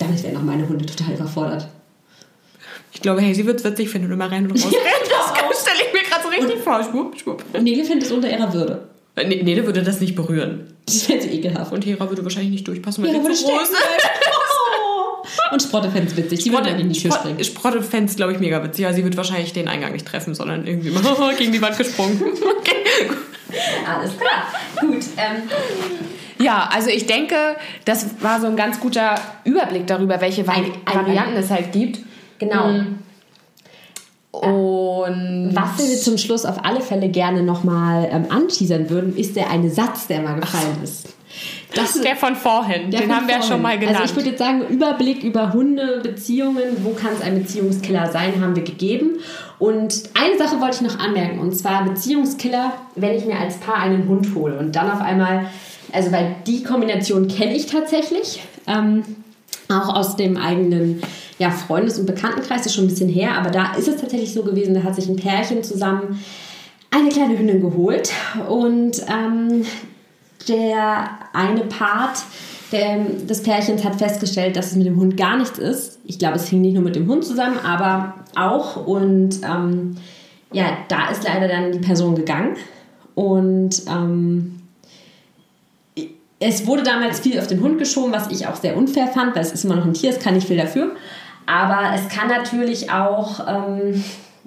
Damit 0.00 0.20
wären 0.22 0.36
auch 0.36 0.42
meine 0.42 0.68
Hunde 0.68 0.84
total 0.84 1.14
überfordert. 1.14 1.68
Ich 2.92 3.00
glaube, 3.00 3.20
hey, 3.20 3.32
sie 3.34 3.46
wird 3.46 3.60
es 3.60 3.64
witzig 3.64 3.88
finden, 3.88 4.08
wenn 4.08 4.18
du 4.18 4.24
mal 4.24 4.28
rein 4.28 4.44
und 4.44 4.52
raus 4.52 4.64
ja, 4.72 4.78
Das 5.48 5.62
stelle 5.62 5.78
ich 5.86 5.92
mir 5.92 6.08
gerade 6.08 6.22
so 6.24 6.28
richtig 6.28 6.56
und 6.56 6.62
vor. 6.62 6.82
Schwupp, 6.82 7.18
schwupp. 7.18 7.44
Nele 7.60 7.84
findet 7.84 8.06
es 8.06 8.12
unter 8.12 8.28
ihrer 8.28 8.52
Würde. 8.52 8.88
Äh, 9.14 9.42
Nele 9.42 9.64
würde 9.64 9.82
das 9.82 10.00
nicht 10.00 10.16
berühren. 10.16 10.72
Das 10.86 11.08
wäre 11.08 11.24
ekelhaft. 11.24 11.72
Und 11.72 11.86
Hera 11.86 12.08
würde 12.08 12.24
wahrscheinlich 12.24 12.50
nicht 12.50 12.66
durchpassen, 12.66 13.04
weil 13.04 13.12
Hera 13.12 13.32
sie 13.32 13.44
zu 13.44 13.50
groß 15.18 15.28
ist. 15.28 15.52
Und 15.52 15.62
Sprotte-Fans 15.62 16.16
witzig. 16.16 16.42
Sie 16.42 16.50
Sprotte, 16.50 16.70
in 16.70 16.88
die 16.92 17.00
Tür 17.00 17.12
springen. 17.12 17.42
Sprotte-Fans, 17.42 18.16
glaube 18.16 18.32
ich, 18.32 18.38
mega 18.38 18.62
witzig. 18.62 18.82
Ja, 18.82 18.92
sie 18.92 19.04
wird 19.04 19.16
wahrscheinlich 19.16 19.52
den 19.52 19.68
Eingang 19.68 19.92
nicht 19.92 20.06
treffen, 20.06 20.34
sondern 20.34 20.66
irgendwie 20.66 20.90
mal 20.90 21.34
gegen 21.38 21.52
die 21.52 21.62
Wand 21.62 21.76
gesprungen. 21.76 22.22
okay. 22.22 23.10
Alles 23.86 24.12
klar. 24.16 24.46
Gut. 24.80 25.04
Ähm. 25.16 25.42
Ja, 26.38 26.68
also 26.72 26.90
ich 26.90 27.06
denke, 27.06 27.34
das 27.84 28.22
war 28.22 28.40
so 28.40 28.46
ein 28.46 28.56
ganz 28.56 28.78
guter 28.78 29.16
Überblick 29.44 29.86
darüber, 29.86 30.20
welche 30.20 30.46
Vari 30.46 30.66
ein, 30.66 30.72
ein, 30.84 30.94
Varianten 30.94 31.36
ein, 31.36 31.42
es 31.42 31.50
halt 31.50 31.72
gibt. 31.72 32.00
Genau. 32.38 32.68
Mhm. 32.68 32.98
Und 34.30 35.50
was 35.52 35.78
wir 35.78 35.96
zum 35.96 36.18
Schluss 36.18 36.44
auf 36.44 36.64
alle 36.64 36.80
Fälle 36.80 37.08
gerne 37.08 37.42
nochmal 37.42 38.08
ähm, 38.12 38.26
anteasern 38.28 38.88
würden, 38.88 39.16
ist 39.16 39.34
der 39.34 39.50
eine 39.50 39.70
Satz, 39.70 40.06
der 40.06 40.20
mal 40.20 40.38
gefallen 40.38 40.76
Ach. 40.78 40.84
ist. 40.84 41.08
Das 41.74 42.00
der 42.00 42.16
von 42.16 42.34
vorhin, 42.34 42.90
der 42.90 43.00
den 43.00 43.08
von 43.08 43.16
haben 43.16 43.28
wir 43.28 43.36
ja 43.36 43.42
schon 43.42 43.60
mal 43.60 43.78
genannt. 43.78 44.00
Also 44.00 44.10
ich 44.10 44.16
würde 44.16 44.30
jetzt 44.30 44.38
sagen, 44.38 44.66
Überblick 44.68 45.22
über 45.22 45.52
Hunde, 45.52 46.00
Beziehungen, 46.02 46.82
wo 46.82 46.90
kann 46.90 47.10
es 47.14 47.22
ein 47.22 47.42
Beziehungskiller 47.42 48.10
sein, 48.10 48.40
haben 48.40 48.56
wir 48.56 48.64
gegeben. 48.64 49.18
Und 49.58 50.04
eine 50.14 50.38
Sache 50.38 50.60
wollte 50.60 50.76
ich 50.76 50.92
noch 50.92 50.98
anmerken, 50.98 51.38
und 51.40 51.52
zwar 51.56 51.84
Beziehungskiller, 51.84 52.72
wenn 52.94 53.16
ich 53.16 53.24
mir 53.24 53.38
als 53.38 53.56
Paar 53.58 53.76
einen 53.76 54.08
Hund 54.08 54.34
hole 54.34 54.58
und 54.58 54.76
dann 54.76 54.90
auf 54.90 55.00
einmal, 55.00 55.46
also 55.92 56.12
weil 56.12 56.36
die 56.46 56.62
Kombination 56.62 57.28
kenne 57.28 57.54
ich 57.54 57.66
tatsächlich, 57.66 58.42
ähm, 58.66 59.02
auch 59.68 59.94
aus 59.94 60.16
dem 60.16 60.36
eigenen 60.36 61.02
ja, 61.38 61.50
Freundes- 61.50 61.98
und 61.98 62.06
Bekanntenkreis, 62.06 62.58
das 62.58 62.66
ist 62.66 62.74
schon 62.74 62.84
ein 62.84 62.88
bisschen 62.88 63.08
her, 63.08 63.32
aber 63.36 63.50
da 63.50 63.74
ist 63.74 63.88
es 63.88 64.00
tatsächlich 64.00 64.32
so 64.32 64.42
gewesen, 64.42 64.74
da 64.74 64.82
hat 64.82 64.94
sich 64.94 65.08
ein 65.08 65.16
Pärchen 65.16 65.62
zusammen 65.62 66.18
eine 66.90 67.10
kleine 67.10 67.38
Hündin 67.38 67.60
geholt 67.60 68.10
und 68.48 69.02
ähm, 69.08 69.64
der 70.48 71.10
eine 71.32 71.62
Part 71.62 72.22
der, 72.72 72.98
des 72.98 73.42
Pärchens 73.42 73.84
hat 73.84 73.96
festgestellt, 73.96 74.56
dass 74.56 74.66
es 74.66 74.76
mit 74.76 74.86
dem 74.86 74.98
Hund 74.98 75.16
gar 75.16 75.36
nichts 75.36 75.58
ist. 75.58 75.98
Ich 76.04 76.18
glaube, 76.18 76.36
es 76.36 76.48
hing 76.48 76.60
nicht 76.60 76.74
nur 76.74 76.82
mit 76.82 76.96
dem 76.96 77.08
Hund 77.08 77.24
zusammen, 77.24 77.58
aber 77.64 78.14
auch. 78.36 78.86
Und 78.86 79.40
ähm, 79.42 79.96
ja, 80.52 80.78
da 80.88 81.08
ist 81.10 81.24
leider 81.24 81.48
dann 81.48 81.72
die 81.72 81.78
Person 81.78 82.14
gegangen. 82.14 82.56
Und 83.14 83.82
ähm, 83.88 84.60
es 86.40 86.66
wurde 86.66 86.82
damals 86.82 87.20
viel 87.20 87.38
auf 87.38 87.46
den 87.46 87.62
Hund 87.62 87.78
geschoben, 87.78 88.12
was 88.12 88.30
ich 88.30 88.46
auch 88.46 88.56
sehr 88.56 88.76
unfair 88.76 89.08
fand, 89.08 89.34
weil 89.34 89.42
es 89.42 89.52
ist 89.52 89.64
immer 89.64 89.76
noch 89.76 89.84
ein 89.84 89.94
Tier, 89.94 90.10
es 90.10 90.20
kann 90.20 90.34
nicht 90.34 90.46
viel 90.46 90.56
dafür. 90.56 90.92
Aber 91.46 91.94
es 91.94 92.08
kann 92.08 92.28
natürlich 92.28 92.92
auch 92.92 93.40
ähm, 93.48 94.04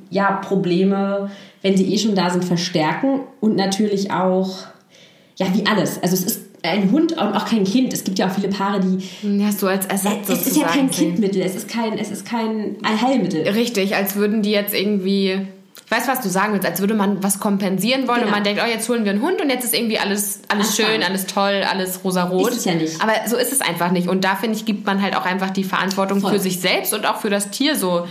ja, 0.10 0.34
Probleme, 0.34 1.32
wenn 1.64 1.76
sie 1.76 1.92
eh 1.92 1.98
schon 1.98 2.16
da 2.16 2.30
sind, 2.30 2.46
verstärken 2.46 3.22
und 3.40 3.56
natürlich 3.56 4.12
auch 4.12 4.68
ja, 5.42 5.54
wie 5.54 5.66
alles. 5.66 6.02
Also 6.02 6.16
es 6.16 6.24
ist 6.24 6.42
ein 6.64 6.92
Hund 6.92 7.14
und 7.14 7.20
auch 7.20 7.46
kein 7.46 7.64
Kind. 7.64 7.94
Es 7.94 8.04
gibt 8.04 8.20
ja 8.20 8.28
auch 8.28 8.34
viele 8.34 8.50
Paare, 8.50 8.80
die. 8.80 9.00
Ja, 9.40 9.52
so 9.52 9.68
als 9.68 9.88
Ersatz. 9.88 10.30
Es 10.30 10.48
ist 10.48 10.58
ja 10.58 10.68
kein 10.68 10.90
Kindmittel, 10.92 11.42
es 11.42 11.56
ist 11.56 11.68
kein, 11.68 11.98
es 11.98 12.12
ist 12.12 12.26
kein 12.26 12.78
Allheilmittel. 12.84 13.48
Richtig, 13.50 13.96
als 13.96 14.16
würden 14.16 14.42
die 14.42 14.52
jetzt 14.52 14.74
irgendwie. 14.74 15.48
Ich 15.86 15.98
weiß, 15.98 16.08
was 16.08 16.22
du 16.22 16.30
sagen 16.30 16.54
willst, 16.54 16.66
als 16.66 16.80
würde 16.80 16.94
man 16.94 17.22
was 17.22 17.40
kompensieren 17.42 18.08
wollen 18.08 18.20
genau. 18.20 18.28
und 18.28 18.32
man 18.32 18.44
denkt, 18.46 18.62
oh, 18.64 18.70
jetzt 18.70 18.88
holen 18.88 19.04
wir 19.04 19.12
einen 19.12 19.22
Hund 19.22 19.42
und 19.42 19.50
jetzt 19.50 19.66
ist 19.66 19.74
irgendwie 19.74 20.00
alles, 20.00 20.42
alles 20.48 20.78
schön, 20.78 21.04
alles 21.04 21.26
toll, 21.26 21.66
alles 21.70 22.02
rosarot. 22.06 22.52
Ist 22.52 22.60
es 22.60 22.66
ja 22.66 22.76
nicht. 22.76 23.02
Aber 23.02 23.12
so 23.28 23.36
ist 23.36 23.52
es 23.52 23.60
einfach 23.60 23.92
nicht. 23.92 24.08
Und 24.08 24.24
da, 24.24 24.36
finde 24.36 24.56
ich, 24.56 24.64
gibt 24.64 24.86
man 24.86 25.02
halt 25.02 25.18
auch 25.18 25.26
einfach 25.26 25.50
die 25.50 25.66
Verantwortung 25.66 26.22
Voll. 26.22 26.34
für 26.34 26.40
sich 26.40 26.62
selbst 26.62 26.94
und 26.94 27.06
auch 27.06 27.20
für 27.20 27.30
das 27.30 27.50
Tier 27.50 27.76
so. 27.76 28.08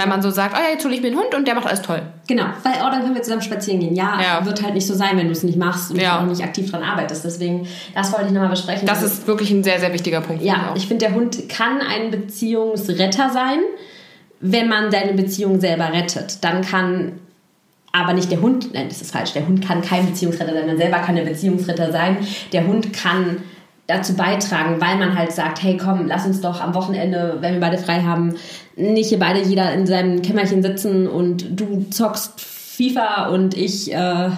Weil 0.00 0.08
man 0.08 0.22
so 0.22 0.30
sagt, 0.30 0.56
oh 0.56 0.62
ja, 0.62 0.72
jetzt 0.72 0.82
hole 0.82 0.94
ich 0.94 1.02
mir 1.02 1.08
einen 1.08 1.18
Hund 1.18 1.34
und 1.34 1.46
der 1.46 1.54
macht 1.54 1.66
alles 1.66 1.82
toll. 1.82 2.00
Genau, 2.26 2.44
weil 2.62 2.72
oh, 2.80 2.90
dann 2.90 3.02
können 3.02 3.14
wir 3.14 3.22
zusammen 3.22 3.42
spazieren 3.42 3.80
gehen. 3.80 3.94
Ja, 3.94 4.18
ja. 4.22 4.46
wird 4.46 4.62
halt 4.62 4.72
nicht 4.72 4.86
so 4.86 4.94
sein, 4.94 5.18
wenn 5.18 5.26
du 5.26 5.32
es 5.32 5.42
nicht 5.42 5.58
machst 5.58 5.90
und 5.90 6.00
ja. 6.00 6.20
auch 6.20 6.24
nicht 6.24 6.42
aktiv 6.42 6.70
dran 6.70 6.82
arbeitest. 6.82 7.22
Deswegen, 7.22 7.68
das 7.94 8.10
wollte 8.10 8.28
ich 8.28 8.32
nochmal 8.32 8.48
besprechen. 8.48 8.86
Das 8.86 9.02
ist 9.02 9.26
wirklich 9.26 9.50
ein 9.50 9.62
sehr, 9.62 9.78
sehr 9.78 9.92
wichtiger 9.92 10.22
Punkt. 10.22 10.42
Ja, 10.42 10.72
ich 10.74 10.88
finde, 10.88 11.04
der 11.04 11.14
Hund 11.14 11.50
kann 11.50 11.82
ein 11.82 12.10
Beziehungsretter 12.10 13.28
sein, 13.28 13.58
wenn 14.40 14.70
man 14.70 14.90
deine 14.90 15.12
Beziehung 15.12 15.60
selber 15.60 15.92
rettet. 15.92 16.42
Dann 16.42 16.62
kann 16.62 17.20
aber 17.92 18.14
nicht 18.14 18.30
der 18.30 18.40
Hund, 18.40 18.72
nein, 18.72 18.88
das 18.88 19.02
ist 19.02 19.12
falsch, 19.12 19.34
der 19.34 19.46
Hund 19.46 19.66
kann 19.66 19.82
kein 19.82 20.06
Beziehungsretter 20.06 20.54
sein, 20.54 20.66
man 20.66 20.78
selber 20.78 21.00
kann 21.00 21.16
der 21.16 21.24
Beziehungsretter 21.24 21.92
sein. 21.92 22.16
Der 22.54 22.66
Hund 22.66 22.94
kann 22.94 23.42
dazu 23.90 24.14
beitragen, 24.14 24.80
weil 24.80 24.96
man 24.96 25.16
halt 25.16 25.32
sagt, 25.32 25.62
hey 25.62 25.76
komm, 25.76 26.06
lass 26.06 26.26
uns 26.26 26.40
doch 26.40 26.60
am 26.60 26.74
Wochenende, 26.74 27.38
wenn 27.40 27.54
wir 27.54 27.60
beide 27.60 27.78
frei 27.78 28.02
haben, 28.02 28.34
nicht 28.76 29.08
hier 29.08 29.18
beide 29.18 29.40
jeder 29.42 29.72
in 29.72 29.86
seinem 29.86 30.22
Kämmerchen 30.22 30.62
sitzen 30.62 31.06
und 31.06 31.60
du 31.60 31.86
zockst 31.90 32.40
FIFA 32.40 33.28
und 33.28 33.56
ich 33.56 33.92
äh, 33.92 34.30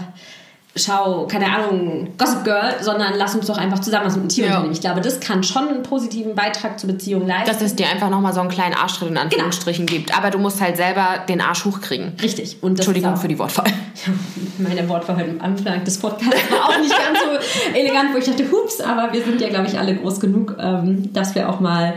schau, 0.74 1.26
keine 1.26 1.46
Ahnung, 1.46 2.08
Gossip 2.16 2.44
Girl, 2.44 2.76
sondern 2.80 3.14
lass 3.16 3.34
uns 3.34 3.46
doch 3.46 3.58
einfach 3.58 3.80
zusammen 3.80 4.06
was 4.06 4.14
mit 4.16 4.24
dem 4.24 4.28
Tier 4.28 4.44
ja. 4.44 4.50
unternehmen. 4.52 4.72
Ich 4.72 4.80
glaube, 4.80 5.00
das 5.02 5.20
kann 5.20 5.42
schon 5.42 5.68
einen 5.68 5.82
positienen 5.82 6.34
Beitrag 6.34 6.80
zur 6.80 6.90
Beziehung 6.90 7.26
leisten. 7.26 7.52
Dass 7.52 7.60
es 7.60 7.76
dir 7.76 7.88
einfach 7.88 8.08
nochmal 8.08 8.32
so 8.32 8.40
einen 8.40 8.48
kleinen 8.48 8.74
Arschtritt 8.74 9.10
in 9.10 9.18
Anführungsstrichen 9.18 9.86
genau. 9.86 9.98
gibt. 9.98 10.16
Aber 10.16 10.30
du 10.30 10.38
musst 10.38 10.60
halt 10.60 10.76
selber 10.76 11.24
den 11.28 11.40
Arsch 11.40 11.64
hochkriegen. 11.64 12.14
Richtig. 12.22 12.62
Und 12.62 12.78
Entschuldigung 12.78 13.16
für 13.16 13.28
die 13.28 13.38
Wortwahl. 13.38 13.68
Ja, 13.68 14.12
meine 14.58 14.88
Wortwahl 14.88 15.16
heute 15.16 15.30
am 15.30 15.40
Anfang 15.40 15.84
des 15.84 15.98
Podcasts 15.98 16.50
war 16.50 16.68
auch 16.70 16.78
nicht 16.78 16.90
ganz 16.90 17.18
so 17.18 17.74
elegant, 17.78 18.14
wo 18.14 18.18
ich 18.18 18.24
dachte, 18.24 18.50
hups, 18.50 18.80
aber 18.80 19.12
wir 19.12 19.22
sind 19.22 19.40
ja, 19.40 19.48
glaube 19.48 19.66
ich, 19.66 19.78
alle 19.78 19.94
groß 19.94 20.20
genug, 20.20 20.56
ähm, 20.58 21.12
dass 21.12 21.34
wir 21.34 21.50
auch 21.50 21.60
mal 21.60 21.94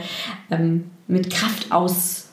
ähm, 0.52 0.92
mit 1.08 1.32
Kraft 1.32 1.72
aus 1.72 2.26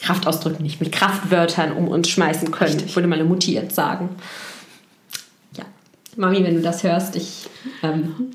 Kraftausdrücken 0.00 0.62
nicht, 0.62 0.80
mit 0.80 0.92
Kraftwörtern 0.92 1.72
um 1.72 1.88
uns 1.88 2.08
schmeißen 2.08 2.50
können, 2.50 2.74
Richtig. 2.74 2.96
würde 2.96 3.08
meine 3.08 3.24
Mutti 3.24 3.54
jetzt 3.54 3.74
sagen. 3.74 4.10
Mami, 6.16 6.44
wenn 6.44 6.54
du 6.54 6.62
das 6.62 6.82
hörst, 6.82 7.16
ich 7.16 7.46
ähm, 7.82 8.32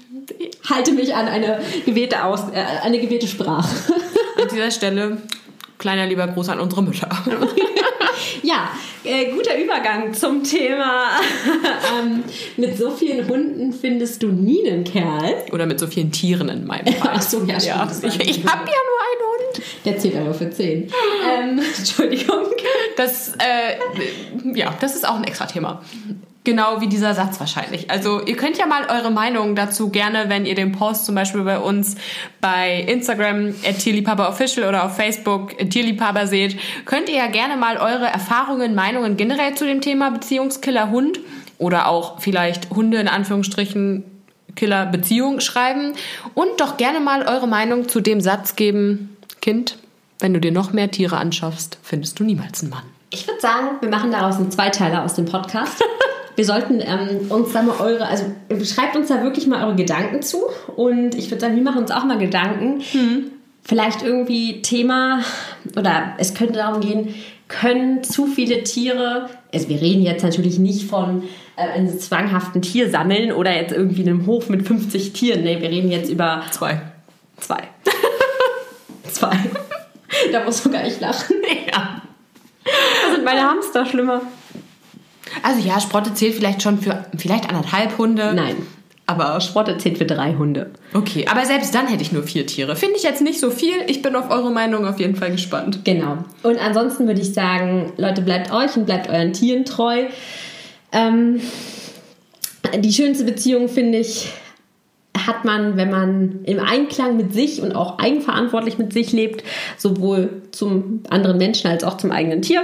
halte 0.70 0.92
mich 0.92 1.16
an 1.16 1.28
eine 1.28 1.60
gewählte, 1.86 2.24
Aus 2.24 2.42
äh, 2.54 2.64
eine 2.84 3.00
gewählte 3.00 3.28
Sprache. 3.28 3.70
An 4.42 4.48
dieser 4.52 4.72
Stelle 4.72 5.18
kleiner 5.80 6.06
lieber 6.06 6.28
Gruß 6.28 6.50
an 6.50 6.60
unsere 6.60 6.84
Mütter. 6.84 7.10
ja, 8.44 8.70
äh, 9.04 9.32
guter 9.32 9.58
Übergang 9.58 10.14
zum 10.14 10.44
Thema. 10.44 11.12
ähm, 12.00 12.24
mit 12.58 12.78
so 12.78 12.92
vielen 12.92 13.28
Hunden 13.28 13.74
findest 13.74 14.22
du 14.22 14.28
nie 14.28 14.70
einen 14.70 14.84
Kerl. 14.84 15.46
Oder 15.52 15.66
mit 15.66 15.80
so 15.80 15.88
vielen 15.88 16.12
Tieren 16.12 16.50
in 16.50 16.68
meinem 16.68 16.94
Fall. 16.94 17.14
Ach 17.16 17.22
so, 17.22 17.44
ja, 17.46 17.58
ja 17.58 17.90
Ich, 18.04 18.20
ich 18.20 18.46
habe 18.46 18.70
ja 18.70 18.80
nur 18.86 19.00
einen 19.08 19.56
Hund. 19.56 19.66
Der 19.86 19.98
zählt 19.98 20.18
aber 20.18 20.34
für 20.34 20.52
zehn. 20.52 20.92
ähm, 21.28 21.60
Entschuldigung. 21.78 22.46
Das, 22.98 23.34
äh, 23.40 23.78
ja, 24.54 24.76
das 24.80 24.96
ist 24.96 25.08
auch 25.08 25.16
ein 25.16 25.24
extra 25.24 25.46
Thema. 25.46 25.82
Genau 26.50 26.82
wie 26.82 26.88
dieser 26.88 27.14
Satz 27.14 27.40
wahrscheinlich. 27.40 27.92
Also 27.92 28.26
ihr 28.26 28.36
könnt 28.36 28.58
ja 28.58 28.66
mal 28.66 28.88
eure 28.90 29.12
Meinung 29.12 29.56
dazu 29.56 29.90
gerne, 29.90 30.30
wenn 30.30 30.48
ihr 30.48 30.56
den 30.56 30.72
Post 30.72 31.06
zum 31.06 31.14
Beispiel 31.14 31.44
bei 31.44 31.60
uns 31.60 31.96
bei 32.42 32.84
Instagram 32.88 33.54
Official 34.18 34.68
oder 34.68 34.86
auf 34.86 34.96
Facebook 34.96 35.56
Tierliebhaber 35.70 36.26
seht, 36.26 36.60
könnt 36.86 37.08
ihr 37.08 37.18
ja 37.18 37.28
gerne 37.28 37.56
mal 37.56 37.78
eure 37.78 38.08
Erfahrungen, 38.08 38.74
Meinungen 38.74 39.16
generell 39.16 39.54
zu 39.54 39.66
dem 39.66 39.80
Thema 39.80 40.10
Beziehungskiller 40.10 40.90
Hund 40.90 41.20
oder 41.60 41.88
auch 41.88 42.20
vielleicht 42.20 42.72
Hunde 42.72 42.98
in 42.98 43.08
Anführungsstrichen 43.08 44.06
Killer 44.56 44.88
Beziehung 44.88 45.42
schreiben 45.42 45.94
und 46.34 46.50
doch 46.58 46.78
gerne 46.78 47.00
mal 47.00 47.28
eure 47.28 47.48
Meinung 47.48 47.88
zu 47.88 48.02
dem 48.02 48.22
Satz 48.22 48.56
geben, 48.56 49.16
Kind, 49.40 49.78
wenn 50.18 50.34
du 50.34 50.40
dir 50.40 50.52
noch 50.52 50.74
mehr 50.74 50.90
Tiere 50.90 51.18
anschaffst, 51.18 51.78
findest 51.84 52.20
du 52.20 52.24
niemals 52.24 52.64
einen 52.64 52.72
Mann. 52.72 52.84
Ich 53.12 53.28
würde 53.28 53.40
sagen, 53.40 53.68
wir 53.82 53.90
machen 53.90 54.10
daraus 54.10 54.38
einen 54.38 54.50
Zweiteiler 54.50 55.04
aus 55.04 55.14
dem 55.14 55.26
Podcast. 55.26 55.84
wir 56.40 56.46
sollten 56.46 56.80
ähm, 56.80 57.30
uns 57.30 57.52
da 57.52 57.62
mal 57.62 57.82
eure, 57.82 58.08
also 58.08 58.24
schreibt 58.64 58.96
uns 58.96 59.10
da 59.10 59.22
wirklich 59.24 59.46
mal 59.46 59.62
eure 59.66 59.76
Gedanken 59.76 60.22
zu. 60.22 60.38
Und 60.74 61.14
ich 61.14 61.30
würde 61.30 61.42
sagen, 61.42 61.58
wir 61.58 61.64
machen 61.64 61.82
uns 61.82 61.92
auch 61.92 62.06
mal 62.06 62.18
Gedanken. 62.18 62.80
Hm. 62.80 63.32
Vielleicht 63.62 64.04
irgendwie 64.04 64.62
Thema, 64.62 65.22
oder 65.76 66.14
es 66.18 66.34
könnte 66.34 66.54
darum 66.54 66.80
gehen, 66.80 67.14
können 67.50 68.06
zu 68.06 68.26
viele 68.26 68.64
Tiere, 68.64 69.28
also 69.54 69.68
wir 69.68 69.82
reden 69.82 70.02
jetzt 70.02 70.24
natürlich 70.24 70.60
nicht 70.60 70.90
von 70.90 71.24
äh, 71.58 71.78
einem 71.78 72.00
zwanghaften 72.00 72.62
Tier 72.62 72.90
sammeln 72.90 73.34
oder 73.34 73.54
jetzt 73.54 73.74
irgendwie 73.74 74.04
einem 74.04 74.26
Hof 74.26 74.48
mit 74.48 74.66
50 74.66 75.12
Tieren. 75.12 75.44
Nee, 75.44 75.60
wir 75.60 75.70
reden 75.70 75.92
jetzt 75.92 76.10
über. 76.10 76.44
Zwei. 76.52 76.82
Zwei. 77.36 77.64
Zwei. 79.12 79.38
da 80.32 80.46
musst 80.46 80.64
du 80.64 80.72
gar 80.72 80.84
nicht 80.84 81.02
lachen. 81.02 81.36
Ja. 81.70 82.02
Da 82.64 83.14
sind 83.14 83.26
meine 83.26 83.42
Hamster 83.42 83.86
schlimmer. 83.86 84.22
Also 85.44 85.68
ja, 85.68 85.80
Sprotte 85.80 86.14
zählt 86.14 86.36
vielleicht 86.36 86.62
schon 86.62 86.80
für 86.80 87.06
vielleicht 87.18 87.50
anderthalb 87.50 87.98
Hunde. 87.98 88.34
Nein. 88.34 88.56
Aber 89.06 89.42
Sprotte 89.42 89.78
zählt 89.78 89.98
für 89.98 90.06
drei 90.06 90.36
Hunde. 90.36 90.70
Okay, 90.94 91.26
aber 91.28 91.44
selbst 91.44 91.74
dann 91.74 91.88
hätte 91.88 92.04
ich 92.04 92.12
nur 92.12 92.22
vier 92.22 92.46
Tiere. 92.46 92.76
Finde 92.76 92.96
ich 92.96 93.04
jetzt 93.04 93.22
nicht 93.22 93.40
so 93.40 93.50
viel. 93.50 93.74
Ich 93.88 94.04
bin 94.04 94.16
auf 94.16 94.30
eure 94.30 94.52
Meinung 94.52 94.86
auf 94.86 95.00
jeden 95.00 95.16
Fall 95.16 95.32
gespannt. 95.32 95.80
Genau. 95.84 96.20
Und 96.44 96.64
ansonsten 96.64 97.08
würde 97.08 97.20
ich 97.20 97.34
sagen, 97.34 97.92
Leute, 97.98 98.22
bleibt 98.22 98.52
euch 98.52 98.76
und 98.78 98.86
bleibt 98.86 99.10
euren 99.10 99.34
Tieren 99.34 99.66
treu. 99.66 100.04
Ähm, 100.92 101.42
die 102.78 102.94
schönste 102.94 103.24
Beziehung, 103.24 103.68
finde 103.68 103.98
ich, 103.98 104.32
hat 105.18 105.44
man, 105.44 105.76
wenn 105.76 105.90
man 105.90 106.44
im 106.44 106.60
Einklang 106.60 107.18
mit 107.18 107.34
sich 107.34 107.62
und 107.62 107.76
auch 107.76 108.00
eigenverantwortlich 108.00 108.78
mit 108.78 108.94
sich 108.94 109.12
lebt, 109.12 109.44
sowohl 109.78 110.44
zum 110.52 111.02
anderen 111.10 111.38
Menschen 111.38 111.70
als 111.70 111.84
auch 111.84 111.98
zum 111.98 112.12
eigenen 112.12 112.42
Tier. 112.42 112.64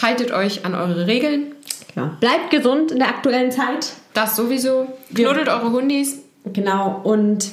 Haltet 0.00 0.30
euch 0.32 0.64
an 0.64 0.74
eure 0.74 1.06
Regeln. 1.06 1.54
Ja. 1.96 2.16
Bleibt 2.20 2.50
gesund 2.50 2.92
in 2.92 2.98
der 2.98 3.08
aktuellen 3.08 3.50
Zeit. 3.50 3.92
Das 4.14 4.36
sowieso. 4.36 4.86
Knuddelt 5.14 5.48
eure 5.48 5.70
Hundis. 5.70 6.18
Genau. 6.52 7.00
Und 7.02 7.50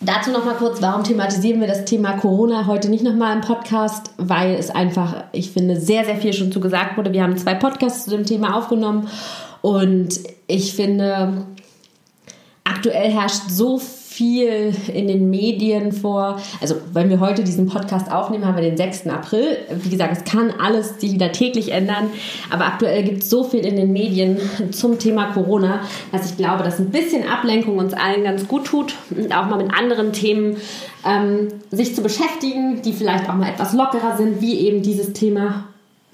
dazu 0.00 0.30
noch 0.30 0.44
mal 0.44 0.54
kurz, 0.54 0.80
warum 0.82 1.04
thematisieren 1.04 1.60
wir 1.60 1.68
das 1.68 1.84
Thema 1.84 2.12
Corona 2.12 2.66
heute 2.66 2.88
nicht 2.88 3.04
nochmal 3.04 3.36
im 3.36 3.40
Podcast? 3.40 4.10
Weil 4.16 4.54
es 4.54 4.70
einfach, 4.70 5.24
ich 5.32 5.50
finde, 5.50 5.80
sehr, 5.80 6.04
sehr 6.04 6.16
viel 6.16 6.32
schon 6.32 6.52
zu 6.52 6.60
gesagt 6.60 6.96
wurde. 6.96 7.12
Wir 7.12 7.22
haben 7.22 7.36
zwei 7.36 7.54
Podcasts 7.54 8.04
zu 8.04 8.10
dem 8.10 8.26
Thema 8.26 8.56
aufgenommen. 8.56 9.08
Und 9.62 10.20
ich 10.46 10.74
finde, 10.74 11.46
aktuell 12.64 13.10
herrscht 13.10 13.48
so 13.48 13.78
viel 14.20 14.74
in 14.92 15.08
den 15.08 15.30
Medien 15.30 15.92
vor. 15.92 16.38
Also, 16.60 16.74
wenn 16.92 17.08
wir 17.08 17.20
heute 17.20 17.42
diesen 17.42 17.66
Podcast 17.66 18.12
aufnehmen, 18.12 18.44
haben 18.44 18.54
wir 18.54 18.62
den 18.62 18.76
6. 18.76 19.06
April. 19.06 19.56
Wie 19.82 19.88
gesagt, 19.88 20.14
es 20.14 20.30
kann 20.30 20.52
alles 20.60 21.00
sich 21.00 21.12
wieder 21.12 21.32
täglich 21.32 21.72
ändern. 21.72 22.10
Aber 22.50 22.66
aktuell 22.66 23.02
gibt 23.02 23.22
es 23.22 23.30
so 23.30 23.44
viel 23.44 23.60
in 23.64 23.76
den 23.76 23.94
Medien 23.94 24.36
zum 24.72 24.98
Thema 24.98 25.32
Corona, 25.32 25.80
dass 26.12 26.30
ich 26.30 26.36
glaube, 26.36 26.64
dass 26.64 26.78
ein 26.78 26.90
bisschen 26.90 27.26
Ablenkung 27.26 27.78
uns 27.78 27.94
allen 27.94 28.22
ganz 28.22 28.46
gut 28.46 28.66
tut 28.66 28.94
und 29.10 29.34
auch 29.34 29.46
mal 29.46 29.56
mit 29.56 29.72
anderen 29.72 30.12
Themen 30.12 30.58
ähm, 31.06 31.48
sich 31.70 31.94
zu 31.94 32.02
beschäftigen, 32.02 32.82
die 32.82 32.92
vielleicht 32.92 33.26
auch 33.26 33.34
mal 33.34 33.48
etwas 33.48 33.72
lockerer 33.72 34.18
sind, 34.18 34.42
wie 34.42 34.58
eben 34.58 34.82
dieses 34.82 35.14
Thema 35.14 35.64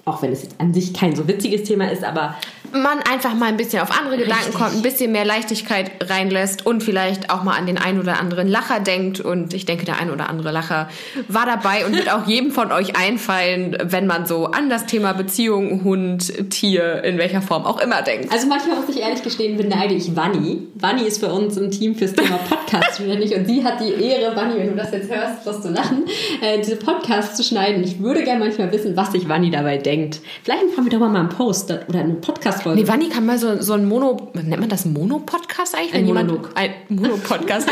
auch 0.07 0.21
wenn 0.21 0.31
es 0.31 0.43
jetzt 0.43 0.55
an 0.59 0.73
sich 0.73 0.93
kein 0.93 1.15
so 1.15 1.27
witziges 1.27 1.63
Thema 1.63 1.91
ist, 1.91 2.03
aber 2.03 2.35
man 2.73 2.99
einfach 2.99 3.33
mal 3.33 3.47
ein 3.47 3.57
bisschen 3.57 3.81
auf 3.81 3.97
andere 3.97 4.17
Gedanken 4.17 4.53
kommt, 4.53 4.75
ein 4.75 4.81
bisschen 4.81 5.11
mehr 5.11 5.25
Leichtigkeit 5.25 5.91
reinlässt 6.09 6.65
und 6.65 6.83
vielleicht 6.83 7.29
auch 7.29 7.43
mal 7.43 7.57
an 7.57 7.65
den 7.65 7.77
ein 7.77 7.99
oder 7.99 8.19
anderen 8.19 8.47
Lacher 8.47 8.79
denkt. 8.79 9.19
Und 9.19 9.53
ich 9.53 9.65
denke, 9.65 9.85
der 9.85 9.99
ein 9.99 10.11
oder 10.11 10.29
andere 10.29 10.51
Lacher 10.51 10.89
war 11.27 11.45
dabei 11.45 11.85
und 11.85 11.95
wird 11.95 12.11
auch 12.11 12.25
jedem 12.27 12.51
von 12.51 12.71
euch 12.71 12.97
einfallen, 12.97 13.77
wenn 13.83 14.07
man 14.07 14.25
so 14.25 14.45
an 14.45 14.69
das 14.69 14.85
Thema 14.85 15.13
Beziehung, 15.13 15.83
Hund, 15.83 16.49
Tier, 16.49 17.03
in 17.03 17.17
welcher 17.17 17.41
Form 17.41 17.65
auch 17.65 17.79
immer 17.79 18.01
denkt. 18.01 18.31
Also 18.31 18.47
manchmal 18.47 18.77
muss 18.77 18.89
ich 18.89 19.01
ehrlich 19.01 19.23
gestehen, 19.23 19.57
beneide 19.57 19.93
ich 19.93 20.15
Vanni. 20.15 20.67
Vanni 20.75 21.03
ist 21.03 21.19
für 21.19 21.31
uns 21.31 21.57
im 21.57 21.71
Team 21.71 21.95
fürs 21.95 22.13
Thema 22.13 22.37
Podcast 22.37 22.99
nicht 23.17 23.33
und 23.33 23.47
sie 23.47 23.63
hat 23.63 23.79
die 23.79 23.93
Ehre, 23.93 24.35
Vanni, 24.35 24.57
wenn 24.57 24.69
du 24.69 24.75
das 24.75 24.91
jetzt 24.91 25.09
hörst, 25.09 25.45
wirst 25.45 25.65
du 25.65 25.69
lachen, 25.69 26.05
äh, 26.41 26.57
diese 26.59 26.75
Podcasts 26.75 27.35
zu 27.35 27.43
schneiden. 27.43 27.83
Ich 27.83 27.99
würde 27.99 28.23
gerne 28.23 28.43
manchmal 28.43 28.71
wissen, 28.71 28.95
was 28.95 29.11
sich 29.11 29.27
Vanni 29.27 29.49
dabei 29.49 29.77
denkt. 29.77 30.19
Vielleicht 30.43 30.65
machen 30.67 30.85
wir 30.85 30.91
doch 30.91 30.99
mal 30.99 31.15
einen 31.15 31.29
Post 31.29 31.71
oder 31.87 31.99
einen 31.99 32.21
Podcast 32.21 32.56
Podcast-Folge. 32.57 32.81
Nee, 32.81 32.87
Wanni 32.87 33.09
kann 33.09 33.25
mal 33.25 33.37
so, 33.37 33.61
so 33.61 33.73
ein 33.73 33.87
Mono, 33.87 34.31
nennt 34.33 34.59
man 34.59 34.69
das 34.69 34.85
Mono-Podcast 34.85 35.75
eigentlich? 35.75 35.93
Ein 35.93 36.05
Monolog. 36.05 36.49
ein 36.55 36.71
Mono-Podcast. 36.89 37.67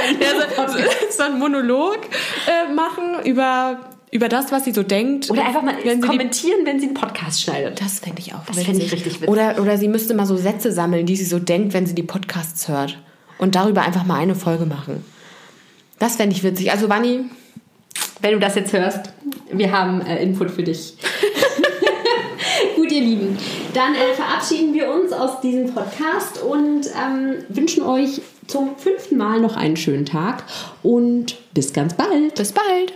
so, 1.15 1.23
ein 1.23 1.39
Monolog 1.39 1.99
äh, 2.47 2.73
machen 2.73 3.25
über 3.25 3.79
über 4.11 4.29
das, 4.29 4.49
was 4.51 4.63
sie 4.63 4.71
so 4.71 4.81
denkt. 4.81 5.29
Oder 5.29 5.45
einfach 5.45 5.61
mal 5.61 5.75
wenn 5.83 5.99
kommentieren, 5.99 6.59
wenn 6.63 6.79
sie 6.79 6.85
einen 6.85 6.93
Podcast 6.93 7.41
schneidet. 7.41 7.81
Das 7.81 7.99
fände 7.99 8.21
ich 8.21 8.33
auch 8.33 8.45
Das 8.45 8.63
fände 8.63 8.81
ich 8.81 8.91
richtig 8.93 9.15
witzig. 9.15 9.27
Oder, 9.27 9.59
oder 9.59 9.77
sie 9.77 9.89
müsste 9.89 10.13
mal 10.13 10.25
so 10.25 10.37
Sätze 10.37 10.71
sammeln, 10.71 11.05
die 11.05 11.17
sie 11.17 11.25
so 11.25 11.37
denkt, 11.37 11.73
wenn 11.73 11.85
sie 11.85 11.95
die 11.95 12.03
Podcasts 12.03 12.69
hört. 12.69 12.97
Und 13.39 13.55
darüber 13.55 13.81
einfach 13.81 14.05
mal 14.05 14.19
eine 14.19 14.35
Folge 14.35 14.65
machen. 14.65 15.03
Das 15.99 16.15
fände 16.15 16.33
ich 16.33 16.43
witzig. 16.43 16.71
Also, 16.71 16.87
Wanni, 16.87 17.25
wenn 18.21 18.31
du 18.31 18.39
das 18.39 18.55
jetzt 18.55 18.71
hörst, 18.71 19.11
wir 19.51 19.73
haben 19.73 19.99
äh, 19.99 20.23
Input 20.23 20.51
für 20.51 20.63
dich. 20.63 20.93
Gut, 22.75 22.91
ihr 22.91 23.01
Lieben. 23.01 23.37
Dann 23.75 23.93
äh, 23.93 24.13
verabschieden 24.13 24.73
wir 24.73 24.89
uns 24.89 25.11
aus 25.11 25.41
diesem 25.41 25.73
Podcast 25.73 26.41
und 26.41 26.87
ähm, 26.95 27.43
wünschen 27.49 27.83
euch 27.83 28.21
zum 28.47 28.77
fünften 28.77 29.17
Mal 29.17 29.41
noch 29.41 29.57
einen 29.57 29.75
schönen 29.75 30.05
Tag 30.05 30.45
und 30.81 31.35
bis 31.53 31.73
ganz 31.73 31.93
bald. 31.93 32.35
Bis 32.35 32.53
bald. 32.53 32.93